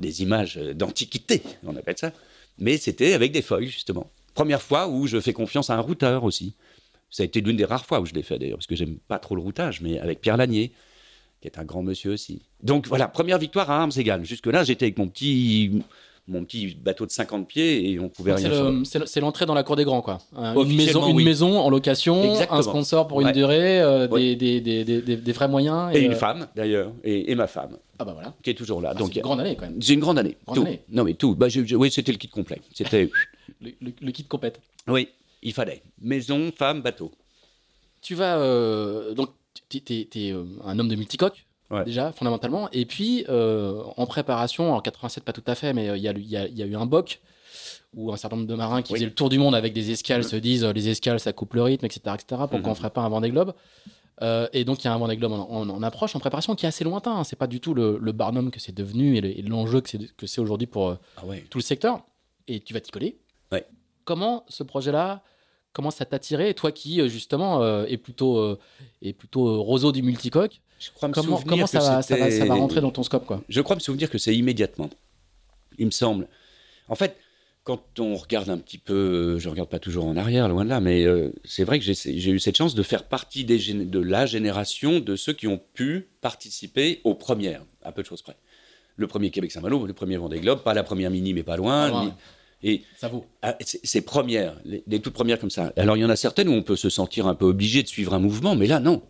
[0.00, 2.12] Des images d'antiquité, on appelle ça.
[2.58, 4.10] Mais c'était avec des feuilles, justement.
[4.34, 6.54] Première fois où je fais confiance à un routeur aussi.
[7.08, 8.98] Ça a été l'une des rares fois où je l'ai fait, d'ailleurs, parce que j'aime
[9.08, 10.72] pas trop le routage, mais avec Pierre Lanier,
[11.40, 12.42] qui est un grand monsieur aussi.
[12.62, 14.24] Donc voilà, première victoire à armes égales.
[14.26, 15.82] Jusque-là, j'étais avec mon petit,
[16.28, 18.72] mon petit bateau de 50 pieds et on pouvait Donc, rien faire.
[18.84, 20.18] c'est le- c'est l'entrée dans la cour des grands, quoi.
[20.36, 21.24] Un- Une maison, une oui.
[21.24, 22.58] maison en location, Exactement.
[22.58, 23.32] un sponsor pour une Ouais.
[23.32, 24.34] durée, euh, Ouais.
[24.34, 25.94] des, des, des, des, vrais moyens.
[25.94, 28.34] Et une euh, femme, d'ailleurs, et, et ma femme, Ah bah voilà.
[28.42, 28.90] qui est toujours là.
[28.92, 29.80] Ah, Donc, c'est une grande année quand même.
[29.80, 30.36] C'est une grande année.
[30.46, 30.62] Grande tout.
[30.66, 30.80] année.
[30.90, 31.36] Non, mais tout.
[31.36, 32.60] Bah, j'ai- j'ai- oui, c'était le kit complet.
[32.74, 33.08] C'était.
[33.60, 34.60] Le, le- le kit compète.
[34.88, 35.08] oui,
[35.42, 35.80] il fallait.
[36.00, 37.12] Maison, femme, bateau.
[38.02, 39.30] Tu vas euh, donc
[39.70, 41.84] tu es, un homme de multicoque Ouais.
[41.84, 45.96] déjà fondamentalement et puis euh, en préparation en 87 pas tout à fait mais euh,
[45.96, 46.12] il y, a,
[46.46, 47.20] y y eu un boc
[47.94, 48.98] où un certain nombre de marins qui Oui.
[48.98, 51.54] faisaient le tour du monde avec des escales se disent euh, les escales ça coupe
[51.54, 52.68] le rythme etc etc pourquoi Mhm.
[52.68, 53.52] on ferait pas un Vendée Globe
[54.52, 56.64] et donc il y a un Vendée Globe en, en- en approche en préparation qui
[56.66, 57.24] est assez lointain hein.
[57.24, 59.88] c'est pas du tout le, le Barnum que c'est devenu et le- et l'enjeu que
[59.90, 61.44] c'est que c'est aujourd'hui pour Ah ouais.
[61.50, 62.00] tout le secteur
[62.48, 63.18] et tu vas t'y coller.
[63.52, 63.66] Ouais.
[64.04, 65.22] Comment ce projet-là
[65.76, 68.58] commence à t'attirer toi qui euh, justement euh, est plutôt euh,
[69.02, 72.30] est plutôt euh, roseau du multicoque Je crois me comment, ça, va, ça, va, ça
[72.30, 73.42] c'était- va rentrer dans ton scope quoi?
[73.48, 74.88] Je crois me souvenir que c'est immédiatement.
[75.78, 76.26] Il me semble.
[76.88, 77.16] En fait,
[77.64, 80.80] quand on regarde un petit peu, je regarde pas toujours en arrière, loin de là,
[80.80, 84.24] mais euh, c'est vrai que j'ai eu cette chance de faire partie des de la
[84.24, 88.36] génération de ceux qui ont pu participer aux premières, à peu de choses près.
[88.96, 92.04] Le premier Québec Saint-Malo, le premier Vendée Globe, pas la première mini, mais pas loin.
[92.04, 92.12] Ni-.
[92.62, 95.72] Et ça vaut Ah, c'est premières, les, les toutes premières comme ça.
[95.76, 97.88] Alors il y en a certaines où on peut se sentir un peu obligé de
[97.88, 99.02] suivre un mouvement, mais là non.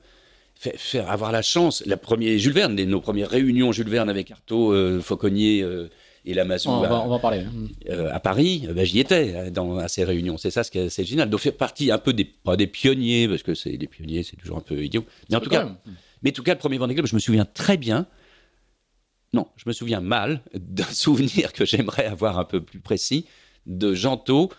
[0.59, 4.09] Faire, faire avoir la chance, la première Jules Verne, les- nos premières réunions Jules Verne
[4.09, 5.91] avec Artaud, euh, Fauconnier euh,
[6.25, 7.53] et Lamazou on, à, va, on va en parler hein.
[7.91, 10.39] euh, à Paris, ben, j'y étais dans, à ces réunions.
[10.39, 11.29] C'est ça ce qui est, c'est génial.
[11.31, 14.37] Donc faire partie un peu des, pas des pionniers, parce que c'est des pionniers, c'est
[14.37, 15.05] toujours un peu idiot.
[15.31, 15.77] Mais en tout cas, même.
[16.23, 18.07] mais en tout cas, le premier Vendée Globe, je me souviens très bien.
[19.37, 23.27] Non, je me souviens mal d'un souvenir que j'aimerais avoir un peu plus précis
[23.67, 24.51] de Gento,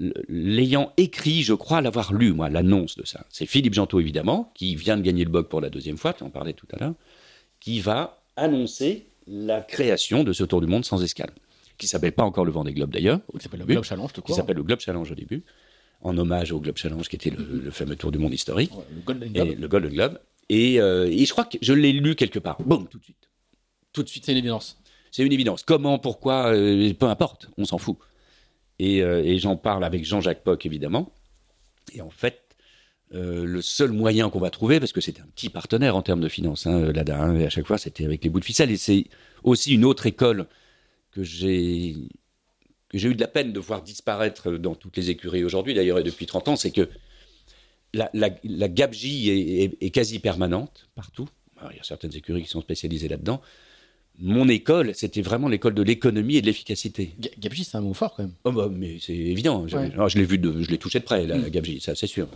[0.00, 3.24] l- l'ayant écrit, je crois l'avoir lu, moi, l'annonce de ça.
[3.30, 6.22] C'est Philippe Gento, évidemment, qui vient de gagner le BOC pour la deuxième fois, tu
[6.24, 6.94] en parlais tout à l'heure,
[7.60, 11.30] qui va annoncer la création de ce Tour du Monde sans escale,
[11.78, 13.66] qui s'appelle pas encore le Vendée Globe d'ailleurs, qui s'appelle le.
[13.66, 15.44] Globe Challenge tout qui s'appelle le Globe Challenge au début,
[16.02, 18.84] en hommage au Globe Challenge qui était le, le fameux Tour du Monde historique Ouais,
[18.94, 20.18] le Golden et Globe le Golden Globe.
[20.50, 22.60] Et, euh, et je crois que je l'ai lu quelque part.
[22.62, 23.16] Boum, tout de suite.
[23.94, 24.26] Tout de suite.
[24.26, 24.78] c'est une évidence
[25.10, 25.62] C'est une évidence.
[25.62, 27.96] Comment, pourquoi, euh, peu importe, on s'en fout.
[28.78, 31.14] Et, euh, et j'en parle avec Jean-Jacques Poc, évidemment.
[31.94, 32.44] Et en fait,
[33.14, 36.20] euh, le seul moyen qu'on va trouver, parce que c'était un petit partenaire en termes
[36.20, 38.70] de finances, hein, l'ADA, hein, et à chaque fois c'était avec les bouts de ficelle,
[38.70, 39.04] et c'est
[39.44, 40.46] aussi une autre école
[41.12, 41.94] que j'ai
[42.92, 46.26] eu de la peine de voir disparaître dans toutes les écuries aujourd'hui, d'ailleurs, et depuis
[46.26, 46.88] 30 ans, c'est que
[47.92, 49.30] la, la, la gabegie
[49.80, 51.28] est, quasi permanente partout.
[51.70, 53.40] Il y a certaines écuries qui sont spécialisées là-dedans.
[54.20, 57.12] Mon école, c'était vraiment l'école de l'économie et de l'efficacité.
[57.18, 59.66] Ga- Gabegie c'est un mot fort quand même Oh bah, mais c'est évident.
[59.66, 59.90] Je, Ouais.
[59.92, 61.50] alors, je l'ai vu, de, je l'ai touché de près, la, Mm.
[61.50, 62.28] gabegie, ça c'est sûr.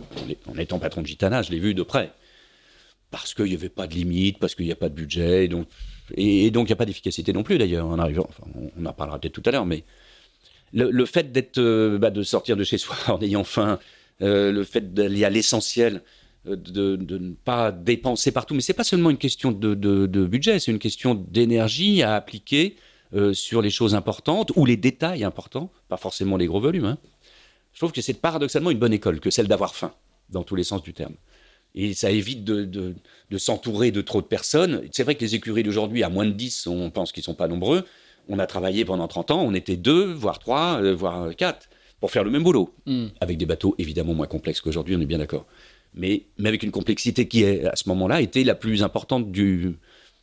[0.47, 2.11] En, étant patron de Gitana, je l'ai vu de près.
[3.11, 5.47] Parce qu'il n'y avait pas de limite, parce qu'il n'y a pas de budget, et
[5.47, 5.67] donc
[6.15, 7.87] et, et donc il n'y a pas d'efficacité non plus d'ailleurs.
[7.87, 9.83] En arrivant, enfin, on, on en parlera peut-être tout à l'heure, mais
[10.73, 13.79] le, le fait d'être, euh, bah, de sortir de chez soi en ayant faim,
[14.21, 16.01] euh, le fait d'aller à l'essentiel,
[16.55, 18.53] de, de ne pas dépenser partout.
[18.55, 22.15] Mais c'est pas seulement une question de, de- de budget, c'est une question d'énergie à
[22.15, 22.75] appliquer
[23.15, 26.85] euh, sur les choses importantes ou les détails importants, pas forcément les gros volumes.
[26.85, 26.97] hein.
[27.73, 29.93] Je trouve que c'est paradoxalement une bonne école que celle d'avoir faim,
[30.29, 31.13] dans tous les sens du terme.
[31.75, 32.95] Et ça évite de, de-
[33.29, 34.81] de s'entourer de trop de personnes.
[34.91, 37.47] C'est vrai que les écuries d'aujourd'hui, à moins de 10, on pense qu'ils sont pas
[37.47, 37.85] nombreux.
[38.27, 41.69] On a travaillé pendant 30 ans, on était deux, voire trois, euh, voire quatre,
[41.99, 42.73] pour faire le même boulot.
[42.85, 43.07] Hmm.
[43.21, 45.45] Avec des bateaux évidemment moins complexes qu'aujourd'hui, on est bien d'accord.
[45.99, 49.77] Mais, mais avec une complexité qui, est, à ce moment-là, était la plus importante du,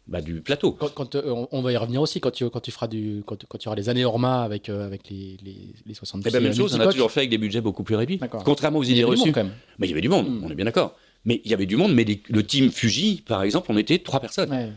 [0.08, 0.72] bah, du plateau.
[0.72, 3.44] Quand, quand, euh, on- va y revenir aussi quand tu, quand tu feras du quand,
[3.46, 6.42] quand tu auras les années Orma avec euh, avec les les, les 70 Et ben,
[6.42, 8.18] même chose, on a toujours fait avec des budgets beaucoup plus réduits.
[8.44, 9.32] Contrairement aux idées reçues.
[9.78, 10.44] Mais il y avait du monde, Mm.
[10.44, 10.96] on est bien d'accord.
[11.24, 13.98] Mais il y avait du monde, mais les- le team Fuji, par exemple, on était
[13.98, 14.50] trois personnes.
[14.50, 14.70] Ouais.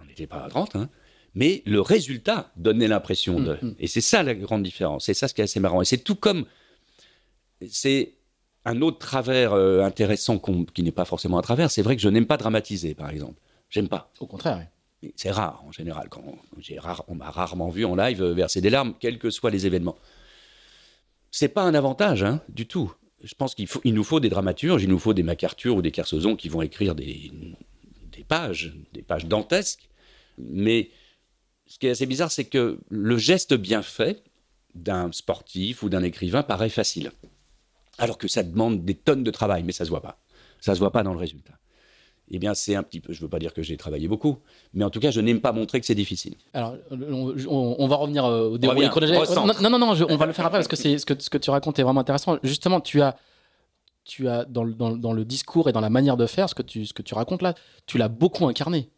[0.00, 0.88] On n'était pas à 30, hein.
[1.34, 3.54] mais le résultat donnait l'impression de.
[3.60, 3.74] Mm, mm.
[3.80, 5.04] Et c'est ça la grande différence.
[5.06, 5.82] C'est ça ce qui est assez marrant.
[5.82, 6.46] Et c'est tout comme.
[7.68, 8.14] C'est
[8.64, 11.70] un autre travers euh, intéressant qui n'est pas forcément un travers.
[11.70, 13.40] C'est vrai que je n'aime pas dramatiser, par exemple.
[13.68, 14.10] J'aime pas.
[14.20, 14.66] Au contraire.
[15.16, 16.08] C'est rare en général.
[16.10, 16.22] Quand
[16.78, 19.66] rare, on m'a rarement vu en live euh, verser des larmes, quels que soient les
[19.66, 19.96] événements.
[21.30, 22.92] C'est pas un avantage hein, du tout.
[23.22, 25.90] Je pense qu'il il nous faut des dramaturges, il nous faut des MacArthur ou des
[25.90, 27.30] Kersozon qui vont écrire des,
[28.12, 29.88] des pages, des pages dantesques.
[30.38, 30.90] Mais
[31.66, 34.22] ce qui est assez bizarre, c'est que le geste bien fait
[34.74, 37.12] d'un sportif ou d'un écrivain paraît facile,
[38.00, 40.18] alors que ça demande des tonnes de travail, mais ça se voit pas.
[40.60, 41.54] Ça se voit pas dans le résultat.
[42.32, 43.12] Eh bien, c'est un petit peu.
[43.12, 44.38] Je veux pas dire que j'ai travaillé beaucoup,
[44.72, 46.34] mais en tout cas, je n'aime pas montrer que c'est difficile.
[46.54, 49.60] Alors, on, on- on va revenir euh, au déroulé chronologique.
[49.62, 51.28] Non, non, non, je- on va le faire après parce que c'est ce que ce
[51.28, 52.38] que tu racontes est vraiment intéressant.
[52.44, 53.16] Justement, tu as
[54.04, 56.48] tu as dans le, dans, le- dans le discours et dans la manière de faire
[56.48, 57.54] ce que tu ce que tu racontes là,
[57.86, 58.90] tu l'as beaucoup incarné.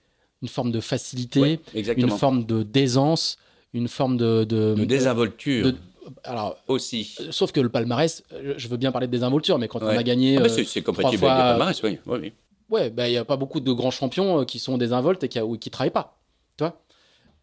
[0.43, 1.61] Une forme de facilité, Ouais,
[2.03, 3.39] une forme de d'aisance,
[3.73, 5.77] une forme de de, de désinvolture de-
[6.25, 7.15] alors aussi.
[7.21, 9.87] euh, sauf que le palmarès, euh, je veux bien parler de désinvolture, mais quand on
[9.87, 11.99] a gagné, Ah bah, euh, c'est, compatible fois- avec le palmarès, oui.
[12.07, 12.33] oui, oui.
[12.71, 15.39] Ouais, bah, il n'y a pas beaucoup de grands champions qui sont désinvoltes et qui
[15.39, 16.19] ne travaillent pas.
[16.57, 16.81] Tu vois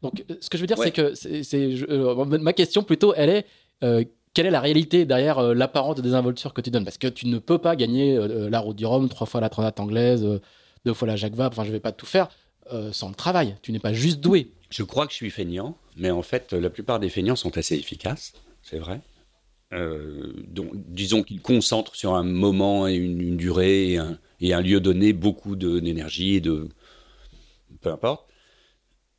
[0.02, 0.86] Donc, ce que je veux dire, Ouais.
[0.88, 1.54] c'est que c'est,
[1.90, 3.46] euh, ma question plutôt, elle est
[3.84, 4.04] euh,
[4.34, 6.84] quelle est la réalité derrière euh, l'apparente désinvolture que tu donnes?
[6.86, 9.50] Parce que tu ne peux pas gagner euh, la Route du Rhum, trois fois la
[9.50, 10.40] Transat anglaise, euh,
[10.86, 12.30] deux fois la Jacques Vabre, enfin, je ne vais pas tout faire
[12.72, 13.56] euh, sans le travail.
[13.62, 14.52] Tu n'es pas juste doué.
[14.70, 17.76] Je crois que je suis feignant, mais en fait, la plupart des feignants sont assez
[17.76, 19.02] efficaces, c'est vrai.
[19.74, 24.54] Euh, donc, disons qu'ils concentrent sur un moment et une, une durée et un, et
[24.54, 26.70] un lieu donné beaucoup d'énergie et de.
[27.82, 28.26] peu importe.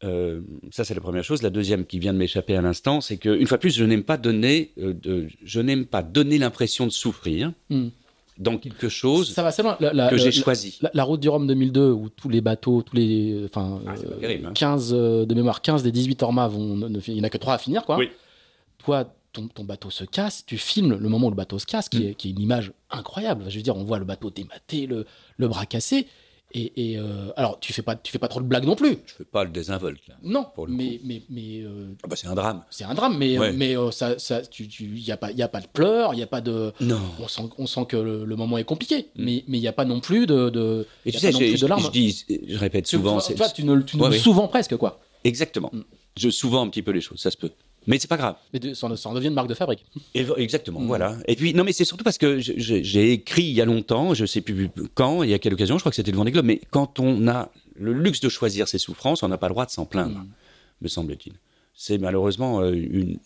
[0.02, 1.42] Euh, ça, c'est la première chose.
[1.42, 3.84] La deuxième qui vient de m'échapper à l'instant, c'est que, une fois de plus, je
[3.84, 7.88] n'aime pas donner, euh, de- je n'aime pas donner l'impression de souffrir Hmm.
[8.38, 9.76] dans quelque chose Ça va, c'est loin.
[9.78, 10.78] La, la- que j'ai choisi.
[10.80, 13.42] la, la Route du Rhum 2002, où tous les bateaux, tous les.
[13.44, 14.52] Enfin, Ah, terrible, hein.
[14.54, 16.76] 15 de mémoire, 15 des 18 Orma vont.
[16.76, 17.98] ne- ne- il n'y en a que 3 à finir, quoi.
[17.98, 18.08] Oui.
[18.78, 21.88] Toi, ton, ton bateau se casse, tu filmes le moment où le bateau se casse,
[21.88, 22.08] qui, Mm.
[22.08, 23.44] est, qui est une image incroyable.
[23.48, 25.06] Je veux dire, on voit le bateau dématé, le,
[25.36, 26.06] le bras cassé.
[26.52, 28.98] Et, et, euh, alors, tu fais pas, tu fais pas trop de blagues non plus.
[29.06, 30.16] Je fais pas le désinvolte là.
[30.24, 32.64] Non, Pour le mais, mais, mais euh, Ah bah, c'est un drame.
[32.70, 33.16] c'est un drame.
[33.16, 33.52] Mais, Ouais.
[33.52, 36.18] mais euh, ça, ça, tu, tu, y a pas, y a pas de pleurs, il
[36.18, 36.72] y a pas de.
[36.80, 36.98] Non.
[37.20, 39.24] On sent, on sent que le, le moment est compliqué, Mm.
[39.24, 40.50] mais mais il n'y a pas non plus de.
[40.50, 41.38] de Et y tu sais, je,
[41.92, 43.20] dis, je répète Tu- souvent.
[43.20, 44.18] tu, c'est- vois, tu ne, tu ne ouais.
[44.18, 44.98] souvent presque, quoi.
[45.22, 45.70] Exactement.
[45.72, 45.82] Mm.
[46.16, 47.52] Je souvent un petit peu les choses, ça se peut.
[47.86, 48.36] Mais c'est pas grave.
[48.52, 49.84] Mais ça, en- ça en devient une marque de fabrique.
[50.14, 50.86] Et- exactement, Mm.
[50.86, 51.16] voilà.
[51.26, 54.26] Et puis, non, mais c'est surtout parce que j'ai écrit il y a longtemps, je
[54.26, 56.60] sais plus quand et à quelle occasion, je crois que c'était le Vendée Globe, mais
[56.70, 59.70] quand on a le luxe de choisir ses souffrances, on n'a pas le droit de
[59.70, 60.28] s'en plaindre, Mm.
[60.82, 61.32] me semble-t-il.
[61.74, 63.18] C'est malheureusement euh, une,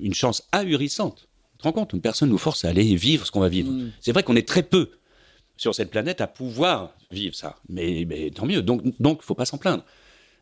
[0.00, 1.28] une chance ahurissante.
[1.52, 2.00] Tu te rends compte?
[2.00, 3.70] Personne nous force à aller vivre ce qu'on va vivre.
[3.70, 3.90] Mm.
[4.00, 4.90] C'est vrai qu'on est très peu
[5.58, 7.56] sur cette planète à pouvoir vivre ça.
[7.68, 8.62] Mais, mais tant mieux.
[8.62, 9.84] Donc, donc, faut pas s'en plaindre.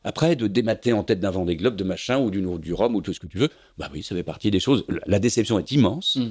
[0.06, 3.02] Après, de démater en tête d'un Vendée Globe, de machin, ou d'une du Rhum, ou
[3.02, 4.84] tout ce que tu veux, bah oui, ça fait partie des choses.
[5.06, 6.28] La- déception est immense, Mm.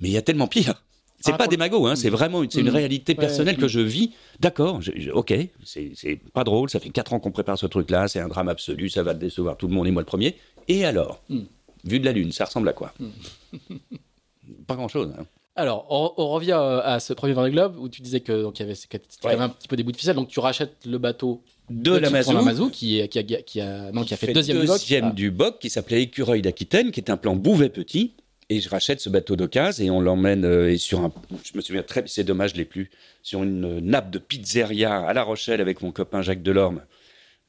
[0.00, 0.82] mais il y a tellement pire.
[1.20, 2.74] C'est Ah, pas des magots, hein, c'est vraiment une, c'est une Mm.
[2.74, 3.60] réalité personnelle mm.
[3.60, 4.12] que je vis.
[4.40, 4.80] D'accord,
[5.14, 5.32] ok,
[5.64, 8.90] c'est pas drôle, ça fait quatre ans qu'on prépare ce truc-là, c'est un drame absolu,
[8.90, 10.36] ça va décevoir tout le monde et moi le premier.
[10.68, 11.40] Et alors Mm.
[11.84, 12.92] Vu de la Lune, ça ressemble à quoi?
[14.66, 15.12] Pas grand-chose.
[15.18, 15.24] hein.
[15.56, 18.58] Alors, on, on revient euh, à ce premier Vendée Globe où tu disais que donc
[18.58, 19.42] il y avait, qu'il y avait Ouais.
[19.42, 20.16] un petit peu des bouts de ficelle.
[20.16, 23.90] Donc tu rachètes le bateau De la Titouan Mazou, Lamazou, qui, qui, a, qui a
[23.92, 25.14] non, qui a fait, deuxième du deuxième bloc.
[25.14, 28.12] du BOC, qui s'appelait Écureuil d'Aquitaine, qui est un plan Bouvet petit.
[28.50, 31.12] Et je rachète ce bateau d'occasion et on l'emmène euh, sur un.
[31.42, 32.90] Je me souviens très, c'est dommage, je l'ai plus.
[33.22, 36.82] Sur une nappe de pizzeria à La Rochelle avec mon copain Jacques Delorme,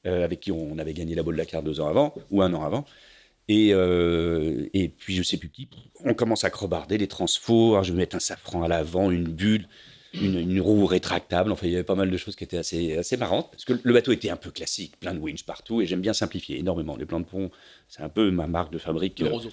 [0.06, 2.42] euh, avec qui on avait gagné la boule de la carte deux ans avant ou
[2.42, 2.86] un an avant.
[3.50, 5.68] Et, euh, et puis je sais plus qui.
[6.06, 7.74] On commence à crobarder les transfos.
[7.74, 9.68] Alors, je vais mettre un safran à l'avant, une bulle,
[10.22, 11.52] une, une roue rétractable.
[11.52, 13.50] Enfin, il y avait pas mal de choses qui étaient assez, assez marrantes.
[13.52, 15.82] Parce que le bateau était un peu classique, plein de winch partout.
[15.82, 16.96] Et j'aime bien simplifier énormément.
[16.96, 17.52] Les plans de pont,
[17.90, 19.20] c'est un peu ma marque de fabrique.
[19.20, 19.50] Le euh, roseau.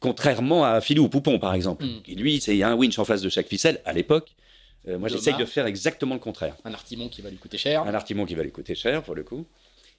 [0.00, 2.02] Contrairement à Filou ou Poupon, par exemple, Mm.
[2.04, 4.34] qui lui, c'est un winch en face de chaque ficelle, à l'époque,
[4.86, 6.54] Euh, moi, j'essaye de faire exactement le contraire.
[6.64, 7.82] Un artimon qui va lui coûter cher.
[7.82, 9.44] Un artimon qui va lui coûter cher, pour le coup.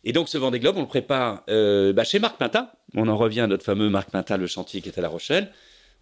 [0.05, 2.73] Et donc, ce Vendée Globe, on le prépare euh, bah, chez Marc Pinta.
[2.95, 5.51] On en revient à notre fameux Marc Pinta, le chantier qui est à La Rochelle.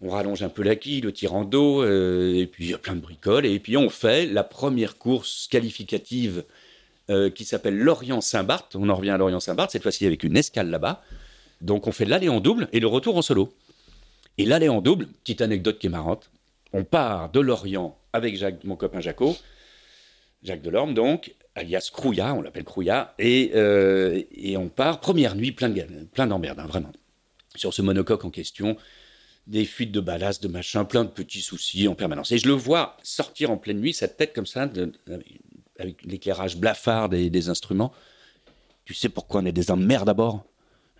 [0.00, 2.78] On rallonge un peu la quille, le tirant d'eau, euh, et puis il y a
[2.78, 3.46] plein de bricoles.
[3.46, 6.44] Et puis, on fait la première course qualificative
[7.10, 8.76] euh, qui s'appelle Lorient-Saint-Barth.
[8.76, 11.02] On en revient à Lorient-Saint-Barth, cette fois-ci avec une escale là-bas.
[11.60, 13.52] Donc, on fait l'aller en double et le retour en solo.
[14.36, 16.30] Et l'aller en double, petite anecdote qui est marrante.
[16.72, 19.36] On part de Lorient avec Jacques, mon copain Jaco,
[20.44, 25.50] Jacques Delorme donc, alias Crouillat, on l'appelle Crouillat, et, euh, et on part, première nuit,
[25.50, 26.92] plein de gal- plein d'emmerdes, vraiment.
[27.56, 28.76] Sur ce monocoque en question,
[29.48, 32.30] des fuites de ballast, de machin, plein de petits soucis en permanence.
[32.32, 34.92] Et je le vois sortir en pleine nuit, cette tête comme ça, de-
[35.78, 37.92] avec l'éclairage blafard des, des instruments.
[38.84, 40.44] Tu sais pourquoi on est des emmerdes à bord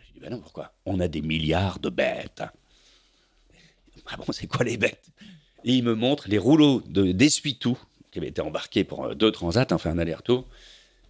[0.08, 0.72] Je dis, ben non, pourquoi?
[0.86, 2.42] On a des milliards de bêtes.
[4.10, 5.08] Ah bon, c'est quoi les bêtes?
[5.64, 7.78] Et il me montre les rouleaux de- d'essuie-tout
[8.10, 10.46] qui avaient été embarqués pour euh, deux transats, enfin un aller-retour,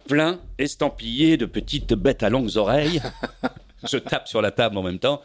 [0.07, 3.01] plein, estampillés de petites bêtes à longues oreilles.
[3.89, 5.21] Je tape sur la table en même temps.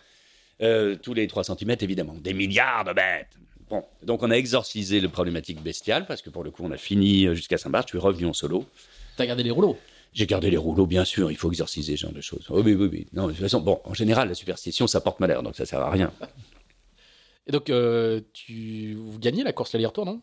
[0.62, 2.14] Euh, tous les 3 cm, évidemment.
[2.14, 3.28] Des milliards de bêtes.
[3.68, 6.76] Bon, donc on a exorcisé le problématique bestiale, parce que pour le coup, on a
[6.76, 7.88] fini euh, jusqu'à Saint-Barth.
[7.88, 8.64] Je suis revenu en solo.
[9.16, 9.76] T'as gardé les rouleaux?
[10.12, 12.46] J'ai gardé les rouleaux, bien sûr, il faut exorciser ce genre de choses.
[12.50, 13.06] Oh, oui, oui, oui.
[13.12, 15.66] Non, mais de toute façon, bon, en général, la superstition, ça porte malheur, donc ça
[15.66, 16.12] sert à rien.
[17.48, 18.94] Et donc, euh, tu...
[18.94, 20.20] vous gagnez la course l'aller-retour, non?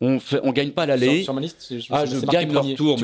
[0.00, 1.16] On fait, on gagne pas l'aller.
[1.18, 2.98] Sur, sur ma liste, Ah, je marqué gagne le retour,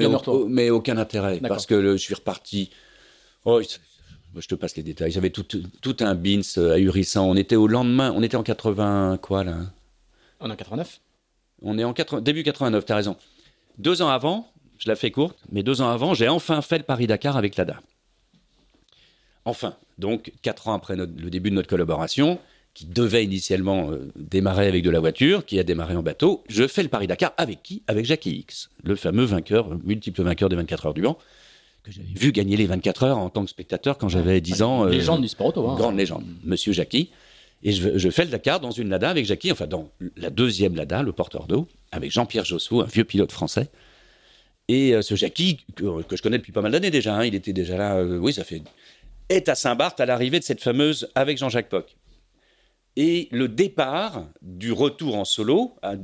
[0.48, 2.70] mais, au- aucun intérêt, parce que le- je suis reparti.
[3.44, 3.60] Oh,
[4.40, 5.10] je te passe les détails.
[5.10, 7.28] J'avais tout, tout un bins euh, ahurissant.
[7.28, 9.56] On était au lendemain, on était en 80, quoi là
[10.40, 11.00] On est en 89.
[11.62, 13.16] On est en 80 début 89, t'as raison.
[13.78, 16.84] Deux ans avant, je la fais courte, mais deux ans avant, j'ai enfin fait le
[16.84, 17.80] Paris-Dakar avec l'ADA.
[19.44, 22.38] Enfin, donc quatre ans après notre- le début de notre collaboration,
[22.72, 26.66] qui devait initialement euh, démarrer avec de la voiture, qui a démarré en bateau, je
[26.66, 27.82] fais le Paris-Dakar avec qui?
[27.86, 31.18] Avec Jackie X, le fameux vainqueur, multiple vainqueur des 24 heures du Mans,
[31.84, 34.86] que j'avais vu gagner les 24 heures en tant que spectateur quand j'avais 10 ans.
[34.86, 35.68] euh, Légende du sport auto.
[35.68, 35.76] Hein.
[35.76, 37.10] grande légende, Monsieur Jackie.
[37.62, 40.74] Et je, je fais le Dakar dans une Lada avec Jackie, enfin dans la deuxième
[40.74, 43.68] Lada, le porteur d'eau, avec Jean-Pierre Jossot, un vieux pilote français.
[44.68, 47.34] Et euh, ce Jackie, que, que je connais depuis pas mal d'années déjà, hein, il
[47.34, 48.62] était déjà là, euh, oui, ça fait.
[49.28, 51.96] est à Saint-Barth à l'arrivée de cette fameuse avec Jean-Jacques Poc.
[52.96, 55.94] Et le départ du retour en solo a,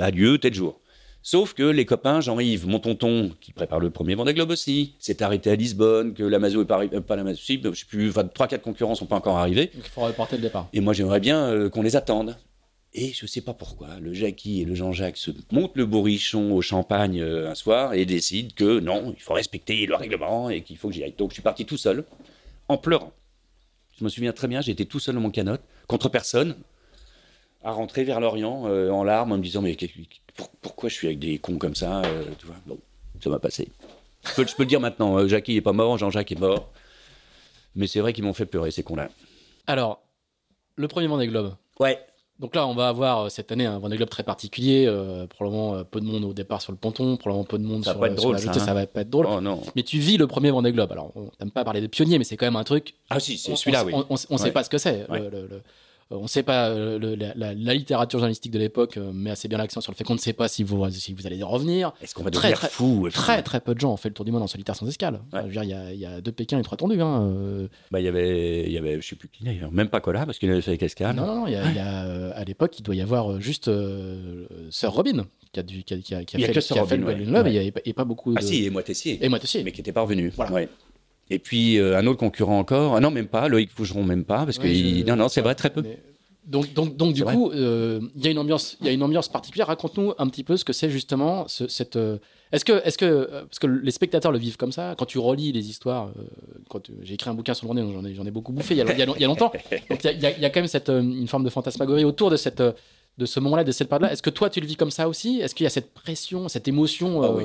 [0.00, 0.80] a lieu tel jour.
[1.26, 5.22] Sauf que les copains, Jean-Yves, mon tonton, qui prépare le premier Vendée Globe aussi, s'est
[5.22, 7.86] arrêté à Lisbonne, que la Mazo est pas, euh, pas la Mazo, si, je sais
[7.86, 9.70] plus, enfin, 3-4 concurrents sont pas encore arrivés.
[9.74, 10.68] Donc, il faut reporter le départ.
[10.74, 12.36] Et moi, j'aimerais bien euh, qu'on les attende.
[12.92, 16.60] Et je sais pas pourquoi, le Jackie et le Jean-Jacques se montent le bourrichon au
[16.60, 20.76] champagne euh, un soir et décident que non, il faut respecter le règlement et qu'il
[20.76, 21.14] faut que j'y aille.
[21.16, 22.04] Donc je suis parti tout seul,
[22.68, 23.14] en pleurant.
[23.98, 25.56] Je me souviens très bien, j'étais tout seul dans mon canot,
[25.86, 26.54] contre personne,
[27.62, 29.74] à rentrer vers l'Orient euh, en larmes, en me disant mais
[30.36, 32.56] pour- pourquoi je suis avec des cons comme ça euh, tu vois?
[32.66, 32.78] Bon,
[33.22, 33.68] ça m'a passé.
[34.26, 36.70] Je peux, je peux le dire maintenant, euh, Jackie est pas mort, Jean-Jacques est mort.
[37.76, 39.08] Mais c'est vrai qu'ils m'ont fait pleurer, ces cons-là.
[39.66, 40.00] Alors,
[40.76, 41.54] le premier Vendée Globe.
[41.80, 41.98] Ouais,
[42.38, 44.86] Donc là, on va avoir euh, cette année un Vendée Globe très particulier.
[44.86, 47.84] euh, probablement euh, peu de monde au départ sur le ponton, probablement peu de monde
[47.84, 48.64] Ça va sur, pas euh, être sur drôle, la ça, hein.
[48.64, 49.26] ça va pas être drôle.
[49.28, 49.60] oh non.
[49.76, 50.90] Mais tu vis le premier Vendée Globe.
[50.92, 52.94] Alors, on t'aime pas parler de pionnier, mais c'est quand même un truc.
[53.10, 54.04] Ah si, c'est celui-là, on, oui.
[54.10, 55.08] On, on sait pas ce que c'est.
[55.10, 55.20] Ouais.
[55.20, 55.62] Le- le-
[56.12, 56.68] euh, on sait pas.
[56.68, 59.92] euh, le- la, la- la littérature journalistique de l'époque euh, met assez bien l'accent sur
[59.92, 61.92] le fait qu'on ne sait pas si vous, si vous allez revenir.
[62.02, 64.14] Est-ce qu'on va Très, devenir très- fou Très très peu de gens ont fait le
[64.14, 65.20] tour du monde en solitaire sans escale.
[65.28, 67.00] Enfin, je veux dire, il y a- il y, a deux Pékin et trois tondus.
[67.00, 67.22] Hein.
[67.22, 70.00] euh, Bah, il y avait, il y avait, je sais plus qui d'ailleurs, même pas
[70.00, 71.16] Cola, parce qu'il avait fait avec Escale.
[71.16, 73.40] Non, non, non, il y a, il y a, à l'époque, il doit y avoir
[73.40, 76.44] juste euh, Sir Robin qui a, dû, qui a, qui a- qui a Il y
[76.44, 76.52] a
[76.86, 77.66] fait, le Globe, Ouais.
[77.66, 78.38] et et pas beaucoup de...
[78.38, 79.18] Ah si, et moi Tessier.
[79.24, 79.62] Et moi aussi.
[79.64, 80.32] Mais qui n'était pas revenu.
[80.36, 80.66] Voilà.
[81.30, 84.44] Et puis euh, un autre concurrent encore, ah non même pas, Loïc Fougeron même pas,
[84.44, 85.82] parce que Ouais, il- je- non non c'est vrai très peu.
[85.82, 85.98] Mais-
[86.46, 87.34] Donc, donc, donc du vrai.
[87.34, 89.66] coup, euh, il y a une ambiance, il y a une ambiance particulière.
[89.68, 91.96] Raconte-nous un petit peu ce que c'est justement ce- cette.
[91.96, 92.18] euh,
[92.52, 95.50] Est-ce que, est-ce que, parce que les spectateurs le vivent comme ça, quand tu relis
[95.52, 96.12] les histoires,
[96.68, 98.76] quand j'ai écrit un bouquin sur le donc j'en ai, j'en ai beaucoup bouffé il
[98.76, 99.50] y a, il y a- il y a longtemps.
[99.90, 102.60] Donc il y a, y quand même cette, une forme de fantasmagorie autour de cette,
[102.62, 104.12] de ce moment-là, de cette période-là.
[104.12, 105.40] Est-ce que toi tu le vis comme ça aussi?
[105.40, 107.44] Est-ce qu'il y a cette pression, cette émotion Ah oui.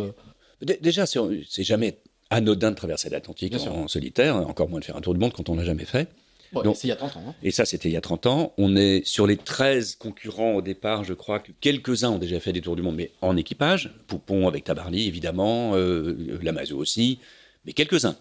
[0.81, 1.97] Déjà c'est jamais
[2.29, 5.49] anodin de traverser l'Atlantique en solitaire, encore moins de faire un tour du monde quand
[5.49, 6.07] on l'a jamais fait.
[6.53, 7.23] ouais, Donc- c'est il y a 30 ans.
[7.29, 7.35] hein.
[7.43, 8.53] Et ça, c'était il y a 30 ans.
[8.57, 12.53] On est sur les 13 concurrents au départ, je crois que quelques-uns ont déjà fait
[12.53, 13.91] des tours du monde, mais en équipage.
[14.07, 17.19] Poupon avec Tabarly, évidemment, euh, Lamazo aussi,
[17.65, 18.15] mais quelques-uns.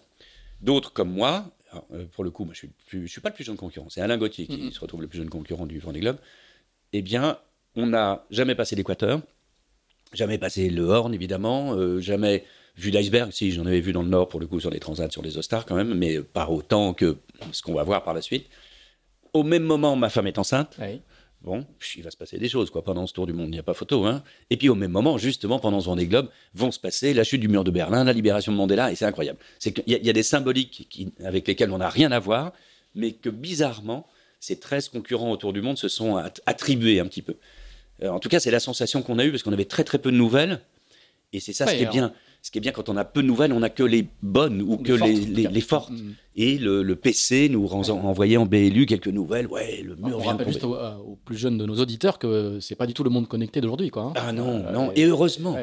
[0.61, 3.35] D'autres comme moi, alors, euh, pour le coup, moi je suis, je suis pas le
[3.35, 5.99] plus jeune concurrent, c'est Alain Gauthier qui se retrouve le plus jeune concurrent du Vendée
[5.99, 6.17] Globe.
[6.93, 7.37] Eh bien,
[7.75, 9.21] on n'a jamais passé l'équateur,
[10.13, 12.43] jamais passé le Horn, évidemment, euh, jamais
[12.79, 13.31] vu d'iceberg.
[13.31, 15.37] Si, j'en avais vu dans le Nord, pour le coup, sur les transats, sur les
[15.37, 17.17] Ostars quand même, mais pas autant que
[17.51, 18.47] ce qu'on va voir par la suite.
[19.33, 20.77] Au même moment, ma femme est enceinte.
[21.41, 21.65] Bon,
[21.95, 23.63] il va se passer des choses quoi pendant ce tour du monde, il n'y a
[23.63, 24.05] pas photo.
[24.05, 24.23] Hein.
[24.49, 27.39] Et puis au même moment, justement, pendant ce Vendée Globe, vont se passer la chute
[27.39, 29.39] du mur de Berlin, la libération de Mandela, et c'est incroyable.
[29.57, 32.51] C'est qu'il y, a des symboliques qui, avec lesquels on n'a rien à voir,
[32.93, 34.05] mais que bizarrement,
[34.41, 37.37] ces 13 concurrents autour du monde se sont attribués un petit peu.
[38.03, 39.99] Euh, en tout cas, c'est la sensation qu'on a eue parce qu'on avait très très
[39.99, 40.59] peu de nouvelles.
[41.31, 42.13] Et c'est ça ce qui est bien.
[42.41, 44.61] Ce qui est bien quand on a peu de nouvelles, on n'a que les bonnes
[44.61, 45.91] ou que les, fortes.
[45.91, 46.13] Mm.
[46.35, 49.47] Et le, PC nous envoyait en BLU quelques nouvelles.
[49.47, 52.75] Ouais, le mur on rappelle juste euh, aux, plus jeunes de nos auditeurs que c'est
[52.75, 53.89] pas du tout le monde connecté d'aujourd'hui.
[53.89, 54.13] Quoi, hein.
[54.15, 54.91] Ah non, euh, non.
[54.95, 55.57] Et heureusement.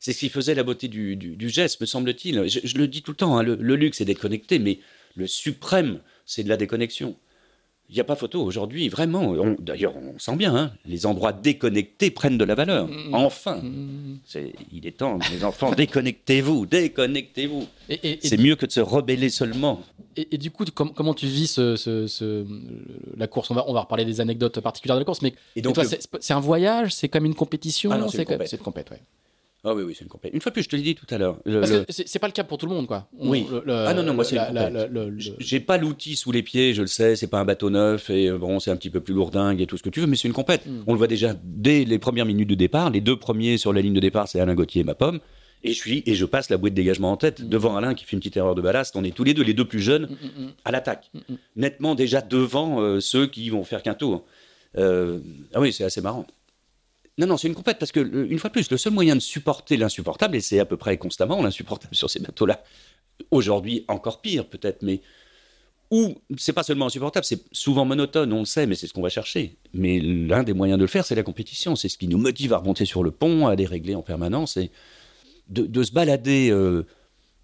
[0.00, 2.48] C'est ce qui faisait la beauté du, geste, me semble-t-il.
[2.48, 4.78] Je, le dis tout le temps, hein, le, le luxe est d'être connecté, mais
[5.16, 7.16] le suprême, c'est de la déconnexion.
[7.90, 9.34] Il n'y a pas photo aujourd'hui, vraiment.
[9.58, 12.86] D'ailleurs, on sent bien, hein, les endroits déconnectés prennent de la valeur.
[12.86, 13.14] Mm.
[13.14, 14.18] Enfin, mm.
[14.72, 17.66] il est temps, les enfants, déconnectez-vous, déconnectez-vous.
[18.20, 19.80] C'est mieux que de se rebeller seulement.
[20.16, 22.44] Et, du coup, comment tu vis ce,
[23.16, 23.50] la course?
[23.50, 25.34] On va, on va reparler des anecdotes particulières de la course, mais
[26.20, 27.90] c'est un voyage, c'est comme une compétition?
[27.90, 29.00] Ah C'est une compète, ouais.
[29.64, 30.36] Ah oui, oui, c'est une compétition.
[30.36, 31.38] Une fois de plus, je te l'ai dit tout à l'heure.
[31.88, 33.08] c'est pas le cas pour tout le monde, quoi.
[33.18, 33.46] oui.
[33.66, 34.38] ah non, non, moi, c'est
[35.38, 38.28] J'ai pas l'outil sous les pieds, je le sais, c'est pas un bateau neuf, et
[38.28, 40.16] euh, bon, c'est un petit peu plus lourdingue et tout ce que tu veux, mais
[40.16, 40.66] c'est une compète.
[40.66, 40.82] Hmm.
[40.86, 42.90] On le voit déjà dès les premières minutes de départ.
[42.90, 45.20] Les deux premiers sur la ligne de départ, c'est Alain Gauthier et ma pomme.
[45.64, 47.48] Et je, suis, et je passe la bouée de dégagement en tête hmm.
[47.48, 48.94] devant Alain qui fait une petite erreur de ballast.
[48.94, 51.10] On est tous les deux, les deux plus jeunes, hmm, à l'attaque.
[51.56, 54.24] Nettement déjà devant euh, ceux qui vont faire qu'un tour.
[54.76, 55.18] Euh,
[55.54, 56.26] ah oui, c'est assez marrant.
[57.18, 59.20] Non, non, c'est une compète parce que, une fois de plus, le seul moyen de
[59.20, 62.62] supporter l'insupportable, et c'est à peu près constamment l'insupportable sur ces bateaux-là,
[63.32, 65.00] aujourd'hui encore pire peut-être, mais
[65.90, 69.02] ou c'est pas seulement insupportable, c'est souvent monotone, on le sait, mais c'est ce qu'on
[69.02, 69.56] va chercher.
[69.72, 71.76] Mais l'un des moyens de le faire, c'est la compétition.
[71.76, 74.58] C'est ce qui nous motive à remonter sur le pont, à les régler en permanence
[74.58, 74.70] et
[75.48, 76.50] de, se balader.
[76.50, 76.84] Euh,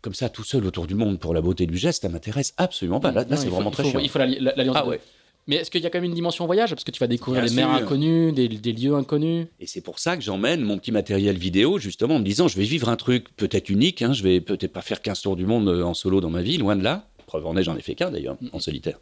[0.02, 3.00] comme ça, tout seul autour du monde pour la beauté du geste, ça m'intéresse absolument
[3.00, 3.10] pas.
[3.10, 4.00] Là, c'est vraiment très chiant.
[4.00, 4.76] Il faut l'alliance.
[4.78, 5.00] Ah ouais.
[5.46, 6.70] Mais est-ce qu'il y a quand même une dimension voyage?
[6.70, 9.46] Parce que tu vas découvrir des mers inconnues, des, lieux inconnus.
[9.60, 12.56] Et c'est pour ça que j'emmène mon petit matériel vidéo, justement, en me disant je
[12.56, 14.00] vais vivre un truc peut-être unique.
[14.00, 16.42] Hein, je vais peut-être pas faire 15 tours du monde euh, en solo dans ma
[16.42, 17.06] vie, loin de là.
[17.26, 18.98] Preuve en est, j'en ai fait qu'un d'ailleurs, en solitaire.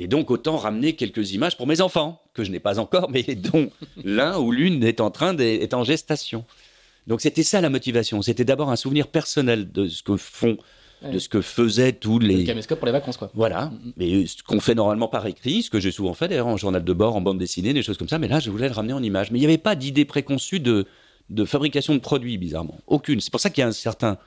[0.00, 3.22] Et donc, autant ramener quelques images pour mes enfants, que je n'ai pas encore, mais
[3.34, 3.70] dont
[4.02, 6.44] l'un ou l'une est en train d'être en gestation.
[7.06, 8.22] Donc, c'était ça la motivation.
[8.22, 10.56] C'était d'abord un souvenir personnel de ce que font
[11.02, 12.38] de ce que faisaient tous les.
[12.38, 13.30] Le caméscope pour les vacances, quoi.
[13.34, 13.66] Voilà.
[13.66, 13.92] Mm, mm.
[13.96, 16.84] Mais ce qu'on fait normalement par écrit, ce que j'ai souvent fait d'ailleurs en journal
[16.84, 18.18] de bord, en bande dessinée, des choses comme ça.
[18.18, 19.30] Mais là, je voulais le ramener en image.
[19.30, 20.86] Mais il n'y avait pas d'idée préconçue de,
[21.30, 22.78] de fabrication de produits, bizarrement.
[22.86, 23.20] Aucune.
[23.20, 24.18] C'est pour ça qu'il y a un certain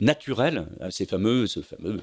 [0.00, 2.00] naturel à ces fameux, ce fameux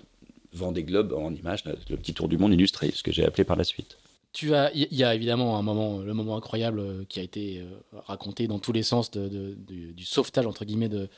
[0.53, 3.55] Vendée Globe en image, le petit tour du monde illustré, ce que j'ai appelé par
[3.55, 3.97] la suite.
[4.33, 7.59] Tu as, il y a évidemment un moment, le moment incroyable euh, qui a été
[7.59, 11.09] euh, raconté dans tous les sens de, du, sauvetage entre guillemets de,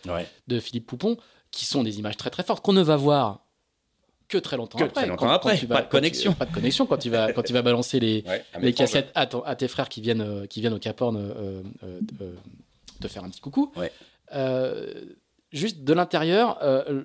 [0.47, 1.17] de Philippe Poupon
[1.53, 3.45] qui sont des images très très fortes qu'on ne va voir
[4.27, 4.89] que très longtemps après.
[4.89, 6.33] Très longtemps après, pas de connexion.
[6.33, 8.25] pas de connexion quand tu vas, quand tu vas balancer les,
[8.59, 11.61] les cassettes à, à, tes frères qui viennent, euh, qui viennent au Cap Horn euh,
[11.83, 12.33] euh,
[12.99, 13.71] te faire un petit coucou.
[15.51, 16.57] juste de l'intérieur,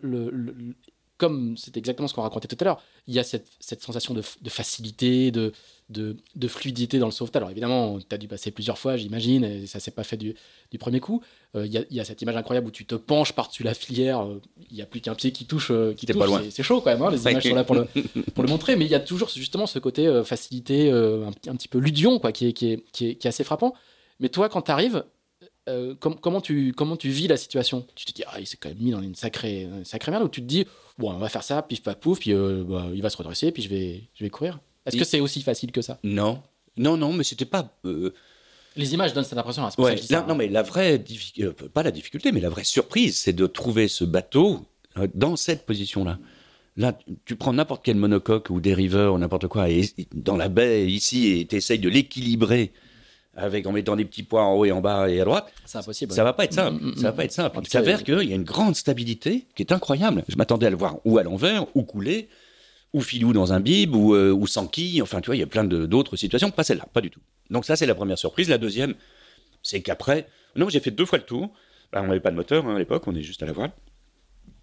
[0.03, 0.75] le,
[1.19, 4.15] comme c'est exactement ce qu'on racontait tout à l'heure, il y a cette, cette sensation
[4.15, 5.53] de, de facilité, de,
[5.89, 7.41] de, de, fluidité dans le sauvetage.
[7.41, 10.35] Alors évidemment, tu as dû passer plusieurs fois, j'imagine, et ça s'est pas fait du,
[10.71, 11.23] du premier coup.
[11.57, 14.25] Euh, il y, y, a cette image incroyable où tu te penches par-dessus la filière,
[14.25, 16.31] euh, il n'y a plus qu'un pied qui touche, euh, qui touche.
[16.51, 17.87] C'est chaud quand même, hein, les images sont là pour le,
[18.35, 21.69] pour le montrer, mais il y a toujours justement ce côté facilité, un, un, petit
[21.69, 23.75] peu ludion, quoi, qui est, qui est, qui est, qui est assez frappant.
[24.21, 25.05] Mais toi, quand tu arrives,
[26.01, 27.87] comment, tu, comment tu vis la situation?
[27.95, 30.25] Tu te dis, ah, il s'est quand même mis dans une sacrée, une sacrée merde,
[30.25, 30.67] ou tu te dis,
[30.99, 33.63] bon, on va faire ça, pif, paf, pouf, puis bah, il va se redresser, puis
[33.63, 34.61] je vais, je vais courir?
[34.89, 35.99] Est-ce que c'est aussi facile que ça?
[36.03, 36.43] Non.
[36.77, 37.77] Non, non, mais c'était pas.
[37.85, 38.15] Euh,
[38.77, 39.69] Les images donnent cette impression.
[39.79, 41.03] Ouais, non, mais la vraie
[41.41, 44.65] euh, pas la difficulté, mais la vraie surprise, c'est de trouver ce bateau
[44.97, 46.19] euh, dans cette position-là.
[46.77, 50.87] Là, tu prends n'importe quel monocoque ou dériveur ou n'importe quoi, et, dans la baie
[50.87, 52.73] ici, et tu essayes de l'équilibrer
[53.35, 55.53] avec en mettant des petits points en haut et en bas et à droite.
[55.65, 56.13] C'est impossible.
[56.13, 56.83] Ça va pas être simple.
[56.83, 57.17] Mm, mm, ça va mm.
[57.17, 57.59] pas être simple.
[57.63, 60.25] Il s'avère qu'il y a une grande stabilité qui est incroyable.
[60.29, 62.29] Je m'attendais à le voir ou à l'envers ou couler
[62.93, 65.03] ou filou dans un bib, ou, euh, ou sans quille.
[65.03, 66.51] Enfin, tu vois, il y a plein d'autres situations.
[66.51, 67.21] Pas celle-là, pas du tout.
[67.51, 68.49] Donc ça, c'est la première surprise.
[68.49, 68.95] La deuxième,
[69.63, 71.51] c'est qu'après, non, j'ai fait deux fois le tour.
[71.93, 73.73] on n'avait pas de moteur hein, à l'époque, on est juste à la voile.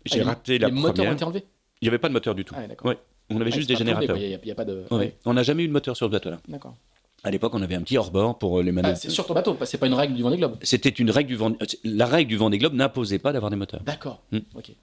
[0.06, 0.90] J'ai ah, raté la les première.
[0.90, 1.46] moteurs ont été enlevés?
[1.82, 2.56] Il n'y avait pas de moteur du tout.
[2.58, 2.98] Ah, ouais.
[3.30, 4.18] On avait juste des générateurs.
[4.18, 4.86] y a, pas de...
[5.26, 6.40] On n'a jamais eu de moteur sur ce bateau-là.
[6.48, 6.76] D'accord.
[7.24, 8.72] À l'époque, on avait un petit hors-bord pour euh, les.
[8.84, 10.58] Ah, c'est sur ton bateau, c'est pas une règle du Vendée Globe.
[10.62, 11.58] C'était une règle du Vendée.
[11.84, 13.82] La règle du Vendée Globe n'imposait pas d'avoir des moteurs.
[13.82, 14.22] D'accord.
[14.32, 14.42] Hmm.
[14.54, 14.74] Ok.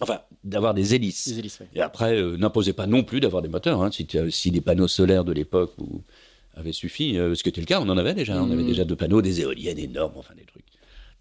[0.00, 1.28] Enfin, d'avoir des hélices.
[1.28, 3.82] Des hélices Et après, euh, n'imposez pas non plus d'avoir des moteurs.
[3.82, 3.90] Hein.
[3.92, 5.74] Si, si, les panneaux solaires de l'époque
[6.54, 8.42] avaient suffi, euh, ce qui était le cas, on en avait déjà.
[8.42, 8.66] On avait mmh.
[8.66, 10.64] déjà deux panneaux, des éoliennes énormes, enfin des trucs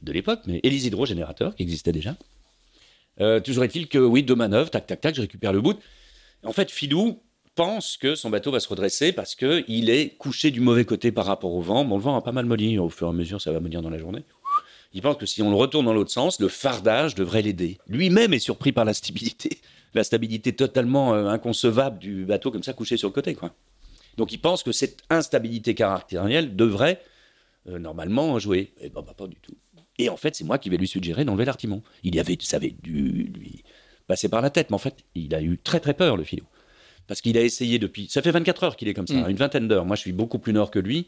[0.02, 2.16] de l'époque, mais et les hydrogénérateurs qui existaient déjà.
[3.20, 5.78] Euh, toujours est-il que oui, deux manœuvres, tac, tac, tac, je récupère le bout.
[6.44, 7.22] En fait, Filou,
[7.60, 11.26] pense que son bateau va se redresser parce qu'il est couché du mauvais côté par
[11.26, 11.84] rapport au vent.
[11.84, 12.80] Bon, le vent a pas mal molli.
[12.80, 14.24] Au fur et à mesure, ça va mollir dans la journée.
[14.94, 17.78] Il pense que si on le retourne dans l'autre sens, le fardage devrait l'aider.
[17.88, 19.60] Lui-même est surpris par la stabilité,
[19.94, 23.54] la stabilité totalement euh, inconcevable du bateau comme ça couché sur le côté, quoi.
[24.18, 27.02] Donc il pense que cette instabilité caractérielle devrait
[27.68, 28.74] euh, normalement jouer.
[28.82, 29.54] Et ben, bah, pas du tout.
[29.98, 31.84] Et en fait, c'est moi qui vais lui suggérer d'enlever l'artimon.
[32.04, 33.64] Il y avait, ça avait dû lui
[34.08, 36.44] passer par la tête, mais en fait, il a eu très très peur, le philo.
[37.08, 38.08] Parce qu'il a essayé depuis.
[38.10, 39.30] Ça fait 24 heures qu'il est comme ça, Mm.
[39.30, 39.86] une vingtaine d'heures.
[39.86, 41.08] Moi, je suis beaucoup plus nord que lui.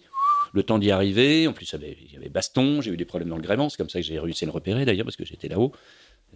[0.53, 1.47] Le temps d'y arriver.
[1.47, 2.81] En plus, il y avait, il y avait baston.
[2.81, 3.69] J'ai eu des problèmes dans le gréement.
[3.69, 5.71] C'est comme ça que j'ai réussi à le repérer, d'ailleurs, parce que j'étais là-haut.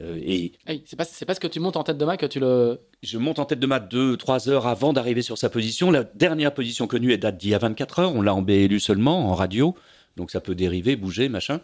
[0.02, 2.26] Euh, et Hey, c'est pas, c'est parce que tu montes en tête de mât que
[2.26, 2.80] tu le.
[3.02, 5.92] je monte en tête de mat 2-3 heures avant d'arriver sur sa position.
[5.92, 8.16] La dernière position connue, elle date d'il y a 24 heures.
[8.16, 9.76] On l'a en BLU seulement, en radio.
[10.18, 11.62] Donc ça peut dériver, bouger, machin.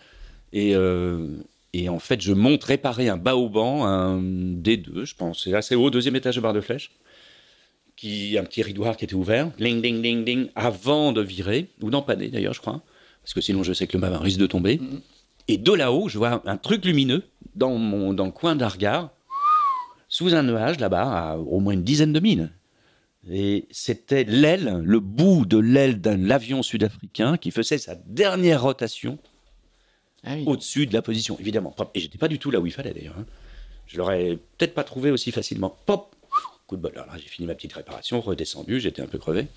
[0.54, 1.38] Et, euh,
[1.74, 5.44] et en fait, je monte réparer un baoban, un D2, je pense.
[5.44, 6.92] C'est assez haut, deuxième étage de barre de flèche.
[8.02, 9.52] Qui, un petit ridoir qui était ouvert.
[9.60, 10.48] Ding, ding, ding, ding.
[10.56, 12.82] Avant de virer, ou d'empanner d'ailleurs, je crois.
[13.22, 14.80] Parce que sinon, je sais que le mât risque de tomber.
[14.80, 15.02] Mhm.
[15.48, 17.22] Et de là-haut, je vois un truc lumineux
[17.56, 19.12] dans, mon, dans le coin d'un regard,
[20.10, 22.52] sous un nuage là-bas, à au moins une dizaine de milles.
[23.30, 29.20] Et c'était l'aile, le bout de l'aile d'un avion sud-africain qui faisait sa dernière rotation
[30.24, 30.44] Ah oui.
[30.48, 31.76] au-dessus de la position, évidemment.
[31.94, 33.18] Et j'étais pas du tout là où il fallait d'ailleurs.
[33.20, 33.26] hein.
[33.86, 35.78] Je l'aurais peut-être pas trouvé aussi facilement.
[35.86, 36.16] Pop
[36.72, 36.94] Coup de bol.
[36.96, 39.48] Alors j'ai fini ma petite réparation, redescendu, j'étais un peu crevé.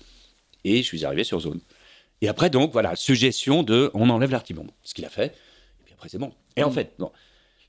[0.65, 1.61] Et je suis arrivé sur zone.
[2.19, 4.67] Et après, donc, voilà, suggestion de on enlève l'artimon.
[4.83, 5.27] Ce qu'il a fait.
[5.27, 6.33] Et puis après, c'est bon.
[6.57, 6.73] Et en Mm.
[6.73, 7.13] fait, bon,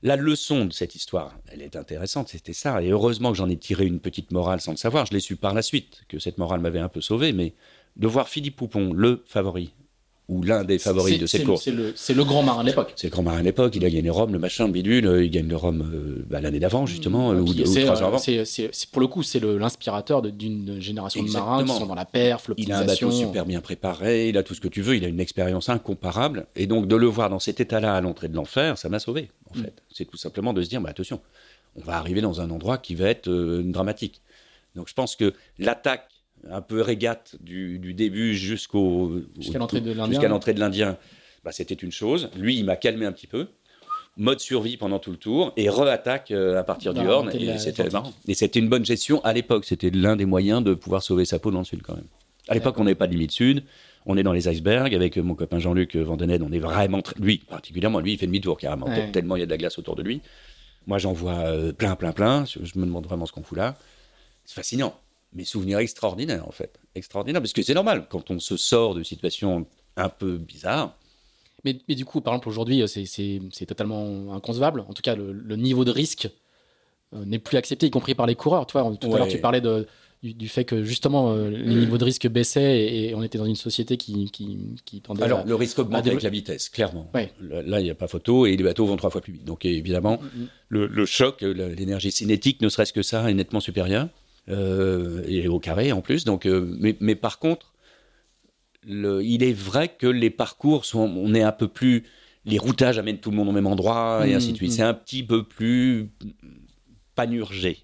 [0.03, 2.83] la leçon de cette histoire, elle est intéressante, c'était ça.
[2.83, 5.05] Et heureusement que j'en ai tiré une petite morale sans le savoir.
[5.05, 7.31] Je l'ai su par la suite, que cette morale m'avait un peu sauvé.
[7.31, 7.53] Mais
[7.95, 9.71] de voir Philippe Poupon, le favori,
[10.29, 11.63] ou l'un des favoris de cette course,
[11.95, 12.91] C'est le, grand marin de l'époque.
[12.97, 15.23] c'est le grand marin à l'époque, il a gagné Rome, le machin, le bidule, euh,
[15.23, 18.19] il gagne le Rome euh, bah, l'année d'avant, justement, euh, ou, ou trois ans avant.
[18.91, 22.49] pour le coup, c'est l'inspirateur de- d'une génération de marins qui sont dans la perf,
[22.57, 25.05] Il a un bateau super bien préparé, il a tout ce que tu veux, il
[25.05, 26.47] a une expérience incomparable.
[26.57, 29.29] Et donc, de le voir dans cet état-là à l'entrée de l'enfer, ça m'a sauvé,
[29.53, 29.63] en Mm.
[29.63, 29.73] fait.
[29.93, 31.21] C'est tout simplement de se dire, bah, attention,
[31.77, 34.21] on va arriver dans un endroit qui va être euh, dramatique.
[34.75, 36.09] Donc, je pense que l'attaque
[36.51, 40.07] un peu régate du, du début jusqu'au Jusqu'à l'entrée de l'Indien.
[40.11, 40.97] jusqu'à l'entrée de l'Indien,
[41.43, 42.29] bah, c'était une chose.
[42.37, 43.47] Lui, il m'a calmé un petit peu.
[44.19, 47.29] Mode survie pendant tout le tour et re-attaque euh, à partir du Horn.
[47.29, 47.93] Et c'était Atlantique.
[47.93, 48.13] marrant.
[48.27, 49.63] Et c'était une bonne gestion à l'époque.
[49.65, 52.07] C'était l'un des moyens de pouvoir sauver sa peau dans le sud quand même.
[52.47, 53.63] À l'époque, on n'avait pas de limite sud.
[54.07, 56.41] On est dans les icebergs avec mon copain Jean-Luc Vandened.
[56.41, 59.11] On est vraiment, très- lui particulièrement, lui, il fait demi-tour carrément, Ouais.
[59.11, 60.21] tellement il y a de la glace autour de lui.
[60.87, 62.45] Moi, j'en vois euh, plein, plein, plein.
[62.45, 63.77] Je me demande vraiment ce qu'on fout là.
[64.45, 64.97] C'est fascinant.
[65.37, 66.79] Mes souvenirs extraordinaires, en fait.
[66.95, 68.07] Extraordinaires, parce que c'est normal.
[68.09, 70.97] Quand on se sort de situations un peu bizarres,
[71.63, 74.83] Mais, mais du coup, par exemple, aujourd'hui, euh, c'est- totalement inconcevable.
[74.89, 76.29] En tout cas, le, le niveau de risque
[77.13, 78.65] euh, n'est plus accepté, y compris par les coureurs.
[78.67, 79.87] Tu vois, tout à l'heure, tu parlais de,
[80.23, 83.37] du, du fait que justement, euh, les niveaux de risque baissaient et, et on était
[83.37, 85.43] dans une société qui, qui, qui tendait Alors, à...
[85.45, 87.09] le risque augmente avec la vitesse, clairement.
[87.13, 87.31] Ouais.
[87.39, 89.45] Le- Là, il n'y a pas photo et les bateaux vont trois fois plus vite.
[89.45, 90.47] Donc, évidemment, Mhm.
[90.69, 94.09] le, le choc, l'énergie cinétique, ne serait-ce que ça, est nettement supérieure.
[94.49, 96.23] Euh, et au carré, en plus.
[96.23, 97.73] Donc, euh, mais, mais par contre,
[98.85, 100.99] le- il est vrai que les parcours sont.
[101.17, 102.05] On est un peu plus.
[102.45, 104.69] Les routages amènent tout le monde au même endroit et ainsi de suite.
[104.71, 104.75] mhm.
[104.77, 106.09] C'est un petit peu plus
[107.15, 107.79] panurgé,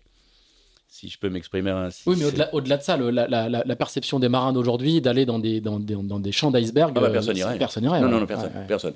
[0.87, 2.03] si je peux m'exprimer ainsi.
[2.05, 5.25] Oui, mais au-delà de ça, le- la, la- la- la perception des marins d'aujourd'hui d'aller
[5.25, 7.57] dans des, dans, des, dans des champs d'iceberg, Ah bah, euh, personne n'irait.
[7.57, 8.51] personne n'irait, Non, non, non, personne.
[8.53, 8.67] Ouais, ouais.
[8.67, 8.93] personne.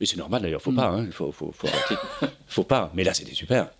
[0.00, 0.76] Et c'est normal d'ailleurs, faut Mm.
[0.76, 1.68] pas, hein, faut, faut, faut,
[2.46, 2.90] faut pas.
[2.94, 3.70] Mais là, c'était super.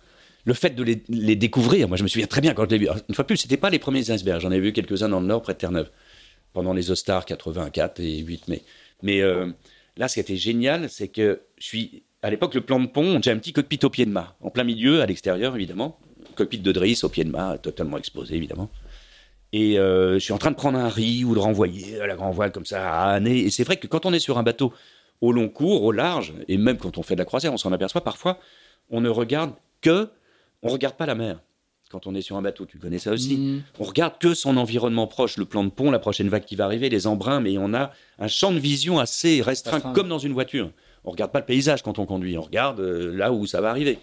[0.45, 2.87] Le fait de les, découvrir, moi je me souviens très bien quand je l'ai vu.
[2.87, 4.41] Alors, Une fois plus, c'était pas les premiers icebergs.
[4.41, 5.89] J'en ai vu quelques-uns dans le nord, près de Terre-Neuve,
[6.53, 8.63] pendant les Ostars 84 et 8 mai.
[9.03, 9.47] Mais euh,
[9.97, 12.03] là, ce qui était génial, c'est que je suis.
[12.23, 14.49] À l'époque, le plan de pont, j'ai un petit cockpit au pied de mât, en
[14.51, 15.99] plein milieu, à l'extérieur évidemment.
[16.35, 18.69] Cockpit de Driss au pied de mât, totalement exposé évidemment.
[19.53, 22.15] Et euh, je suis en train de prendre un riz ou de renvoyer à la
[22.15, 23.39] grand voile comme ça à Année.
[23.39, 24.73] Et c'est vrai que quand on est sur un bateau
[25.19, 27.71] au long cours, au large, et même quand on fait de la croisière, on s'en
[27.71, 28.39] aperçoit parfois,
[28.89, 30.09] on ne regarde que,
[30.63, 31.39] on regarde pas la mer.
[31.89, 33.35] Quand on est sur un bateau, tu connais ça aussi.
[33.37, 33.63] Mhm.
[33.79, 36.63] On regarde que son environnement proche, le plan de pont, la prochaine vague qui va
[36.65, 39.91] arriver, les embruns, mais on a un champ de vision assez restreint, Restreint.
[39.93, 40.71] comme dans une voiture.
[41.03, 43.71] On regarde pas le paysage quand on conduit, on regarde euh, là où ça va
[43.71, 43.99] arriver.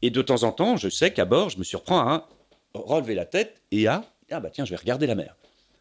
[0.00, 2.28] Et de temps en temps, je sais qu'à bord, je me surprends à
[2.74, 5.36] relever la tête et à ah bah tiens, je vais regarder la mer.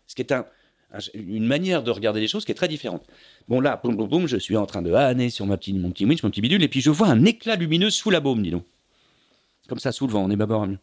[0.08, 0.46] Ce qui est un,
[0.94, 3.02] un- une manière de regarder les choses qui est très différente.
[3.48, 5.90] Bon là, boum boum boum, je suis en train de hanner sur ma petite, mon
[5.90, 8.44] petit winch, mon petit bidule, et puis je vois un éclat lumineux sous la baume,
[8.44, 8.66] dis donc.
[9.72, 10.80] Comme ça, sous le vent, on est bâbord à mieux.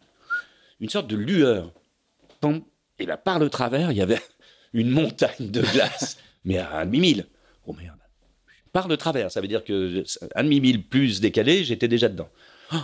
[0.81, 1.75] Une sorte de lueur.
[2.99, 4.23] Et là, par le travers, il y avait
[4.73, 6.17] une montagne de glace,
[6.47, 7.27] mais à un demi-mille.
[7.67, 7.99] Oh merde.
[8.73, 12.31] Par le travers, ça veut dire que un demi-mille plus décalé, j'étais déjà dedans.
[12.73, 12.77] Oh,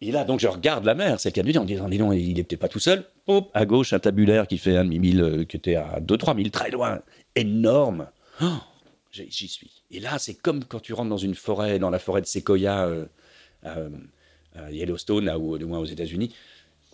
[0.00, 1.98] et là, donc, je regarde la mer, c'est le cas de dire, en disant, dis
[1.98, 3.04] donc, il est peut-être pas tout seul.
[3.26, 6.48] Hop, à gauche, un tabulaire qui fait un demi-mille, euh, qui était à 2-3 000,
[6.48, 7.00] très loin,
[7.36, 8.06] énorme.
[8.40, 8.46] Oh,
[9.10, 9.82] j'y suis.
[9.90, 12.86] Et là, c'est comme quand tu rentres dans une forêt, dans la forêt de Sequoia
[12.86, 13.04] euh,
[13.62, 13.76] à
[14.70, 16.34] Yellowstone, là, ou du moins aux États-Unis,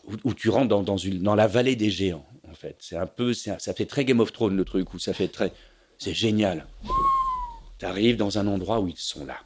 [0.06, 2.76] où, où tu rentres dans, dans, une, dans la vallée des géants, en fait.
[2.80, 5.28] C'est un peu, un- ça fait très Game of Thrones le truc, où ça fait
[5.28, 5.52] très,
[5.98, 6.66] c'est génial.
[7.78, 9.36] Tu arrives dans un endroit où ils sont là.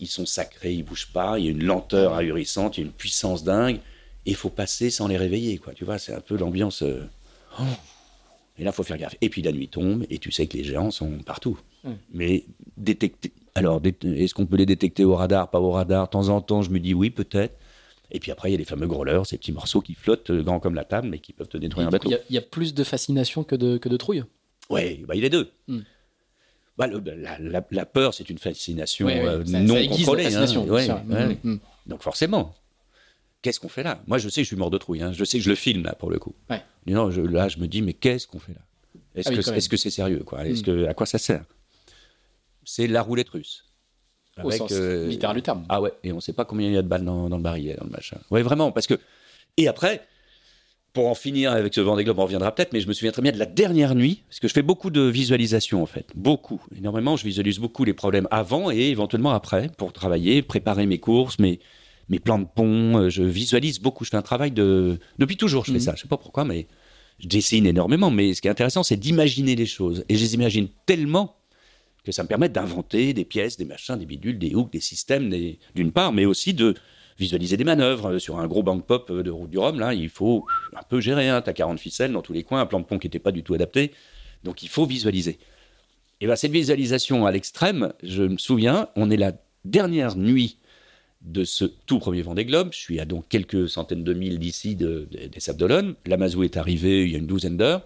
[0.00, 1.38] Ils- sont sacrés, ils bougent pas.
[1.38, 3.76] Il y a une lenteur ahurissante, il y a une puissance dingue.
[4.26, 5.72] Et il faut passer sans les réveiller, quoi.
[5.74, 6.82] Tu vois, c'est un peu l'ambiance.
[6.82, 7.04] euh,
[7.58, 7.62] oh.
[8.58, 9.14] Et là, il faut faire gaffe.
[9.20, 11.58] Et puis la nuit tombe, et tu sais que les géants sont partout.
[11.84, 11.92] Mm.
[12.12, 12.44] Mais
[12.76, 13.32] détecter.
[13.58, 16.06] Alors, est-ce qu'on peut les détecter au radar, pas au radar?
[16.06, 17.54] De temps en temps, je me dis oui, peut-être.
[18.10, 20.42] Et puis après, il y a les fameux growlers, ces petits morceaux qui flottent, euh,
[20.42, 22.08] grands comme la table, mais qui peuvent te détruire un bateau.
[22.08, 24.24] Il y a- il y, a plus de fascination que de, que de trouille.
[24.70, 25.50] Oui, bah, il est deux.
[25.66, 25.78] Mm.
[26.78, 30.22] Bah, le- la, la- la peur, c'est une fascination Ouais, euh, ça- non ça contrôlée.
[30.22, 30.24] hein.
[30.24, 31.00] fascination, bien Ouais, sûr.
[31.10, 31.26] ouais.
[31.42, 31.58] Mm, mm.
[31.86, 32.54] Donc forcément,
[33.42, 34.00] qu'est-ce qu'on fait là?
[34.06, 35.02] Moi, je sais que je suis mort de trouille.
[35.02, 35.12] hein.
[35.12, 36.34] Je sais que je le filme là pour le coup.
[36.86, 38.60] Non, je- là, je me dis, mais qu'est-ce qu'on fait là?
[39.14, 40.46] Est-ce Ah oui, que c'est sérieux quoi?
[40.46, 40.64] Est-ce Mm.
[40.64, 41.44] que à quoi ça sert?
[42.70, 43.64] C'est la roulette russe.
[44.44, 45.64] Au sens littéral du terme.
[45.70, 47.38] Ah ouais, et on ne sait pas combien il y a de balles dans, dans
[47.38, 48.18] le barillet, dans le machin.
[48.30, 48.94] Ouais, vraiment, parce que.
[49.56, 50.06] Et après,
[50.92, 53.22] pour en finir avec ce Vendée Globe, on reviendra peut-être, mais je me souviens très
[53.22, 56.62] bien de la dernière nuit, parce que je fais beaucoup de visualisation en fait, beaucoup,
[56.76, 57.16] énormément.
[57.16, 61.58] Je visualise beaucoup les problèmes avant et éventuellement après pour travailler, préparer mes courses, mes,
[62.10, 62.98] mes plans de pont.
[62.98, 64.04] euh, Je visualise beaucoup.
[64.04, 64.98] Je fais un travail de.
[65.18, 65.84] Depuis toujours, je fais Mhm.
[65.84, 65.94] ça.
[65.96, 66.68] Je sais pas pourquoi, mais
[67.18, 68.10] je dessine énormément.
[68.12, 70.04] Mais ce qui est intéressant, c'est d'imaginer les choses.
[70.08, 71.34] Et je les imagine tellement
[72.08, 75.30] que ça me permet d'inventer des pièces, des machins, des bidules, des hooks, des systèmes,
[75.74, 76.72] d'une part, mais aussi de
[77.18, 78.12] visualiser des manœuvres.
[78.14, 80.82] Euh, Sur un gros bank pop euh, de route du Rhum, là, il faut un
[80.88, 81.28] peu gérer.
[81.28, 81.42] Hein.
[81.42, 83.30] Tu as 40 ficelles dans tous les coins, un plan de pont qui n'était pas
[83.32, 83.92] du tout adapté.
[84.44, 85.38] Donc il faut visualiser.
[86.20, 89.32] Et bien cette visualisation à l'extrême, je me souviens, on est la
[89.66, 90.56] dernière nuit
[91.20, 92.68] de ce tout premier Vendée Globe.
[92.72, 95.94] Je suis à donc quelques centaines de milles d'ici de- de- des Sables d'Olonne.
[96.06, 97.82] L'Amazou est arrivé il y a une douzaine d'heures.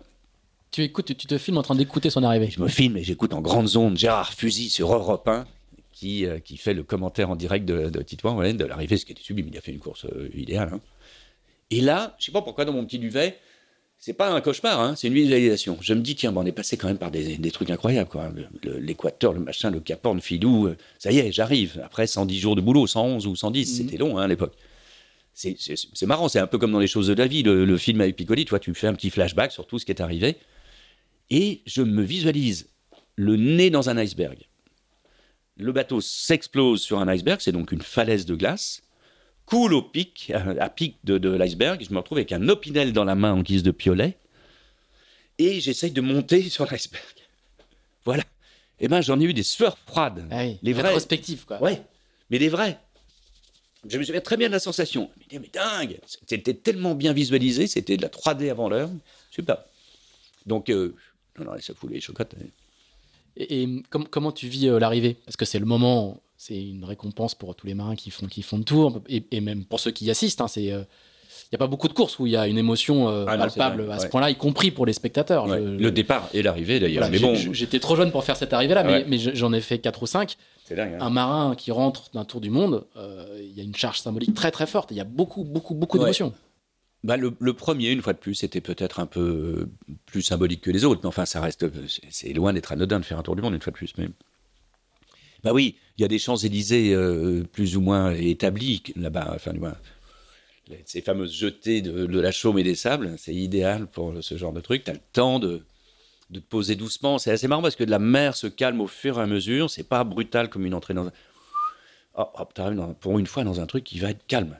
[0.72, 2.48] Tu écoutes, tu te filmes en train d'écouter son arrivée.
[2.50, 5.44] Je me filme et j'écoute en grande zone Gérard Fusy sur Europe 1
[5.92, 9.04] qui, euh, qui fait le commentaire en direct de, de Titouan, ouais, de l'arrivée, ce
[9.04, 9.48] qui était sublime.
[9.52, 10.70] Il a fait une course euh, idéale.
[10.72, 10.80] hein.
[11.70, 13.36] Et là, je sais pas pourquoi dans mon petit duvet,
[13.98, 15.76] c'est pas un cauchemar, hein, c'est une visualisation.
[15.82, 18.08] Je me dis, tiens, ben, on est passé quand même par des, des trucs incroyables.
[18.34, 21.82] Le- le- L'équateur, le, machin, le Cap Horn, Filou, euh, ça y est, j'arrive.
[21.84, 23.76] Après 110 jours de boulot, 111 ou 110, Mhm.
[23.86, 24.54] c'était long hein, à l'époque.
[25.34, 27.42] C'est- marrant, c'est un peu comme dans les choses de la vie.
[27.42, 29.84] Le, le film avec Piccoli, tu vois, tu fais un petit flashback sur tout ce
[29.84, 30.36] qui est arrivé.
[31.32, 32.68] Et je me visualise
[33.16, 34.38] le nez dans un iceberg.
[35.56, 38.82] Le bateau s'explose sur un iceberg, c'est donc une falaise de glace,
[39.46, 41.82] coule au pic, à, pic de, de l'iceberg.
[41.82, 44.18] Je me retrouve avec un opinel dans la main en guise de piolet,
[45.38, 47.02] et j'essaye de monter sur l'iceberg.
[48.04, 48.24] Voilà.
[48.80, 50.26] Eh ben, j'en ai eu des sueurs froides.
[50.30, 50.92] Ah oui, Les vrais.
[51.46, 51.62] quoi.
[51.62, 51.80] Ouais,
[52.28, 52.78] mais les vrais.
[53.88, 55.08] Je me souviens très bien de la sensation.
[55.16, 58.90] Je me disais, mais dingue, c'était tellement bien visualisé, c'était de la 3D avant l'heure.
[59.30, 59.58] Super.
[60.46, 60.96] Donc, euh,
[61.38, 62.34] non, non, ça fout les chocottes.
[63.36, 65.16] Et, et com- comment tu vis euh, l'arrivée?
[65.24, 68.42] Parce que c'est le moment, c'est une récompense pour tous les marins qui font, qui
[68.42, 70.40] font le tour, et, et même pour ceux qui y assistent.
[70.42, 70.84] hein, euh,
[71.50, 73.36] il n'y a pas beaucoup de courses où il y a une émotion euh, Ah
[73.38, 74.08] palpable à ce ouais.
[74.10, 75.46] point-là, y compris pour les spectateurs.
[75.46, 77.02] Ouais, Je- le départ et l'arrivée d'ailleurs.
[77.04, 79.04] voilà, mais j'ai- bon, j'étais trop jeune pour faire cette arrivée-là, mais, Ouais.
[79.08, 80.36] mais je- j'en ai fait 4 ou 5.
[80.64, 80.94] c'est dingue.
[80.94, 80.98] hein.
[81.04, 82.84] Un marin qui rentre d'un tour du monde,
[83.38, 84.90] il y a une charge symbolique très très forte.
[84.92, 86.32] Il y a beaucoup, beaucoup, beaucoup d'émotions.
[87.04, 90.70] Bah, le, premier, une fois de plus, c'était peut-être un peu euh, plus symbolique que
[90.70, 93.34] les autres, mais enfin, ça reste, c'est- c'est loin d'être anodin de faire un tour
[93.34, 93.92] du monde une fois de plus.
[93.98, 94.08] Mais
[95.42, 99.52] bah oui, il y a des Champs Élysées euh, plus ou moins établis là-bas, enfin
[99.52, 99.74] du moins
[100.86, 104.52] ces fameuses jetées de, de la chaume et des sables, c'est idéal pour ce genre
[104.54, 104.84] de truc.
[104.84, 105.62] T'as le temps de
[106.30, 107.18] de te poser doucement.
[107.18, 109.68] C'est assez marrant parce que la mer se calme au fur et à mesure.
[109.68, 111.12] C'est pas brutal comme une entrée dans un.
[112.54, 114.58] T'arrives dans- pour une fois dans un truc qui va être calme.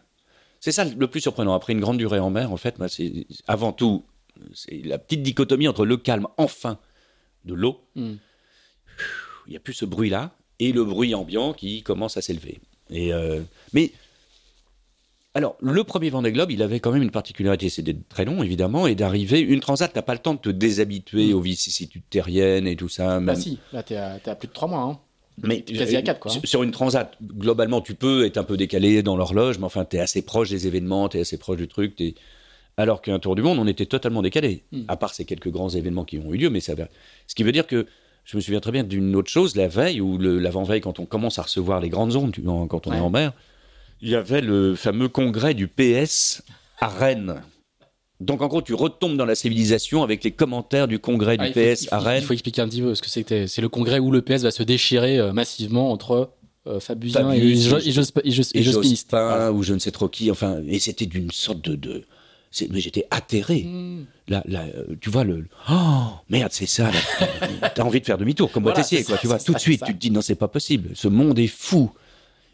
[0.64, 1.54] C'est ça le plus surprenant.
[1.54, 4.04] Après une grande durée en mer, en fait, c'est avant tout,
[4.54, 6.78] c'est la petite dichotomie entre le calme, enfin,
[7.44, 7.80] de l'eau.
[7.96, 8.12] Mm.
[9.48, 10.30] Il n'y a plus ce bruit-là
[10.60, 12.60] et le bruit ambiant qui commence à s'élever.
[12.90, 13.40] Et euh,
[13.72, 13.90] mais
[15.34, 18.42] alors, le premier Vendée Globe, il avait quand même une particularité, c'est d'être très long,
[18.42, 19.40] évidemment, et d'arriver.
[19.40, 21.34] Une transat, t'as pas le temps de te déshabituer Mm.
[21.36, 23.16] aux vicissitudes terriennes et tout ça.
[23.16, 24.82] Ah même- si, là t'es à, à plus de 3 mois.
[24.82, 25.00] Hein.
[25.42, 26.32] Mais T'es quasi à 4 quoi.
[26.32, 26.40] hein.
[26.44, 29.96] sur- une transat, globalement, tu peux être un peu décalé dans l'horloge, mais enfin, tu
[29.96, 31.96] es assez proche des événements, tu es assez proche du truc.
[31.96, 32.14] t'es-
[32.78, 34.82] Alors qu'un tour du monde, on était totalement décalé, Mm.
[34.88, 36.48] à part ces quelques grands événements qui ont eu lieu.
[36.50, 36.72] Mais ça.
[37.26, 37.86] Ce qui veut dire que
[38.24, 41.04] je me souviens très bien d'une autre chose, la veille ou le- l'avant-veille, quand on
[41.06, 42.34] commence à recevoir les grandes ondes,
[42.68, 42.96] quand on Ouais.
[42.96, 43.32] est en mer,
[44.00, 46.42] il y avait le fameux congrès du PS
[46.80, 47.42] à Rennes.
[48.22, 51.50] Donc en gros, tu retombes dans la civilisation avec les commentaires du congrès du Ah,
[51.50, 52.22] PS faut- à Rennes.
[52.22, 53.46] Il faut expliquer un petit peu ce que c'était.
[53.46, 56.30] C'est le congrès où le PS va se déchirer euh, massivement entre
[56.66, 58.62] euh, Fabusien Fabius, et.
[58.62, 59.52] Jospin Voilà.
[59.52, 60.30] ou je ne sais trop qui.
[60.30, 62.04] Enfin, et c'était d'une sorte de, de
[62.70, 63.64] Mais j'étais atterré.
[63.64, 64.04] Hmm.
[64.28, 65.46] Là, là, euh, tu vois le.
[65.70, 65.74] Oh
[66.30, 66.90] merde, c'est ça.
[67.74, 69.16] T'as envie de faire demi-tour comme Voilà, c'est quoi.
[69.16, 70.90] ça, Tu vois, tout de suite, tu te dis non, c'est pas possible.
[70.94, 71.90] Ce monde est fou.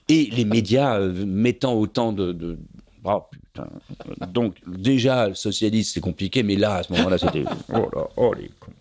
[0.08, 2.32] Et les médias euh, mettant autant de.
[2.32, 2.58] de...
[3.04, 3.44] Oh, putain.
[4.32, 7.44] Donc, déjà, socialiste, c'est compliqué, mais là, à ce moment-là, c'était.
[7.74, 8.72] Oh là, oh les cons.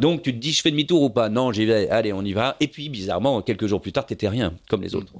[0.00, 1.88] Donc, tu te dis, je fais demi-tour ou pas Non, j'y vais.
[1.90, 2.56] Allez, on y va.
[2.60, 5.12] Et puis, bizarrement, quelques jours plus tard, t'étais rien, comme les autres.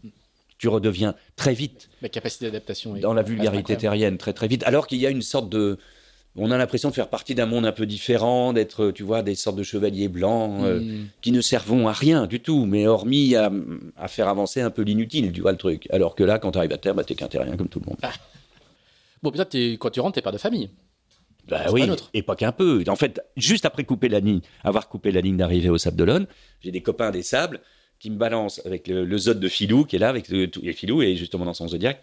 [0.59, 2.95] Tu redeviens très vite La capacité d'adaptation.
[2.97, 4.63] est- dans la vulgarité terrienne très très vite.
[4.65, 5.79] Alors qu'il y a une sorte de,
[6.37, 9.35] on a l'impression de faire partie d'un monde un peu différent, d'être, tu vois, des
[9.37, 11.07] sortes de chevaliers blancs euh, Hmm.
[11.23, 13.51] qui ne servent à rien du tout, mais hormis à,
[13.97, 15.87] à faire avancer un peu l'inutile, tu vois le truc.
[15.91, 17.87] Alors que là, quand tu arrives à terre, bah, t'es qu'un terrien comme tout le
[17.87, 17.99] monde.
[19.23, 20.71] Bon, peut-être t'es- quand tu rentres, t'es père de famille.
[21.49, 22.85] Bah oui, pas et pas qu'un peu.
[22.87, 26.27] En fait, juste après couper la ligne, avoir coupé la ligne d'arrivée au Sable d'Olonne,
[26.61, 27.61] j'ai des copains des Sables
[27.99, 30.61] qui me balancent avec le, le Zod de Filou qui est là, avec le, tout-
[30.63, 32.03] et Filou est justement dans son zodiaque,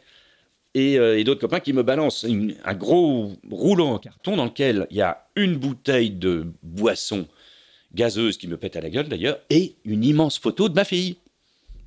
[0.73, 4.45] et, euh, et d'autres copains qui me balancent une- un gros rouleau en carton dans
[4.45, 7.25] lequel il y a une bouteille de boisson
[7.93, 11.17] gazeuse qui me pète à la gueule d'ailleurs, et une immense photo de ma fille.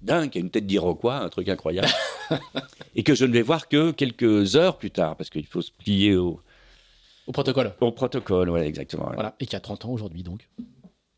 [0.03, 1.89] Dingue, qui a une tête d'Iroquois, un truc incroyable.
[2.95, 5.71] et que je ne vais voir que quelques heures plus tard, parce qu'il faut se
[5.73, 6.41] plier au,
[7.27, 7.75] Au protocole.
[7.81, 9.11] au protocole, ouais, exactement.
[9.13, 9.35] Voilà.
[9.41, 10.49] Et qui a 30 ans aujourd'hui, donc.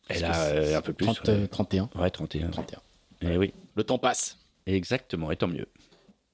[0.08, 1.06] Elle a euh, un peu plus.
[1.06, 1.34] 30, ouais.
[1.34, 1.90] euh, 31.
[1.96, 2.48] Ouais, 31.
[2.48, 2.80] 31.
[3.22, 4.38] Eh oui, Le temps passe.
[4.66, 5.66] exactement, et tant mieux.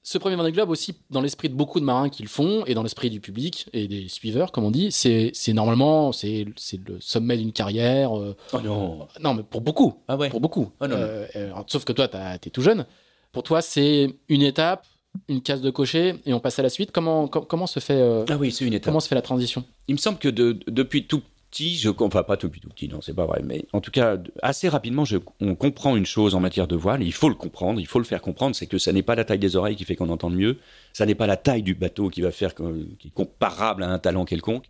[0.01, 2.73] Ce premier Vendée Globe aussi, dans l'esprit de beaucoup de marins qui le font, et
[2.73, 6.45] dans l'esprit du public et des suiveurs, comme on dit, c'est normalement c'est
[6.87, 8.17] le sommet d'une carrière.
[8.17, 10.01] euh, Oh non non, mais pour beaucoup.
[10.07, 10.71] Ah ouais Pour beaucoup.
[10.79, 11.01] Ah non, non.
[11.03, 12.85] Euh, euh, sauf que toi, t'es tout jeune.
[13.31, 14.87] Pour toi, c'est une étape,
[15.27, 16.91] une case de cocher, et on passe à la suite.
[16.91, 18.85] Comment, com- comment, se, fait, euh, Ah oui, c'est une étape.
[18.85, 19.63] comment se fait la transition?
[19.87, 23.01] Il me semble que de- depuis tout petit, je, enfin pas depuis tout petit, non,
[23.01, 26.39] c'est pas vrai, mais en tout cas, assez rapidement, je- on comprend une chose en
[26.39, 28.91] matière de voile, il faut le comprendre, il faut le faire comprendre, c'est que ça
[28.93, 30.57] n'est pas la taille des oreilles qui fait qu'on entend mieux,
[30.93, 33.99] ça n'est pas la taille du bateau qui va faire, qui est comparable à un
[33.99, 34.65] talent quelconque,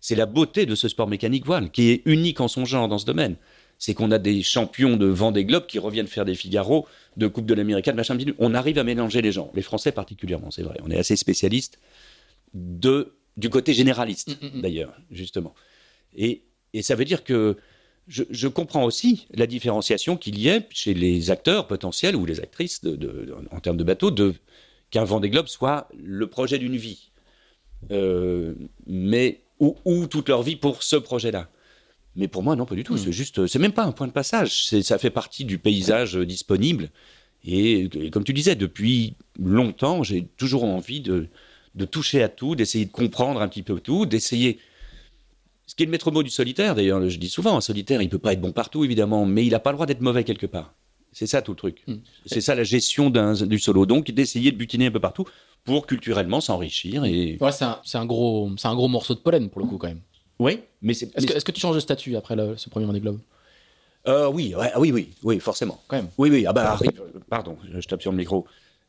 [0.00, 2.98] c'est la beauté de ce sport mécanique voile, qui est unique en son genre dans
[2.98, 3.36] ce domaine.
[3.78, 6.86] C'est qu'on a des champions de Vendée Globe qui reviennent faire des Figaro,
[7.16, 8.16] de Coupe de l'Amérique, de machin.
[8.38, 10.78] On arrive à mélanger les gens, les Français particulièrement, c'est vrai.
[10.84, 11.80] On est assez spécialistes
[12.54, 14.60] de, du côté généraliste, Mm, mm, mm.
[14.62, 15.54] d'ailleurs, justement.
[16.16, 16.42] Et,
[16.72, 17.56] et ça veut dire que
[18.08, 22.40] je, je comprends aussi la différenciation qu'il y ait chez les acteurs potentiels ou les
[22.40, 24.34] actrices de, de- en termes de bateau, de,
[24.90, 27.10] qu'un Vendée Globe soit le projet d'une vie.
[27.90, 28.54] Euh,
[28.86, 31.50] mais, ou, ou toute leur vie pour ce projet-là.
[32.16, 32.94] Mais pour moi, non, pas du tout.
[32.94, 32.98] Mm.
[32.98, 34.66] C'est juste, c'est même pas un point de passage.
[34.66, 36.90] Ça fait partie du paysage disponible.
[37.44, 41.26] Et, et comme tu disais, depuis longtemps, j'ai toujours envie de,
[41.74, 44.58] de toucher à tout, d'essayer de comprendre un petit peu tout, d'essayer.
[45.66, 48.08] Ce qui est le maître mot du solitaire, d'ailleurs, je dis souvent, un solitaire, il
[48.08, 50.46] peut pas être bon partout, évidemment, mais il n'a pas le droit d'être mauvais quelque
[50.46, 50.74] part.
[51.12, 51.82] C'est ça tout le truc.
[51.86, 51.94] Mm.
[52.26, 53.86] C'est ça la gestion du solo.
[53.86, 55.24] Donc, d'essayer de butiner un peu partout
[55.64, 57.04] pour culturellement s'enrichir.
[57.04, 57.38] Et...
[57.40, 60.00] Ouais, c'est un, un, gros, un gros morceau de pollen pour le coup, quand même.
[60.38, 61.16] Oui, mais c'est.
[61.16, 63.20] Est-ce que, tu changes de statut après le- ce premier Vendée Globe?
[64.06, 65.80] Euh, oui, ouais, oui, oui, oui, forcément.
[65.86, 66.08] Quand même.
[66.18, 66.90] Oui, oui, ah bah, arrive,
[67.30, 68.44] pardon, je tape sur le micro.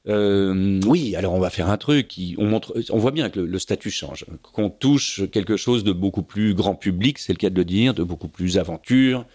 [0.08, 3.40] Euh, oui, alors on va faire un truc qui, on montre, on voit bien que
[3.40, 7.38] le, le statut change, qu'on touche quelque chose de beaucoup plus grand public, c'est le
[7.38, 9.26] cas de le dire, de beaucoup plus aventure,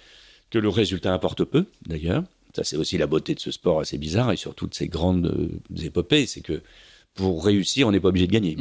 [0.51, 2.23] que le résultat importe peu, d'ailleurs.
[2.55, 5.27] Ça, c'est aussi la beauté de ce sport assez bizarre et surtout de ces grandes
[5.27, 6.63] euh, épopées, c'est que
[7.15, 8.57] pour réussir, on n'est pas obligé de gagner.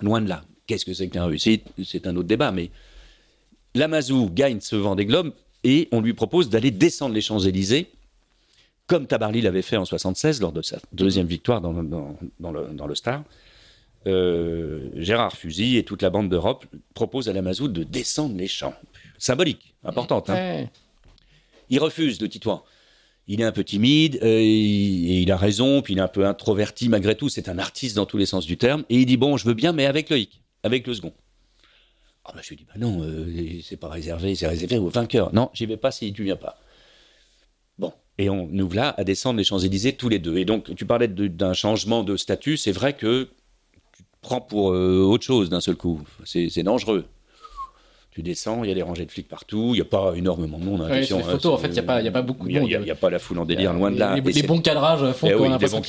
[0.00, 0.44] Loin de là.
[0.66, 1.64] Qu'est-ce que c'est que la réussite?
[1.84, 2.70] C'est un autre débat, mais
[3.74, 5.32] Lamazou gagne ce Vendée Globe
[5.64, 7.88] et on lui propose d'aller descendre les Champs-Élysées,
[8.92, 12.52] comme Tabarly l'avait fait en 76 lors de sa deuxième victoire dans le, dans, dans
[12.52, 13.24] le, dans le Star.
[14.06, 18.74] Euh, Gérard Fusy et toute la bande d'Europe proposent à Lamazou de descendre les champs.
[19.16, 20.28] Symbolique, importante.
[20.28, 20.34] hein.
[20.34, 20.70] Ouais.
[21.70, 22.62] Il refuse, le Titouan.
[23.28, 26.08] Il est un peu timide, euh, et et il a raison, puis il est un
[26.08, 27.30] peu introverti malgré tout.
[27.30, 28.84] C'est un artiste dans tous les sens du terme.
[28.90, 31.14] Et il dit Bon, je veux bien, mais avec Loïc, avec le second.
[32.26, 33.26] Ah, bah, je lui dis Bah non, euh,
[33.62, 35.32] c'est pas réservé, c'est réservé aux vainqueurs.
[35.32, 36.58] Non, j'y vais pas si tu viens pas.
[38.18, 40.36] Et on nous voilà à descendre les Champs-Élysées tous les deux.
[40.36, 42.56] Et donc, tu parlais d'un changement de statut.
[42.56, 43.28] C'est vrai que
[43.96, 46.00] tu te prends pour euh, autre chose d'un seul coup.
[46.24, 47.06] C'est dangereux.
[48.10, 50.58] Tu descends, il y a des rangées de flics partout, il n'y a pas énormément
[50.58, 50.82] de monde.
[50.82, 52.20] hein, Ouais, sur les hein, photos, en fait, il y a pas- y a pas
[52.20, 52.68] beaucoup de monde.
[52.70, 54.16] Il n'y a, pas la foule en délire, loin de là.
[54.16, 55.80] Les, les bons cadrages font Eh qu'on oui, a l'impression.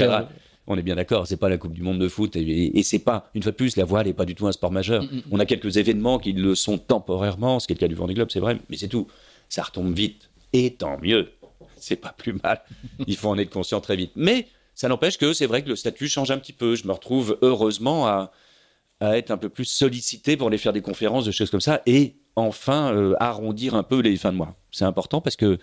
[0.66, 3.00] On est bien d'accord, c'est pas la Coupe du Monde de foot et, et c'est
[3.00, 5.04] pas, une fois de plus, la voile n'est pas du tout un sport majeur.
[5.04, 5.22] Mm, mm, mm.
[5.32, 8.14] On a quelques événements qui le sont temporairement, ce qui est le cas du Vendée
[8.14, 9.08] Globe, c'est vrai, mais c'est tout.
[9.50, 10.30] Ça retombe vite.
[10.54, 11.28] Et tant mieux.
[11.84, 12.62] C'est pas plus mal.
[13.08, 14.12] Il faut en être conscient très vite.
[14.16, 16.76] Mais ça n'empêche que c'est vrai que le statut change un petit peu.
[16.76, 18.32] Je me retrouve heureusement à,
[19.00, 21.82] à être un peu plus sollicité pour aller faire des conférences, des choses comme ça,
[21.86, 24.56] et enfin euh, arrondir un peu les fins de mois.
[24.72, 25.60] C'est important parce que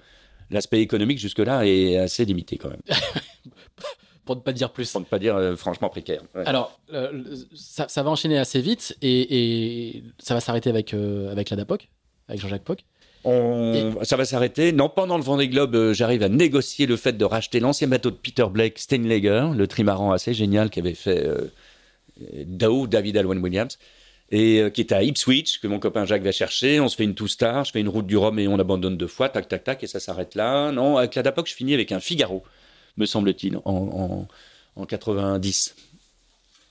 [0.50, 2.82] l'aspect économique jusque-là est assez limité quand même.
[4.24, 4.92] pour ne pas dire plus.
[4.92, 6.22] Pour ne pas dire euh, franchement précaire.
[6.34, 6.46] Ouais.
[6.46, 11.50] Alors, euh, ça, ça va enchaîner assez vite et, et ça va s'arrêter avec, avec
[11.50, 11.88] la DAPOC,
[12.28, 12.84] avec Jean-Jacques Poc.
[13.24, 14.72] On- Ça va s'arrêter.
[14.72, 18.10] Non, pendant le Vendée Globe, euh, j'arrive à négocier le fait de racheter l'ancien bateau
[18.10, 21.50] de Peter Blake, Steinlager, le trimaran assez génial qu'avait fait euh,
[22.46, 23.78] Dow, David Alwyn Williams,
[24.30, 26.80] et euh, qui était à Ipswich, que mon copain Jacques va chercher.
[26.80, 29.06] On se fait une two-star, je fais une route du Rhum et on abandonne deux
[29.06, 30.72] fois, tac, tac, tac, et ça s'arrête là.
[30.72, 32.42] Non, avec la DAPOC, je finis avec un Figaro,
[32.96, 34.28] me semble-t-il, en, en,
[34.76, 35.74] en 90.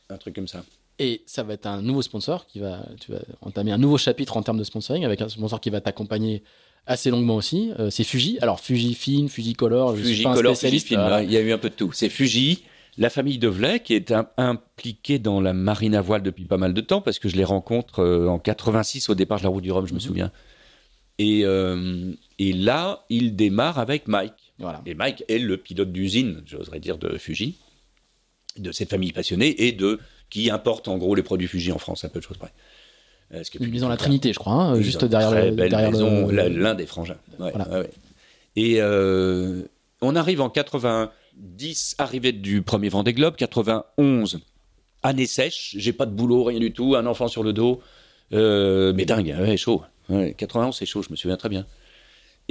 [0.09, 0.63] Un truc comme ça.
[1.01, 4.35] Et ça va être un nouveau sponsor qui va, tu vas entamer un nouveau chapitre
[4.35, 6.43] en termes de sponsoring avec un sponsor qui va t'accompagner
[6.85, 7.71] assez longuement aussi.
[7.79, 8.37] Euh, c'est Fuji.
[8.41, 10.55] Alors Fuji Film, Fuji Color, je suis Fuji un.
[10.79, 11.93] Film, euh, il y a eu un peu de tout.
[11.93, 12.63] C'est Fuji,
[12.97, 16.81] la famille Develay, qui est impliquée dans la marine à voile depuis pas mal de
[16.81, 19.71] temps, parce que je les rencontre euh, en 86 au départ de la route du
[19.71, 20.05] Rhum, je me Mhm.
[20.05, 20.31] souviens.
[21.17, 21.41] Et,
[22.39, 24.53] et là, il démarre avec Mike.
[24.57, 24.81] Voilà.
[24.85, 27.57] Et Mike est le pilote d'usine, j'oserais dire, de Fuji,
[28.57, 32.03] de cette famille passionnée et de qui importe en gros les produits Fuji en France,
[32.05, 32.51] à peu de choses près.
[33.33, 35.69] Euh, ce qui est Une plus- maison La Trinité, je crois, hein, juste derrière belle
[35.69, 37.17] derrière maison, le- la- l'un des frangins.
[37.39, 37.69] Ouais, Voilà.
[37.69, 37.89] ouais, ouais.
[38.55, 39.63] Et euh,
[40.01, 44.39] on arrive en 90, arrivée du premier Vendée Globe, 91,
[45.03, 47.81] année sèche, j'ai pas de boulot, rien du tout, un enfant sur le dos,
[48.33, 49.83] euh, mais dingue, ouais, chaud.
[50.09, 51.65] Ouais, 91, c'est chaud, je me souviens très bien.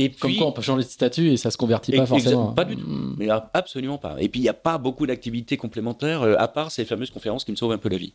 [0.01, 2.53] Et Comme puis, quoi, on peut changer de statut et ça se convertit pas forcément.
[2.53, 2.87] pas du tout.
[2.87, 3.17] Mm.
[3.19, 4.15] mais absolument pas.
[4.21, 7.45] Et puis, il n'y a pas beaucoup d'activités complémentaires, euh, à part ces fameuses conférences
[7.45, 8.15] qui me sauvent un peu la vie.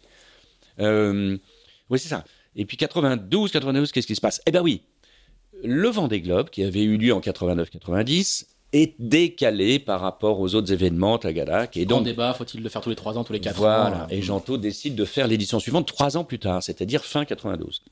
[0.79, 1.37] Euh,
[1.89, 2.23] oui, c'est ça.
[2.55, 4.41] Et puis, 92, 92, qu'est-ce qui se passe?
[4.47, 4.81] Eh bien oui,
[5.61, 10.71] le Vendée Globe, qui avait eu lieu en 89-90, est décalé par rapport aux autres
[10.71, 11.75] événements, Tagadak.
[11.75, 14.05] Et Grand donc, débat, faut-il le faire tous les 3 ans, tous les 4 voilà.
[14.05, 17.83] ans Et Janto décide de faire l'édition suivante trois ans plus tard, c'est-à-dire fin 92.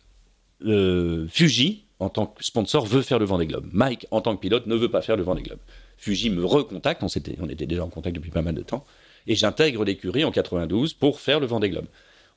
[0.66, 3.69] Euh, Fuji, en tant que sponsor, veut faire le Vendée Globe.
[3.72, 5.60] Mike, en tant que pilote, ne veut pas faire le Vendée Globe.
[5.98, 8.84] Fuji me recontacte, on, était déjà en contact depuis pas mal de temps,
[9.28, 11.86] et j'intègre l'écurie en 92 pour faire le Vendée Globe.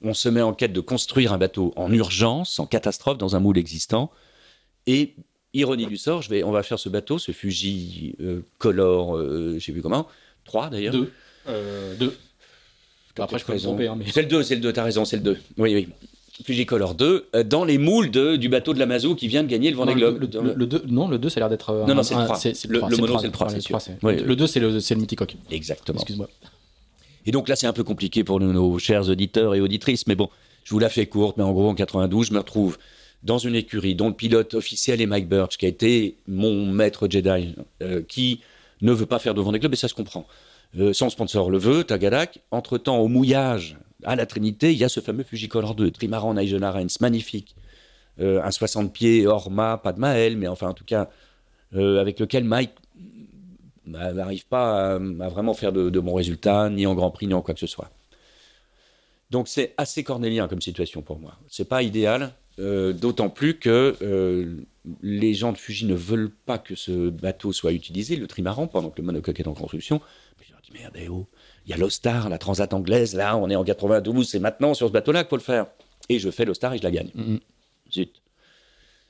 [0.02, 3.40] On se met en quête de construire un bateau en urgence, en catastrophe, dans un
[3.40, 4.10] moule existant,
[4.86, 5.14] et
[5.54, 9.54] ironie du sort, je vais, on va faire ce bateau, ce Fuji euh, Color, euh,
[9.58, 10.06] je sais plus comment,
[10.44, 10.92] 3 d'ailleurs.
[10.92, 11.10] Deux.
[11.48, 12.14] Euh, deux.
[13.16, 14.04] Après, je peux me tromper, hein, mais.
[14.10, 15.38] C'est le 2, c'est le 2, t'as raison, c'est le 2.
[15.56, 15.88] Oui, oui.
[16.42, 19.48] Fujicolor 2, euh, dans les moules de- du bateau de la Mazou qui vient de
[19.48, 20.18] gagner le Vendée Globe.
[20.20, 21.70] le, non, le 2, ça a l'air d'être.
[21.70, 22.36] euh, Non, non, c'est le un- trois.
[22.36, 23.80] c'est- c'est Le- trois, le c'est mono, trois, c'est le trois, c'est sûr.
[23.80, 24.36] c'est- Oui, Le oui.
[24.36, 25.36] 2, c'est le, c'est le mythicoque.
[25.50, 25.96] Exactement.
[25.98, 26.28] Excuse-moi.
[27.26, 30.16] Et donc là, c'est un peu compliqué pour nos, nos chers auditeurs et auditrices, mais
[30.16, 30.28] bon,
[30.64, 32.78] je vous la fais courte, mais en gros, en 92, je me retrouve
[33.22, 37.06] dans une écurie dont le pilote officiel est Mike Birch, qui a été mon maître
[37.08, 38.40] Jedi, euh, qui
[38.82, 40.26] ne veut pas faire de Vendée Globe, et ça se comprend.
[40.78, 42.40] Euh, son sponsor le veut, Tagadak.
[42.50, 46.62] Entre-temps, au mouillage, à la Trinité, il y a ce fameux Fujicolor 2, trimaran Nigel
[46.64, 47.54] Arens, magnifique.
[48.20, 51.10] Euh, un 60 pieds hors mât, pas de Maël, mais enfin, en tout cas,
[51.74, 52.72] euh, avec lequel Mike
[53.86, 57.42] bah, n'arrive pas à, vraiment faire de, bons résultats, ni en Grand Prix, ni en
[57.42, 57.90] quoi que ce soit.
[59.30, 61.36] Donc c'est assez cornélien comme situation pour moi.
[61.48, 63.96] C'est pas idéal, euh, d'autant plus que
[65.02, 68.90] les gens de Fuji ne veulent pas que ce bateau soit utilisé, le trimaran, pendant
[68.90, 70.00] que le monocoque est en construction.
[70.40, 71.26] Je leur dis merde, eh oh,
[71.66, 74.88] il y a l'Ostar, la Transat anglaise, là, on est en 92, c'est maintenant sur
[74.88, 75.66] ce bateau-là qu'il faut le faire.
[76.08, 77.10] Et je fais l'Ostar et je la gagne.
[77.14, 77.40] Mhm.
[77.92, 78.10] Zut.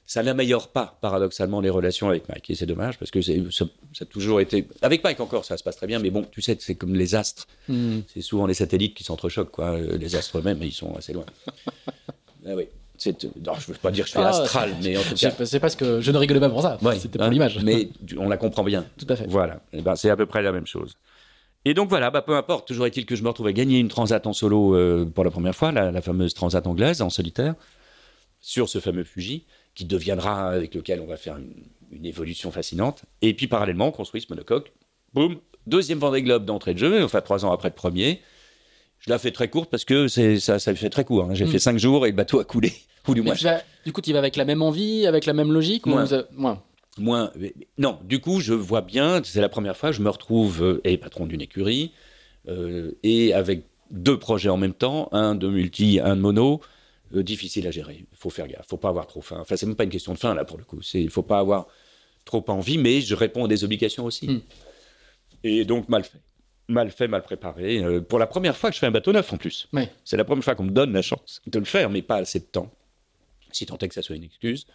[0.07, 2.51] Ça n'améliore pas, paradoxalement, les relations avec Mike.
[2.51, 4.69] Et c'est dommage, parce que ça, ça a toujours été...
[4.83, 7.15] Avec Mike encore, ça se passe très bien, mais bon, tu sais, c'est comme les
[7.15, 7.47] astres.
[7.69, 8.03] Mhm.
[8.13, 9.79] C'est souvent les satellites qui s'entrechoquent, quoi.
[9.79, 11.25] Les astres eux-mêmes, ils sont assez loin.
[12.47, 12.69] ah oui.
[13.45, 15.33] Non, je veux pas dire que je suis Ah, astral, mais en tout cas...
[15.45, 16.79] C'est parce que je ne rigolais pas pour ça.
[16.81, 17.59] Ouais, C'était hein, pour l'image.
[17.63, 18.87] Mais on la comprend bien.
[18.97, 19.27] Tout à fait.
[19.27, 19.61] Voilà.
[19.73, 20.97] Eh ben, c'est à peu près la même chose.
[21.65, 22.69] Et donc voilà, bah, peu importe.
[22.69, 25.31] Toujours est-il que je me retrouve à gagner une transat en solo euh, pour la
[25.31, 27.55] première fois, la, la fameuse transat anglaise en solitaire,
[28.41, 31.55] sur ce fameux Fuji, qui deviendra avec lequel on va faire une,
[31.91, 33.03] une évolution fascinante.
[33.23, 34.73] Et puis parallèlement, on construit ce monocoque.
[35.15, 35.37] Boum,
[35.67, 38.21] deuxième Vendée Globe d'entrée de jeu, enfin trois ans après le premier.
[38.99, 41.25] Je la fais très courte parce que c'est, ça, ça fait très court.
[41.25, 41.35] hein.
[41.35, 41.49] J'ai Mm.
[41.49, 42.73] fait cinq jours et le bateau a coulé.
[43.09, 45.53] Ou du moins, vas- du coup, tu vas avec la même envie, avec la même
[45.53, 46.63] logique moins
[46.99, 47.33] Moins.
[47.77, 50.97] Non, du coup, je vois bien, c'est la première fois, je me retrouve euh, et
[50.97, 51.93] patron d'une écurie,
[52.49, 56.61] euh, et avec deux projets en même temps, un de multi, un de mono,
[57.15, 58.07] euh, difficile à gérer.
[58.13, 59.39] Il faut faire gaffe, faut pas avoir trop faim.
[59.41, 60.83] Enfin, c'est même pas une question de faim là pour le coup.
[60.83, 61.67] C'est, il faut pas avoir
[62.25, 64.29] trop envie, mais je réponds à des obligations aussi.
[64.29, 64.41] Mm.
[65.45, 66.21] Et donc mal fait,
[66.69, 67.79] mal fait, mal préparé.
[67.79, 69.69] Euh, pour la première fois que je fais un bateau neuf en plus.
[70.05, 72.41] C'est la première fois qu'on me donne la chance de le faire, mais pas assez
[72.41, 72.73] de temps.
[73.53, 74.67] Si tant est que ça soit une excuse.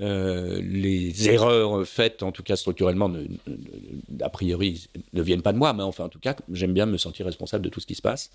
[0.00, 5.40] Euh, les erreurs faites, en tout cas structurellement, ne- ne- ne- a priori, ne viennent
[5.42, 7.80] pas de moi, mais enfin, en tout cas, j'aime bien me sentir responsable de tout
[7.80, 8.30] ce qui se passe,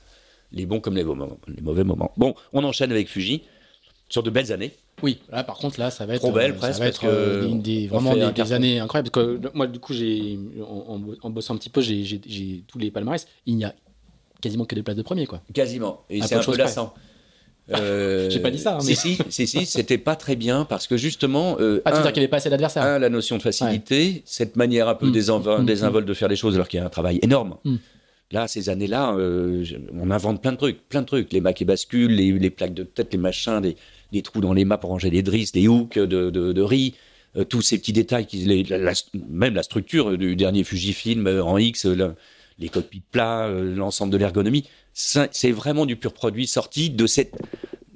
[0.52, 2.12] les bons comme les, mauvais- les mauvais moments.
[2.18, 3.44] Bon, on enchaîne avec Fuji
[4.10, 4.72] sur de belles années.
[5.04, 6.22] Oui, là par contre, là, ça va être.
[6.22, 9.10] Trop belle, euh, presque, Ça va être euh, une des, vraiment des, années incroyables.
[9.12, 12.78] Parce que moi, du coup, j'ai, en, en- en bossant un petit peu, j'ai, tous
[12.80, 13.26] les palmarès.
[13.46, 13.74] Il n'y a
[14.42, 15.42] quasiment que des places de premier, quoi.
[15.54, 16.02] Quasiment.
[16.10, 16.94] Et c'est un peu lassant.
[17.76, 20.66] Euh, J'ai pas dit ça, hein, Si, mais- si, si, si, c'était pas très bien
[20.66, 23.00] parce que justement, euh, Ah, tu veux dire qu'il n'y avait pas assez d'adversaires un,
[23.00, 25.12] la notion de facilité, cette manière un peu Mm.
[25.12, 27.56] désinvolte Mm, désinvolte de faire les choses alors qu'il y a un travail énorme.
[27.64, 27.76] Mm.
[28.32, 29.64] Là, ces années-là, euh,
[30.00, 31.34] on invente plein de trucs, plein de trucs.
[31.34, 33.76] Les macs et bascules, les, les plaques de tête, les machins, des,
[34.14, 36.94] des trous dans les mâts pour ranger les drisses, les hooks de, de, de riz,
[37.50, 38.94] tous ces petits détails, qui, les- la- la-
[39.30, 41.86] même la structure du dernier Fujifilm en X,
[42.62, 44.66] les cockpits plats, euh, l'ensemble de l'ergonomie.
[44.94, 47.34] C'est vraiment du pur produit sorti de cette,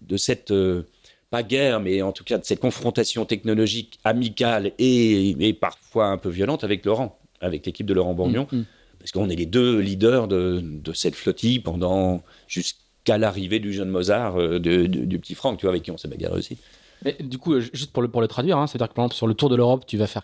[0.02, 0.84] de cette euh,
[1.30, 6.18] pas guerre, mais en tout cas de cette confrontation technologique amicale et, et parfois un
[6.18, 8.66] peu violente avec Laurent, avec l'équipe de Laurent Bourgnon, Mm, mm.
[9.00, 13.90] parce qu'on est les deux leaders de, de cette flottille pendant jusqu'à l'arrivée du jeune
[13.90, 16.58] Mozart, euh, de- de- du petit Franck, tu vois, avec qui on s'est bagarré aussi.
[17.04, 19.16] Mais du coup, euh, juste pour le, pour le traduire, hein, c'est-à-dire que par exemple,
[19.16, 20.24] sur le Tour de l'Europe, tu vas faire.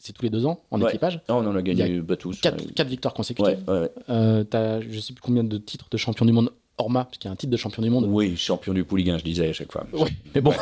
[0.00, 0.88] C'est tous les deux ans en Ouais.
[0.90, 1.20] équipage.
[1.28, 2.40] Ah, on en a gagné pas tous.
[2.40, 2.72] Quatre, ouais.
[2.72, 3.58] quatre victoires consécutives.
[3.68, 3.90] Ouais.
[4.10, 6.50] Euh, t'as, je sais plus combien de titres de champion du monde
[6.80, 8.06] Orma, parce qu'il y a un titre de champion du monde.
[8.08, 9.84] Oui, champion du pouliguen, je disais à chaque fois.
[9.92, 10.52] Ouais, mais bon,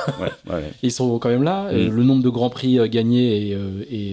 [0.83, 1.67] ils sont quand même là.
[1.67, 1.95] Euh, Mm.
[1.95, 3.53] Le nombre de grands prix euh, gagnés et.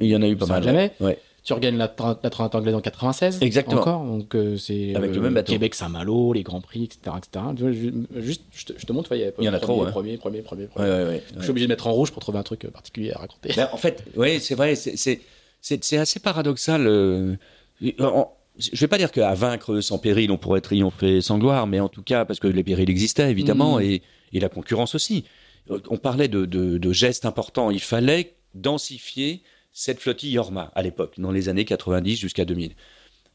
[0.00, 0.62] Il y en a eu pas mal.
[0.62, 0.92] jamais.
[1.00, 1.18] Ouais.
[1.44, 3.38] Tu regagnes la, la Trinité anglaise en 96.
[3.42, 3.80] Exactement.
[3.82, 4.04] Encore.
[4.06, 4.94] Donc, euh, c'est.
[4.96, 5.52] Avec le euh, même bateau.
[5.52, 7.16] Québec, Saint-Malo, les grands prix, etc.
[7.18, 7.44] etc.
[7.54, 9.52] Tu vois, ju- Juste, je te, je te montre, il y, a Il y en
[9.52, 9.90] a premier, trop.
[9.90, 10.88] Premier, premier, premier, Ouais, premier.
[10.90, 11.22] ouais, ouais.
[11.36, 13.50] Je suis obligé de mettre en rouge pour trouver un truc euh, particulier à raconter.
[13.54, 15.20] Ben, en fait, oui, c'est vrai, c'est-
[15.98, 16.86] assez paradoxal.
[16.86, 17.34] euh,
[17.82, 21.88] je vais pas dire qu'à vaincre sans péril, on pourrait triompher sans gloire, mais en
[21.88, 23.82] tout cas, parce que les périls existaient, évidemment, Mhm.
[23.84, 24.02] et,
[24.32, 25.24] et la concurrence aussi.
[25.90, 27.70] On parlait de, de- de gestes importants.
[27.70, 29.42] Il fallait densifier
[29.74, 32.72] cette flottille Yorma à l'époque, dans les années 90 jusqu'à 2000.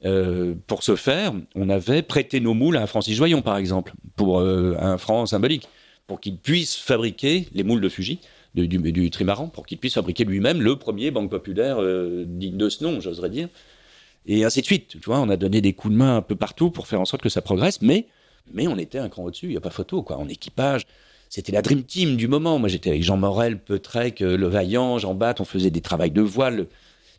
[0.05, 4.39] Euh, pour ce faire, on avait prêté nos moules à Francis Joyon, par exemple, pour
[4.39, 5.67] euh, un franc symbolique,
[6.07, 8.19] pour qu'il puisse fabriquer les moules de Fuji,
[8.55, 12.85] du, trimaran, pour qu'il puisse fabriquer lui-même le premier banque populaire euh, digne de ce
[12.85, 13.49] nom, j'oserais dire.
[14.25, 14.87] Et ainsi de suite.
[14.87, 17.05] Tu vois, on a donné des coups de main un peu partout pour faire en
[17.05, 18.07] sorte que ça progresse, mais,
[18.53, 20.17] mais on était un cran au-dessus, il n'y a pas photo, quoi.
[20.17, 20.87] En équipage,
[21.29, 22.59] c'était la dream team du moment.
[22.59, 26.11] Moi, j'étais avec Jean Morel, Peutrec, euh, Le Vaillant, Jean Batte, on faisait des travails
[26.11, 26.67] de voile,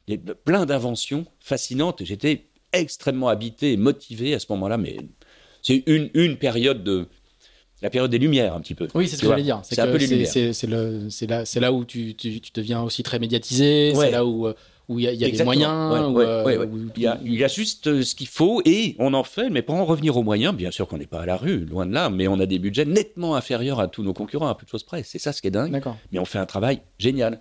[0.08, 2.02] des- plein d'inventions fascinantes.
[2.04, 4.96] J'étais extrêmement habité et motivé à ce moment-là, mais
[5.62, 7.06] c'est une, une période de.
[7.82, 8.88] La période des Lumières, un petit peu.
[8.94, 9.60] Oui, c'est ce que j'allais dire.
[9.62, 10.32] C'est un peu les c'est- Lumières.
[11.60, 13.92] là, où tu, tu, tu deviens aussi très médiatisé.
[13.96, 14.06] Ouais.
[14.06, 14.52] C'est là où euh,
[14.90, 15.92] où il y a, il y a des moyens.
[15.92, 16.66] Ouais, où, ouais, ouais, ouais.
[16.66, 19.24] où- Il, y a, il y a juste euh, ce qu'il faut et on en
[19.24, 21.64] fait, mais pour en revenir aux moyens, bien sûr qu'on n'est pas à la rue,
[21.64, 24.54] loin de là, mais on a des budgets nettement inférieurs à tous nos concurrents, à
[24.54, 25.02] peu de choses près.
[25.04, 25.70] C'est ça ce qui est dingue.
[26.12, 27.40] Mais on fait un travail génial.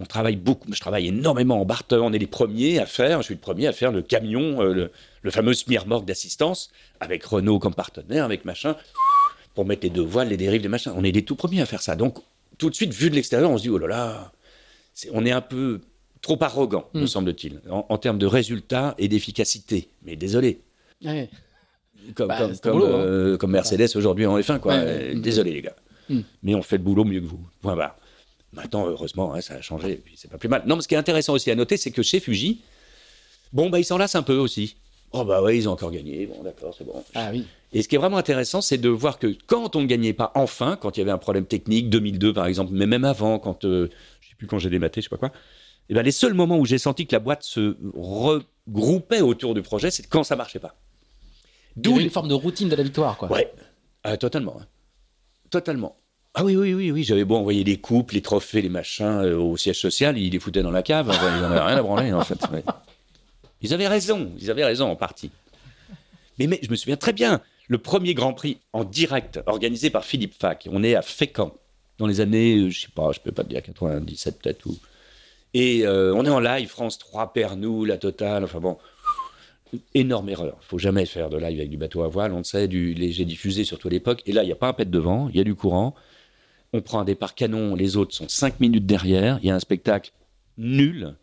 [0.00, 1.96] On travaille beaucoup, je travaille énormément en barter.
[2.00, 4.72] On est les premiers à faire, je suis le premier à faire le camion, euh,
[4.72, 4.90] le,
[5.22, 6.70] le fameux smearmorgue d'assistance,
[7.00, 8.76] avec Renault comme partenaire, avec machin,
[9.56, 10.92] pour mettre les deux voiles, les dérives, les machins.
[10.96, 11.96] On est les tout premiers à faire ça.
[11.96, 12.18] Donc,
[12.58, 14.32] tout de suite, vu de l'extérieur, on se dit, oh là là,
[15.12, 15.80] on est un peu
[16.22, 17.06] trop arrogant, me Mm.
[17.06, 19.88] semble-t-il, en, en termes de résultats et d'efficacité.
[20.04, 20.60] Mais désolé.
[21.04, 21.28] Ouais.
[22.14, 22.98] Comme, Bah, comme, c'est ton comme, boulot, hein.
[23.00, 24.74] euh, comme Mercedes aujourd'hui en F1, quoi.
[24.74, 25.76] Ouais, Désolé, les gars.
[26.08, 26.20] Mm.
[26.42, 27.40] Mais on fait le boulot mieux que vous.
[27.60, 27.96] Point barre.
[28.52, 30.62] Maintenant, heureusement, hein, ça a changé, et puis c'est pas plus mal.
[30.66, 32.60] Non, mais ce qui est intéressant aussi à noter, c'est que chez Fuji,
[33.52, 34.76] bon, bah, ils s'en lassent un peu aussi.
[35.12, 36.26] Oh, bah ouais, ils ont encore gagné.
[36.26, 37.02] Bon, d'accord, c'est bon.
[37.14, 37.44] Ah oui.
[37.72, 40.32] Et ce qui est vraiment intéressant, c'est de voir que quand on ne gagnait pas
[40.34, 43.64] enfin, quand il y avait un problème technique, 2002 par exemple, mais même avant, quand
[43.64, 43.88] euh,
[44.20, 45.32] je sais plus quand j'ai dématé, je sais pas quoi,
[45.88, 49.62] et ben les seuls moments où j'ai senti que la boîte se regroupait autour du
[49.62, 50.74] projet, c'est quand ça marchait pas.
[51.76, 53.30] D'où une forme de routine de la victoire, quoi.
[53.30, 53.52] Ouais,
[54.02, 54.58] Ah, totalement.
[54.60, 54.66] hein.
[55.50, 55.96] Totalement.
[56.34, 57.04] Ah oui, oui, oui, oui.
[57.04, 60.38] J'avais beau envoyer les coupes, les trophées, les machins euh, au siège social, ils les
[60.38, 61.08] foutaient dans la cave.
[61.08, 62.38] Enfin, ils n'en avaient rien à branler, en fait.
[62.52, 62.62] ouais.
[63.62, 65.30] Ils avaient raison, ils avaient raison en partie.
[66.38, 70.04] Mais, mais je me souviens très bien, le premier Grand Prix en direct, organisé par
[70.04, 70.68] Philippe Fac.
[70.70, 71.54] On est à Fécamp,
[71.98, 74.66] dans les années, euh, je sais pas, je peux pas te dire, 97 peut-être.
[74.66, 74.76] Ou...
[75.54, 78.76] Et euh, on est en live, France 3, Pernou, la totale, enfin bon.
[79.94, 80.56] Énorme erreur.
[80.62, 82.32] Il faut jamais faire de live avec du bateau à voile.
[82.32, 84.22] On le sait, du léger diffusé, surtout à l'époque.
[84.26, 85.94] Et là, il n'y a pas un pet devant, il y a du courant.
[86.72, 89.38] On prend un départ canon, les autres sont 5 minutes derrière.
[89.42, 90.12] Il y a un spectacle
[90.56, 91.14] nul.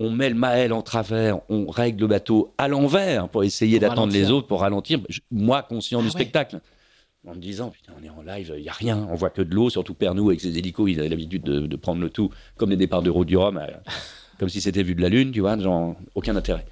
[0.00, 4.12] On met le Maël en travers, on règle le bateau à l'envers pour essayer d'attendre
[4.12, 5.00] les autres pour ralentir.
[5.08, 6.12] Je- moi, conscient Ah du ouais.
[6.12, 6.60] spectacle.
[7.28, 9.06] En me disant, putain, on est en live, il n'y a rien.
[9.10, 10.88] On voit que de l'eau, surtout Pernou avec ses hélicos.
[10.90, 13.58] Ils avaient l'habitude de, de prendre le tout comme les départs de route du Rhum,
[13.58, 13.66] euh,
[14.38, 16.64] comme si c'était vu de la Lune, tu vois, genre, aucun intérêt.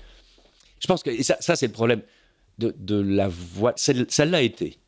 [0.81, 2.01] Je pense que et ça, ça c'est le problème
[2.59, 3.75] de, de la voie.
[3.77, 4.79] celle- Ça l'a été.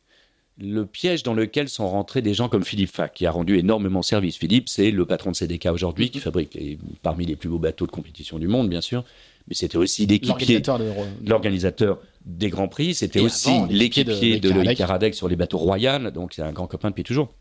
[0.61, 4.01] Le piège dans lequel sont rentrés des gens comme Philippe Fac, qui a rendu énormément
[4.01, 4.37] service.
[4.37, 7.85] Philippe, c'est le patron de CDK aujourd'hui, qui fabrique les- parmi les plus beaux bateaux
[7.85, 9.03] de compétition du monde, bien sûr.
[9.49, 11.29] Mais c'était aussi l'équipier, L'organisateur de.
[11.29, 12.93] l'organisateur des Grands Prix.
[12.93, 14.77] C'était aussi l'équipier de Loïc.
[14.77, 16.11] Caradec sur les bateaux Royal.
[16.11, 17.33] Donc c'est un grand copain depuis toujours.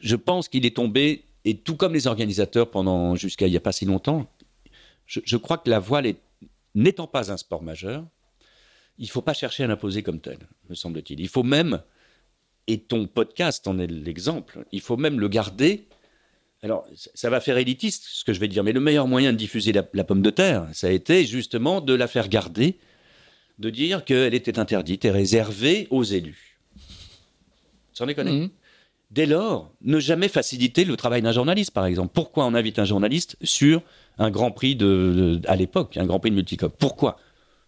[0.00, 3.60] je pense qu'il est tombé, et tout comme les organisateurs pendant jusqu'à il n'y a
[3.60, 4.26] pas si longtemps,
[5.06, 6.14] je, je crois que la voile
[6.74, 8.04] n'étant pas un sport majeur,
[8.98, 11.18] il ne faut pas chercher à l'imposer comme tel, me semble-t-il.
[11.20, 11.82] Il faut même,
[12.66, 15.88] et ton podcast en est l'exemple, il faut même le garder.
[16.62, 19.38] Alors, ça- va faire élitiste ce que je vais dire, mais le meilleur moyen de
[19.38, 22.78] diffuser la, la pomme de terre, ça a été justement de la faire garder,
[23.58, 26.58] de dire qu'elle était interdite et réservée aux élus.
[27.94, 28.32] Sans déconner.
[28.32, 28.50] Mhm.
[29.10, 32.12] Dès lors, ne jamais faciliter le travail d'un journaliste, par exemple.
[32.14, 33.82] Pourquoi on invite un journaliste sur
[34.18, 37.18] un Grand Prix de, de- à l'époque, un Grand Prix de multicoque Pourquoi?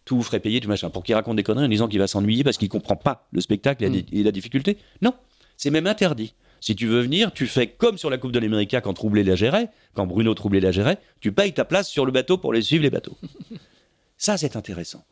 [0.05, 0.90] Tout vous ferait payer, tout machin.
[0.90, 3.40] Pour qu'il raconte des conneries en disant qu'il va s'ennuyer parce qu'il comprend pas le
[3.40, 4.05] spectacle et la, Mm.
[4.12, 4.77] et la difficulté?
[5.01, 5.14] Non,
[5.56, 6.35] c'est même interdit.
[6.62, 9.34] Si tu veux venir, tu fais comme sur la Coupe de l'Amérique quand Troublé la
[9.34, 12.62] gérait, quand Bruno Troublé la gérait, tu payes ta place sur le bateau pour les
[12.62, 13.18] suivre les bateaux.
[14.16, 15.05] Ça, c'est intéressant.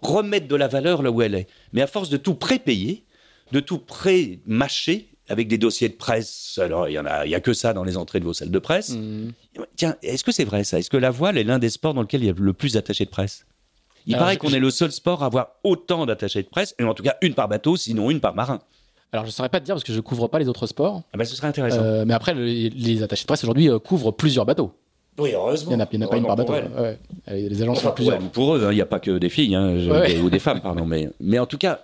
[0.00, 1.46] Remettre de la valeur là où elle est.
[1.74, 3.04] Mais à force de tout prépayer,
[3.52, 7.34] de tout pré-mâcher avec des dossiers de presse, alors il y en a, il y
[7.34, 8.90] a que ça dans les entrées de vos salles de presse.
[8.94, 9.32] Mhm.
[9.76, 10.78] Tiens, est-ce que c'est vrai ça?
[10.78, 12.72] Est-ce que la voile est l'un des sports dans lequel il y a le plus
[12.72, 13.44] d'attachés de presse?
[14.06, 16.74] Il Alors, paraît je- qu'on est le seul sport à avoir autant d'attachés de presse,
[16.78, 18.60] et en tout cas une par bateau, sinon une par marin.
[19.12, 21.02] Alors, je ne saurais pas te dire parce que je couvre pas les autres sports.
[21.12, 21.80] Ah ben, ce serait intéressant.
[21.82, 24.72] Euh, mais après, le- les attachés de presse aujourd'hui euh, couvrent plusieurs bateaux.
[25.18, 25.70] oui, heureusement.
[25.72, 26.52] Il n'y en a, il y en a pas une par bateau.
[26.52, 26.98] Pour ouais.
[27.26, 27.48] Ouais.
[27.48, 28.22] Les agences Enfin, font pour, plusieurs.
[28.22, 30.18] ou pour eux, hein, il n'y a pas que des filles hein, je- Ouais.
[30.20, 30.84] ou des femmes, pardon.
[30.84, 31.82] Mais, mais en tout cas,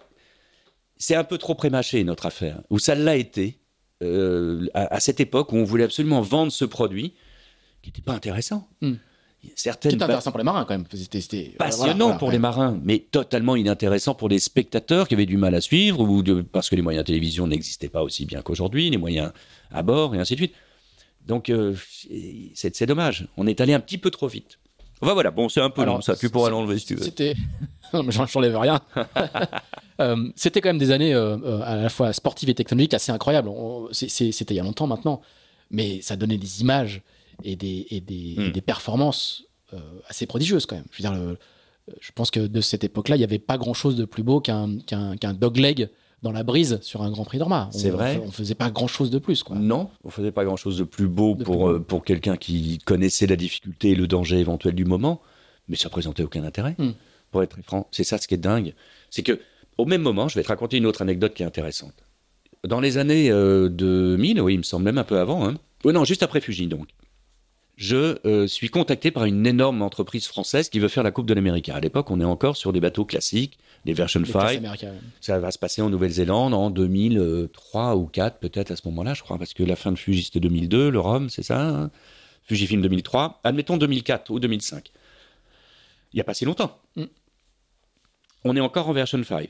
[0.99, 2.61] c'est un peu trop prémâché notre affaire.
[2.71, 3.59] Ou ça l'a été
[4.03, 7.15] euh, à, à cette époque où on voulait absolument vendre ce produit
[7.83, 8.69] qui n'était pas intéressant.
[8.83, 8.95] Hmm.
[9.57, 10.85] Certaines ba- intéressant pour les marins quand même.
[10.93, 12.35] C'était c'était- passionnant voilà, voilà, pour ouais.
[12.35, 16.23] les marins, mais totalement inintéressant pour les spectateurs qui avaient du mal à suivre, ou
[16.23, 19.33] de- parce que les moyens de télévision n'existaient pas aussi bien qu'aujourd'hui, les moyens
[19.71, 20.55] à bord, et ainsi de suite.
[21.27, 21.75] Donc, euh,
[22.55, 23.27] c'est dommage.
[23.37, 24.59] On est allé un petit peu trop vite.
[25.01, 26.15] Enfin voilà, bon, c'est un peu Alors, long, ça.
[26.17, 27.03] Tu pourras l'enlever si tu veux.
[27.05, 27.35] C'était.
[27.93, 28.81] non, mais j'en- j'enlève rien.
[30.01, 33.13] Euh, C'était quand même des années euh, euh, à la fois sportives et technologiques assez
[33.13, 33.49] incroyables.
[33.93, 35.21] C'était il y a longtemps maintenant,
[35.71, 37.01] mais ça donnait des images
[37.43, 38.43] et des, et des, Hmm.
[38.43, 39.79] et des performances euh,
[40.09, 40.85] assez prodigieuses quand même.
[40.93, 41.39] Je veux dire, le-
[42.01, 44.79] je pense que de cette époque-là, il n'y avait pas grand-chose de plus beau qu'un
[44.87, 45.89] qu'un qu'un dogleg
[46.23, 47.69] dans la brise sur un Grand Prix Norma.
[47.73, 48.19] C'est vrai.
[48.25, 49.43] On faisait pas grand-chose de plus.
[49.43, 49.57] Quoi.
[49.57, 52.79] Non, on faisait pas grand-chose de plus beau De pour, plus euh, pour quelqu'un qui
[52.79, 55.21] connaissait la difficulté et le danger éventuel du moment,
[55.69, 56.75] mais ça présentait aucun intérêt.
[56.79, 56.93] Hmm.
[57.31, 58.73] Pour être très franc, c'est ça ce qui est dingue.
[59.11, 59.39] C'est que
[59.77, 61.95] au même moment, je vais te raconter une autre anecdote qui est intéressante.
[62.67, 65.57] Dans les années euh, 2000, oui, il me semble même un peu avant, hein.
[65.85, 66.89] Oh non, juste après Fuji donc.
[67.77, 71.35] Je euh, suis contacté par une énorme entreprise française qui veut faire la Coupe de
[71.35, 71.69] l'Amérique.
[71.69, 75.01] À l'époque, on est encore sur des bateaux classiques, des version Les classes 5, américaines.
[75.21, 79.23] ça va se passer en Nouvelle-Zélande en 2003 ou 4 peut-être à ce moment-là, je
[79.23, 81.91] crois, parce que la fin de Fuji c'était 2002, le Rhum, c'est ça hein?
[82.45, 84.93] Fujifilm 2003, admettons 2004 ou 2005.
[86.13, 86.79] Il n'y a pas si longtemps.
[86.95, 87.05] Mm.
[88.45, 89.49] On est encore en version 5.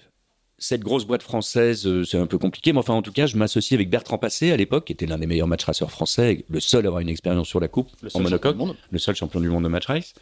[0.58, 3.36] Cette grosse boîte française, euh, c'est un peu compliqué, mais enfin en tout cas, je
[3.36, 6.60] m'associe avec Bertrand Passé à l'époque, qui était l'un des meilleurs match racers français, le
[6.60, 8.56] seul à avoir une expérience sur la coupe Le en monocoque
[8.90, 10.14] le seul champion du monde de match race.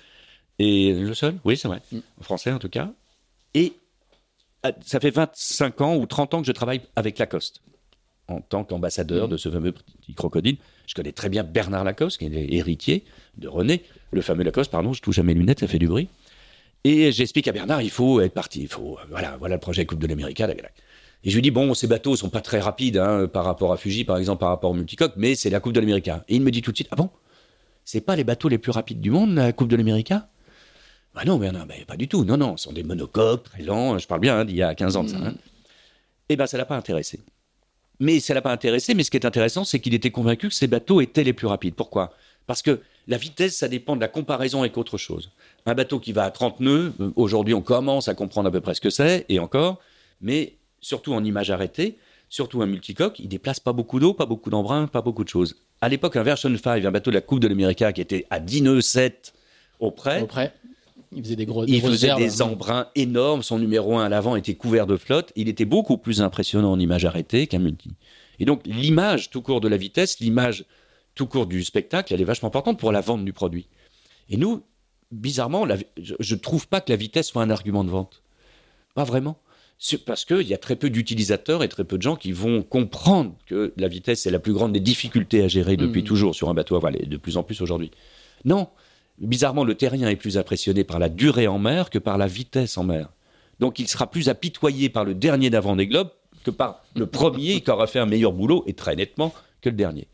[0.58, 1.80] Et le seul, oui, c'est vrai.
[1.92, 1.98] Mm.
[2.20, 2.92] En français, en tout cas.
[3.54, 3.74] Et
[4.64, 7.60] euh, ça fait 25 ans ou 30 ans que je travaille avec Lacoste
[8.28, 9.30] en tant qu'ambassadeur Mm.
[9.30, 10.56] de ce fameux petit crocodile.
[10.86, 13.04] Je connais très bien Bernard Lacoste, qui est héritier
[13.36, 16.08] de René, le fameux Lacoste, pardon, je touche à mes lunettes, ça fait du bruit.
[16.84, 19.86] Et j'explique à Bernard, il faut être parti, il faut, euh, voilà, voilà le projet
[19.86, 20.40] Coupe de l'Amérique.
[20.40, 23.76] Et je lui dis, bon, ces bateaux sont pas très rapides hein, par rapport à
[23.76, 26.08] Fuji, par exemple, par rapport au multicoque, mais c'est la Coupe de l'Amérique.
[26.08, 27.10] Et il me dit tout de suite, ah bon?
[27.84, 30.12] C'est pas les bateaux les plus rapides du monde, la Coupe de l'Amérique
[31.14, 32.24] Bah non, Bernard, pas du tout.
[32.24, 33.98] Non, non, ce sont des monocoques très lents.
[33.98, 35.18] Je parle bien hein, d'il y a 15 ans de ça.
[35.18, 35.34] hein.
[36.28, 37.20] Eh ben, ça l'a pas intéressé.
[38.00, 40.54] Mais ça l'a pas intéressé, mais ce qui est intéressant, c'est qu'il était convaincu que
[40.54, 41.74] ces bateaux étaient les plus rapides.
[41.74, 42.12] Pourquoi?
[42.46, 45.30] Parce que la vitesse, ça dépend de la comparaison avec autre chose.
[45.66, 48.60] Un bateau qui va à 30 nœuds, euh, aujourd'hui on commence à comprendre à peu
[48.60, 49.80] près ce que c'est, et encore,
[50.20, 51.98] mais surtout en image arrêtée,
[52.28, 55.56] surtout un multicoque, il déplace pas beaucoup d'eau, pas beaucoup d'embrun, pas beaucoup de choses.
[55.80, 58.40] À l'époque, un Version 5, un bateau de la Coupe de l'Amérique qui était à
[58.40, 59.34] 10 nœuds 7
[59.80, 60.54] auprès, Auprès,
[61.14, 61.64] il faisait des gros.
[61.66, 62.20] il faisait herbes.
[62.20, 63.42] des embruns énormes.
[63.42, 65.32] Son numéro 1 à l'avant était couvert de flotte.
[65.36, 67.90] Il était beaucoup plus impressionnant en image arrêtée qu'un multi.
[68.38, 70.64] Et donc, l'image tout court de la vitesse, l'image
[71.14, 73.68] tout court du spectacle, elle est vachement importante pour la vente du produit.
[74.30, 74.62] Et nous,
[75.10, 78.22] bizarrement, la- je ne trouve pas que la vitesse soit un argument de vente.
[78.94, 79.38] Pas vraiment.
[80.06, 83.34] Parce qu'il y a très peu d'utilisateurs et très peu de gens qui vont comprendre
[83.46, 86.06] que la vitesse est la plus grande des difficultés à gérer depuis Mhm.
[86.06, 87.90] toujours sur un bateau à voile, et de plus en plus aujourd'hui.
[88.44, 88.68] Non,
[89.18, 92.78] bizarrement, le terrien est plus impressionné par la durée en mer que par la vitesse
[92.78, 93.08] en mer.
[93.58, 96.10] Donc il sera plus apitoyé par le dernier d'avant des globes
[96.44, 99.76] que par le premier qui aura fait un meilleur boulot, et très nettement, que le
[99.76, 100.06] dernier.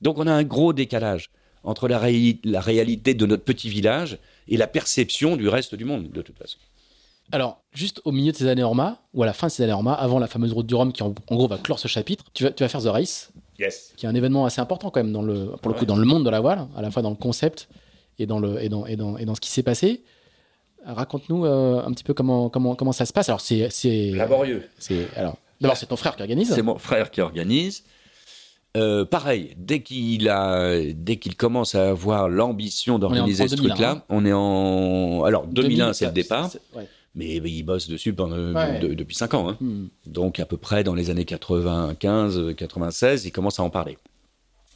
[0.00, 1.30] Donc on a un gros décalage
[1.62, 4.18] entre la, réalité de notre petit village
[4.48, 6.58] et la perception du reste du monde, de toute façon.
[7.32, 9.72] Alors, juste au milieu de ces années Orma, ou à la fin de ces années
[9.72, 12.24] Orma, avant la fameuse route du Rhum qui en, en gros va clore ce chapitre,
[12.32, 13.30] tu vas, tu vas faire The Race.
[13.58, 13.92] Yes.
[13.94, 16.06] qui est un événement assez important quand même dans le, pour le coup dans le
[16.06, 17.68] monde de la voile, à la fois dans le concept
[18.18, 20.02] et dans, le, et dans, et dans, et dans ce qui s'est passé.
[20.86, 23.28] Raconte-nous euh, un petit peu comment, comment, comment ça se passe.
[23.28, 23.68] Alors, c'est.
[24.12, 24.66] Laborieux.
[25.14, 26.54] alors, D'abord, c'est ton frère qui organise.
[26.54, 27.84] C'est mon frère qui organise.
[28.76, 34.04] Euh, pareil, dès qu'il a, dès qu'il commence à avoir l'ambition d'organiser ce 2001, truc-là,
[34.08, 36.86] on est en, alors 2001 c'est le 2000, départ, ouais.
[37.16, 38.78] mais il bosse dessus pendant, Ouais.
[38.78, 39.48] de- depuis 5 ans.
[39.50, 39.56] hein.
[39.60, 39.86] Hmm.
[40.06, 43.98] Donc à peu près dans les années 95, 96, il commence à en parler.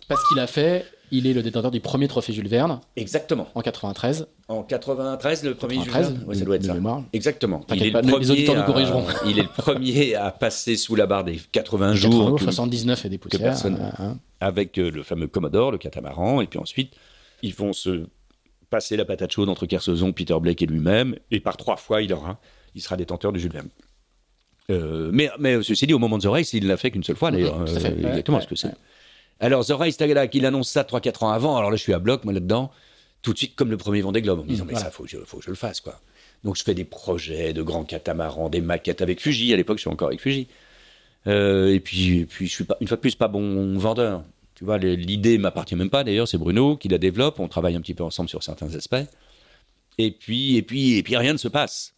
[0.09, 0.85] Parce qu'il a fait,
[1.17, 3.49] il est le détenteur du premier trophée Jules Verne Exactement.
[3.55, 4.27] en 93.
[4.49, 6.25] En 93, le premier 93, juillet.
[6.27, 6.75] Ouais, ça doit être ça.
[6.75, 7.03] mémoire.
[7.13, 7.65] Exactement.
[7.75, 9.05] Il est pas, le les premier auditeurs nous à- corrigeront.
[9.27, 12.13] Il est le premier à passer sous la barre des 80 80 jours.
[12.29, 13.41] jours, tout- 79 et des poussières.
[13.41, 14.19] personne- hein, hein.
[14.41, 16.93] avec euh, le fameux Commodore, le catamaran, et puis ensuite,
[17.43, 18.07] ils vont se
[18.71, 22.13] passer la patate chaude entre Kersozon, Peter Blake et lui-même, et par trois fois, il
[22.13, 22.39] aura,
[22.75, 23.69] il sera détenteur du Jules Verne.
[24.71, 27.17] Euh, mais, mais ceci dit, au moment de The Race, il l'a fait qu'une seule
[27.17, 27.69] fois, d'ailleurs.
[27.69, 27.87] Fait.
[27.93, 28.69] euh, exactement ouais, ce que c'est.
[28.69, 28.75] ouais.
[29.41, 31.99] Alors, The Race, Tagada, qu'il annonce ça 3-4 ans avant, alors là, je suis à
[31.99, 32.71] bloc, moi, là-dedans,
[33.23, 34.87] tout de suite comme le premier Vendée Globe, en me disant, Mhm, mais voilà.
[34.87, 36.01] ça, faut je, faut que je le fasse, quoi.
[36.45, 39.83] Donc, je fais des projets de grands catamarans, des maquettes avec Fuji, à l'époque, je
[39.83, 40.47] suis encore avec Fuji.
[41.27, 44.23] Euh, et puis, et puis je suis pas, une fois de plus pas bon vendeur.
[44.55, 47.81] Tu vois, l'idée m'appartient même pas d'ailleurs, c'est Bruno qui la développe, on travaille un
[47.81, 48.95] petit peu ensemble sur certains aspects.
[49.99, 51.95] Et puis, et puis, et puis rien ne se passe.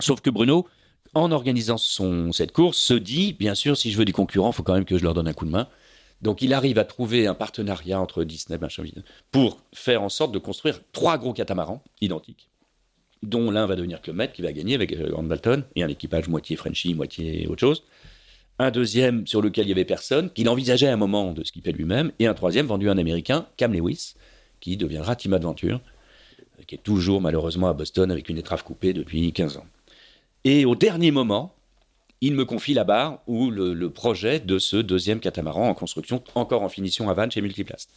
[0.00, 0.66] Sauf que Bruno,
[1.14, 4.54] en organisant son, cette course, se dit, bien sûr, si je veux des concurrents, il
[4.54, 5.68] faut quand même que je leur donne un coup de main.
[6.24, 8.82] Donc il arrive à trouver un partenariat entre Disney machin,
[9.30, 12.48] pour faire en sorte de construire trois gros catamarans identiques,
[13.22, 15.88] dont l'un va devenir Club Med, qui va gagner avec euh, Grant Dalton, et un
[15.88, 17.84] équipage moitié Frenchy, moitié autre chose
[18.58, 21.72] un deuxième sur lequel il y avait personne, qu'il envisageait à un moment de skipper
[21.72, 24.14] lui-même, et un troisième vendu à un Américain, Cam Lewis,
[24.60, 25.80] qui deviendra Team Adventure,
[26.58, 29.66] euh, qui est toujours malheureusement à Boston avec une étrave coupée depuis 15 ans.
[30.44, 31.54] Et au dernier moment,
[32.26, 36.22] il me confie la barre ou le, le projet de ce deuxième catamaran en construction,
[36.34, 37.90] encore en finition à Vannes chez Multiplast.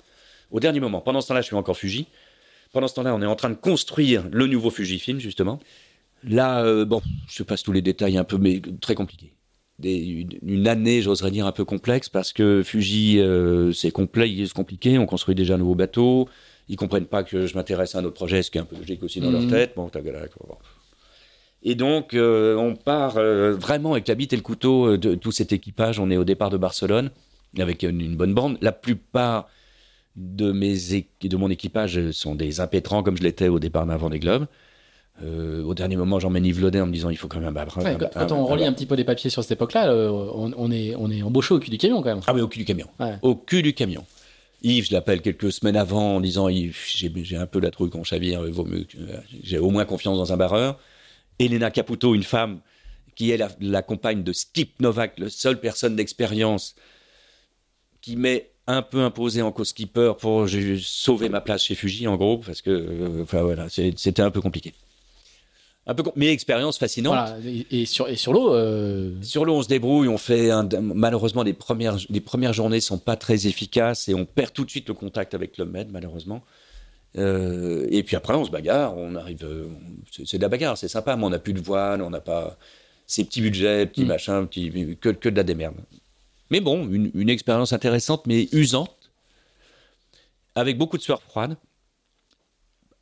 [0.52, 2.08] Au dernier moment, pendant ce temps-là, je suis encore Fuji.
[2.74, 5.60] Pendant ce temps-là, on est en train de construire le nouveau Fujifilm, justement.
[6.24, 9.34] Là, euh, bon, je passe tous les détails un peu, mais très compliqué
[9.80, 14.34] des, une, une année, j'oserais dire, un peu complexe parce que Fuji, euh, c'est complet,
[14.46, 14.98] c'est compliqué.
[14.98, 16.28] On construit déjà un nouveau bateau.
[16.68, 18.76] Ils comprennent pas que je m'intéresse à un autre projet, ce qui est un peu
[18.76, 19.74] logique aussi dans leur tête.
[19.76, 20.58] Bon, t'as- bon.
[21.70, 25.16] Et donc, euh, on part euh, vraiment avec la bite et le couteau euh, de
[25.16, 26.00] tout cet équipage.
[26.00, 27.10] On est au départ de Barcelone
[27.60, 28.58] avec une, une bonne bande.
[28.62, 29.50] La plupart
[30.16, 34.20] de, mes de mon équipage sont des impétrants comme je l'étais au départ d'un Vendée
[34.20, 34.46] Globe.
[35.22, 37.84] Euh, au dernier moment, j'emmène Yves Laudet en me disant il faut quand même un,
[37.84, 40.96] Ouais, quand, on relit un petit peu des papiers sur cette époque-là, on, on est,
[40.96, 42.22] on est embauché au cul du camion quand même.
[42.28, 42.88] Ah oui, au cul du camion.
[42.98, 43.16] Ouais.
[43.24, 44.06] Au cul du camion.
[44.64, 48.06] Yves, je l'appelle quelques semaines avant en disant Yves, j'ai un peu la truc en
[48.06, 48.88] chavire, vaut mieux
[49.44, 50.80] j'ai au moins confiance dans un barreur.
[51.40, 52.60] Elena Caputo, une femme
[53.16, 56.76] qui est la, la compagne de Skip Novak, le seule personne d'expérience
[58.02, 60.48] qui m'est un peu imposé en co-skipper pour
[60.82, 64.42] sauver ma place chez Fuji en gros parce que euh, enfin voilà c'était un peu
[64.42, 64.74] compliqué.
[65.90, 67.14] Un peu mais expérience fascinante.
[67.16, 67.38] Voilà.
[67.46, 70.10] Et, et sur, et sur l'eau, euh, Sur l'eau, on se débrouille.
[70.10, 74.26] On fait un- malheureusement les premières les premières journées sont pas très efficaces et on
[74.26, 76.44] perd tout de suite le contact avec Club Med malheureusement.
[77.18, 78.96] Euh, et puis après, on se bagarre.
[78.98, 79.44] On arrive.
[79.44, 79.68] euh,
[80.26, 82.58] c'est de la bagarre, c'est sympa, mais on n'a plus de voile, on n'a pas
[83.06, 84.08] ces petits budgets, petits Mm.
[84.08, 85.76] machins, petits, que, que de la démerde.
[86.50, 89.12] Mais bon, une, une expérience intéressante, mais usante,
[90.56, 91.56] avec beaucoup de sueur froide.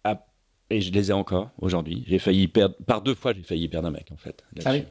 [0.04, 0.26] Ah,
[0.70, 2.04] et je les ai encore aujourd'hui.
[2.08, 4.44] J'ai failli perdre par deux fois, j'ai failli perdre un mec en fait.
[4.66, 4.72] Ah.
[4.74, 4.86] Ouais.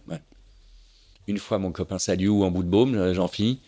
[1.26, 3.66] Une fois, mon copain Saliou en bout de baume, Jean-Phi, euh,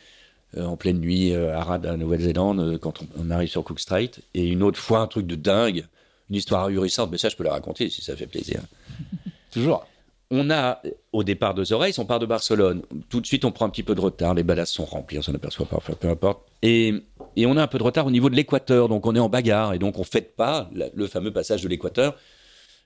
[0.56, 3.80] en pleine nuit euh, à Rad, à Nouvelle-Zélande, euh, quand on, on arrive sur Cook
[3.80, 4.10] Strait.
[4.34, 5.86] Et une autre fois, un truc de dingue,
[6.30, 8.60] une histoire ahurissante, mais ça, je peux la raconter si ça fait plaisir.
[9.50, 9.86] toujours.
[10.30, 10.82] On a,
[11.12, 12.82] au départ de The Race, on part de Barcelone.
[13.08, 14.34] Tout de suite, on prend un petit peu de retard.
[14.34, 16.42] Les ballasts sont remplis, on s'en aperçoit pas, peu importe.
[16.62, 16.92] Et,
[17.36, 19.28] et on a un peu de retard au niveau de l'équateur, donc on est en
[19.28, 19.74] bagarre.
[19.74, 22.16] Et donc, on ne fête pas la- le fameux passage de l'équateur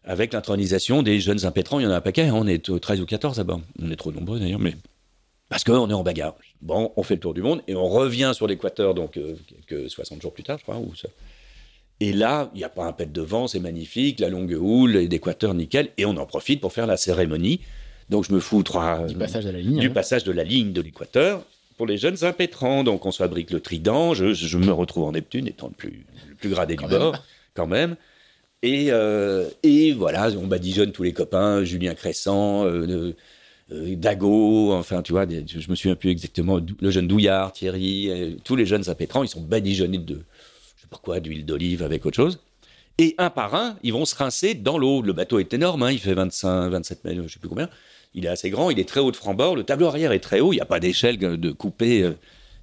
[0.05, 1.81] avec l'intronisation des jeunes impétrants.
[1.81, 2.35] Il y en a un paquet, hein.
[2.35, 3.63] on est euh, 13 ou 14 à bord.
[3.81, 4.75] On est trop nombreux d'ailleurs, mais.
[5.51, 6.37] Parce qu'on est en bagarre.
[6.63, 9.35] Bon, on fait le tour du monde et on revient sur l'équateur, donc euh,
[9.67, 10.79] quelques 60 jours plus tard, je crois.
[10.79, 11.09] Ou ça.
[11.99, 14.93] Et là, il n'y a pas un pet de vent, c'est magnifique, la longue houle,
[14.93, 17.61] l'équateur nickel, et on en profite pour faire la cérémonie.
[18.09, 19.79] Donc je me fous trois, Du passage à la ligne.
[19.81, 19.93] du hein.
[19.93, 21.45] passage de la ligne de l'équateur
[21.77, 22.85] pour les jeunes impétrants.
[22.85, 26.07] Donc on se fabrique le trident, je, je me retrouve en Neptune, étant le plus,
[26.29, 27.03] le plus gradé Quand du même.
[27.03, 27.25] bord,
[27.55, 27.97] quand même.
[28.63, 33.15] Et, euh, et voilà, on badigeonne tous les copains, Julien Cressant, euh,
[33.71, 38.57] Dago, enfin tu vois, je me souviens plus exactement, le jeune Douillard, Thierry, euh, tous
[38.57, 40.15] les jeunes impétrants, ils sont badigeonnés de,
[40.77, 42.41] je sais pas quoi, d'huile d'olive avec autre chose.
[42.99, 45.01] Et un par un, ils vont se rincer dans l'eau.
[45.01, 47.71] Le bateau est énorme, hein, il fait 25, 27 mètres, je sais plus combien.
[48.13, 50.41] Il est assez grand, il est très haut de franc-bord, le tableau arrière est très
[50.41, 52.13] haut, il n'y a pas d'échelle de coupé, euh,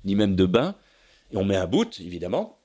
[0.03, 0.75] ni même de bain.
[1.31, 2.57] Et on met un boot, évidemment.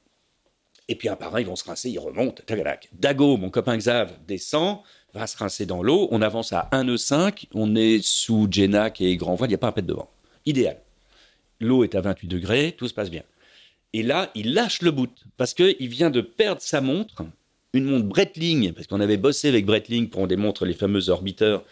[0.88, 2.42] Et puis un par un, ils vont se rincer, ils remontent.
[2.44, 2.88] tac.
[2.92, 4.80] Dago, mon copain Xav, descend,
[5.14, 6.08] va se rincer dans l'eau.
[6.10, 7.46] On avance à 1 nœud 5.
[7.54, 9.50] On est sous Jenac et Grand Voile.
[9.50, 10.10] Il n'y a pas un pet de vent.
[10.46, 10.78] Idéal.
[11.60, 13.22] L'eau est à 28 degrés, tout se passe bien.
[13.92, 17.24] Et là, il lâche le boot parce qu'il vient de perdre sa montre,
[17.72, 21.62] une montre Breitling, parce qu'on avait bossé avec Breitling pour des montres, les fameux orbiteurs,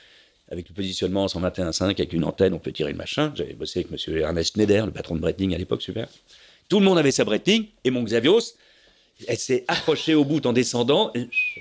[0.51, 3.33] avec le positionnement 121.5, avec une antenne, on peut tirer le machin.
[3.35, 6.09] J'avais bossé avec monsieur Ernest Schneider, le patron de Breitling à l'époque, super.
[6.69, 8.55] Tout le monde avait sa Breitling, et mon Xavios,
[9.29, 11.13] elle s'est accrochée au bout en descendant,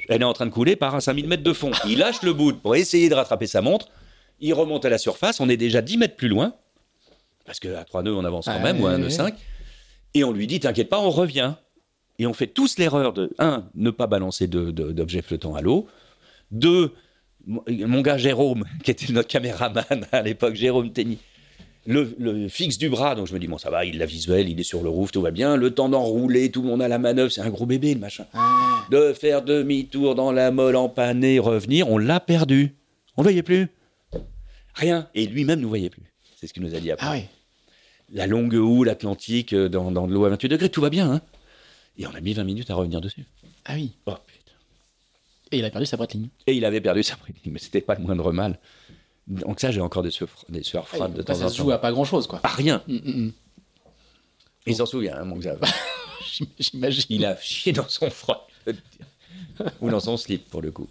[0.07, 1.71] elle est en train de couler par 5000 mètres de fond.
[1.87, 3.89] Il lâche le bout pour essayer de rattraper sa montre,
[4.39, 6.53] il remonte à la surface, on est déjà 10 mètres plus loin,
[7.45, 9.09] parce qu'à 3 nœuds, on avance quand Ah, même, ou à 1 nœud ouais.
[9.09, 9.35] 5,
[10.13, 11.53] et on lui dit, t'inquiète pas, on revient.
[12.17, 15.87] Et on fait tous l'erreur de, un, ne pas balancer d'objets flottants à l'eau,
[16.51, 16.93] deux,
[17.47, 21.19] mon mon gars Jérôme, qui était notre caméraman à l'époque, Jérôme Tenny,
[21.85, 24.49] le, le fixe du bras, donc je me dis, bon, ça va, il l'a visuel,
[24.49, 25.55] il est sur le roof, tout va bien.
[25.55, 28.25] Le temps d'enrouler, tout le monde a la manœuvre, c'est un gros bébé, le machin.
[28.91, 32.75] De faire demi-tour dans la molle empannée, revenir, on l'a perdu.
[33.17, 33.67] On ne voyait plus.
[34.75, 35.09] Rien.
[35.15, 36.03] Et lui-même ne voyait plus.
[36.39, 37.05] C'est ce qu'il nous a dit après.
[37.07, 37.23] Ah oui.
[38.11, 41.11] La longue houle atlantique euh, dans, dans de l'eau à 28 degrés, tout va bien.
[41.11, 41.21] Hein
[41.99, 43.25] et on a mis 20 minutes à revenir dessus.
[43.65, 43.91] Ah oui.
[44.05, 44.53] Oh, putain.
[45.51, 46.29] Et il a perdu sa Breitling.
[46.47, 48.57] Et il avait perdu sa Breitling, mais c'était pas le moindre mal.
[49.29, 51.63] Donc ça, j'ai encore des sueurs, des sueurs froides de temps ça en se temps.
[51.65, 52.39] joue à pas grand chose, quoi.
[52.43, 52.81] À rien.
[52.87, 53.31] Mm, mm, mm.
[54.67, 55.59] Il s'en souvient, hein, mon Xav.
[56.31, 57.03] J'im- J'imagine.
[57.09, 58.47] Il a chié dans son froid.
[58.65, 59.71] je dire.
[59.81, 60.87] Ou dans son slip, pour le coup.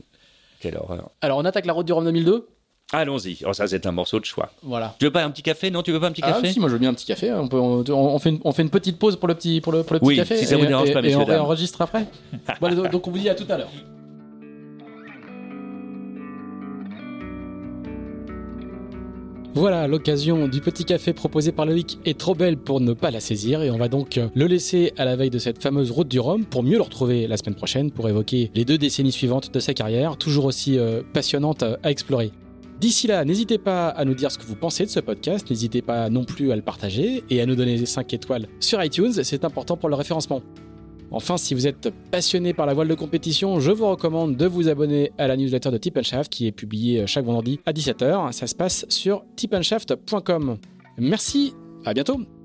[0.61, 1.11] Quelle horreur.
[1.21, 2.49] Alors, on attaque la route du Rhum 2002.
[2.93, 3.39] Allons-y.
[3.45, 4.51] Oh, ça, c'est un morceau de choix.
[4.63, 4.95] Voilà.
[4.99, 5.71] Tu veux pas un petit café?
[5.71, 6.53] Non, tu veux pas un petit Ah, café?
[6.53, 7.33] si, moi je veux bien un petit café.
[7.33, 9.73] On, peut, on, on fait, une, on fait une petite pause pour le petit, pour
[9.73, 10.37] le, pour le petit Oui, café.
[10.39, 11.31] si ça vous dérange et- pas, et messieurs, on dames.
[11.31, 12.07] réenregistre après.
[12.61, 13.71] Bon, donc on vous dit à tout à l'heure.
[19.59, 23.19] Voilà, l'occasion du petit café proposé par Loïc est trop belle pour ne pas la
[23.19, 26.21] saisir et on va donc le laisser à la veille de cette fameuse route du
[26.21, 29.59] Rhum pour mieux le retrouver la semaine prochaine pour évoquer les deux décennies suivantes de
[29.59, 32.31] sa carrière, toujours aussi euh, passionnante à explorer.
[32.79, 35.83] D'ici là, n'hésitez pas à nous dire ce que vous pensez de ce podcast, n'hésitez
[35.83, 39.45] pas non plus à le partager et à nous donner 5 étoiles sur iTunes, c'est
[39.45, 40.41] important pour le référencement.
[41.11, 44.69] Enfin, si vous êtes passionné par la voile de compétition, je vous recommande de vous
[44.69, 48.33] abonner à la newsletter de Tip Shaft qui est publiée chaque vendredi à 17h.
[48.33, 50.59] Ça se passe sur tipandshaft.com.
[50.99, 51.55] Merci,
[51.85, 52.38] à bientôt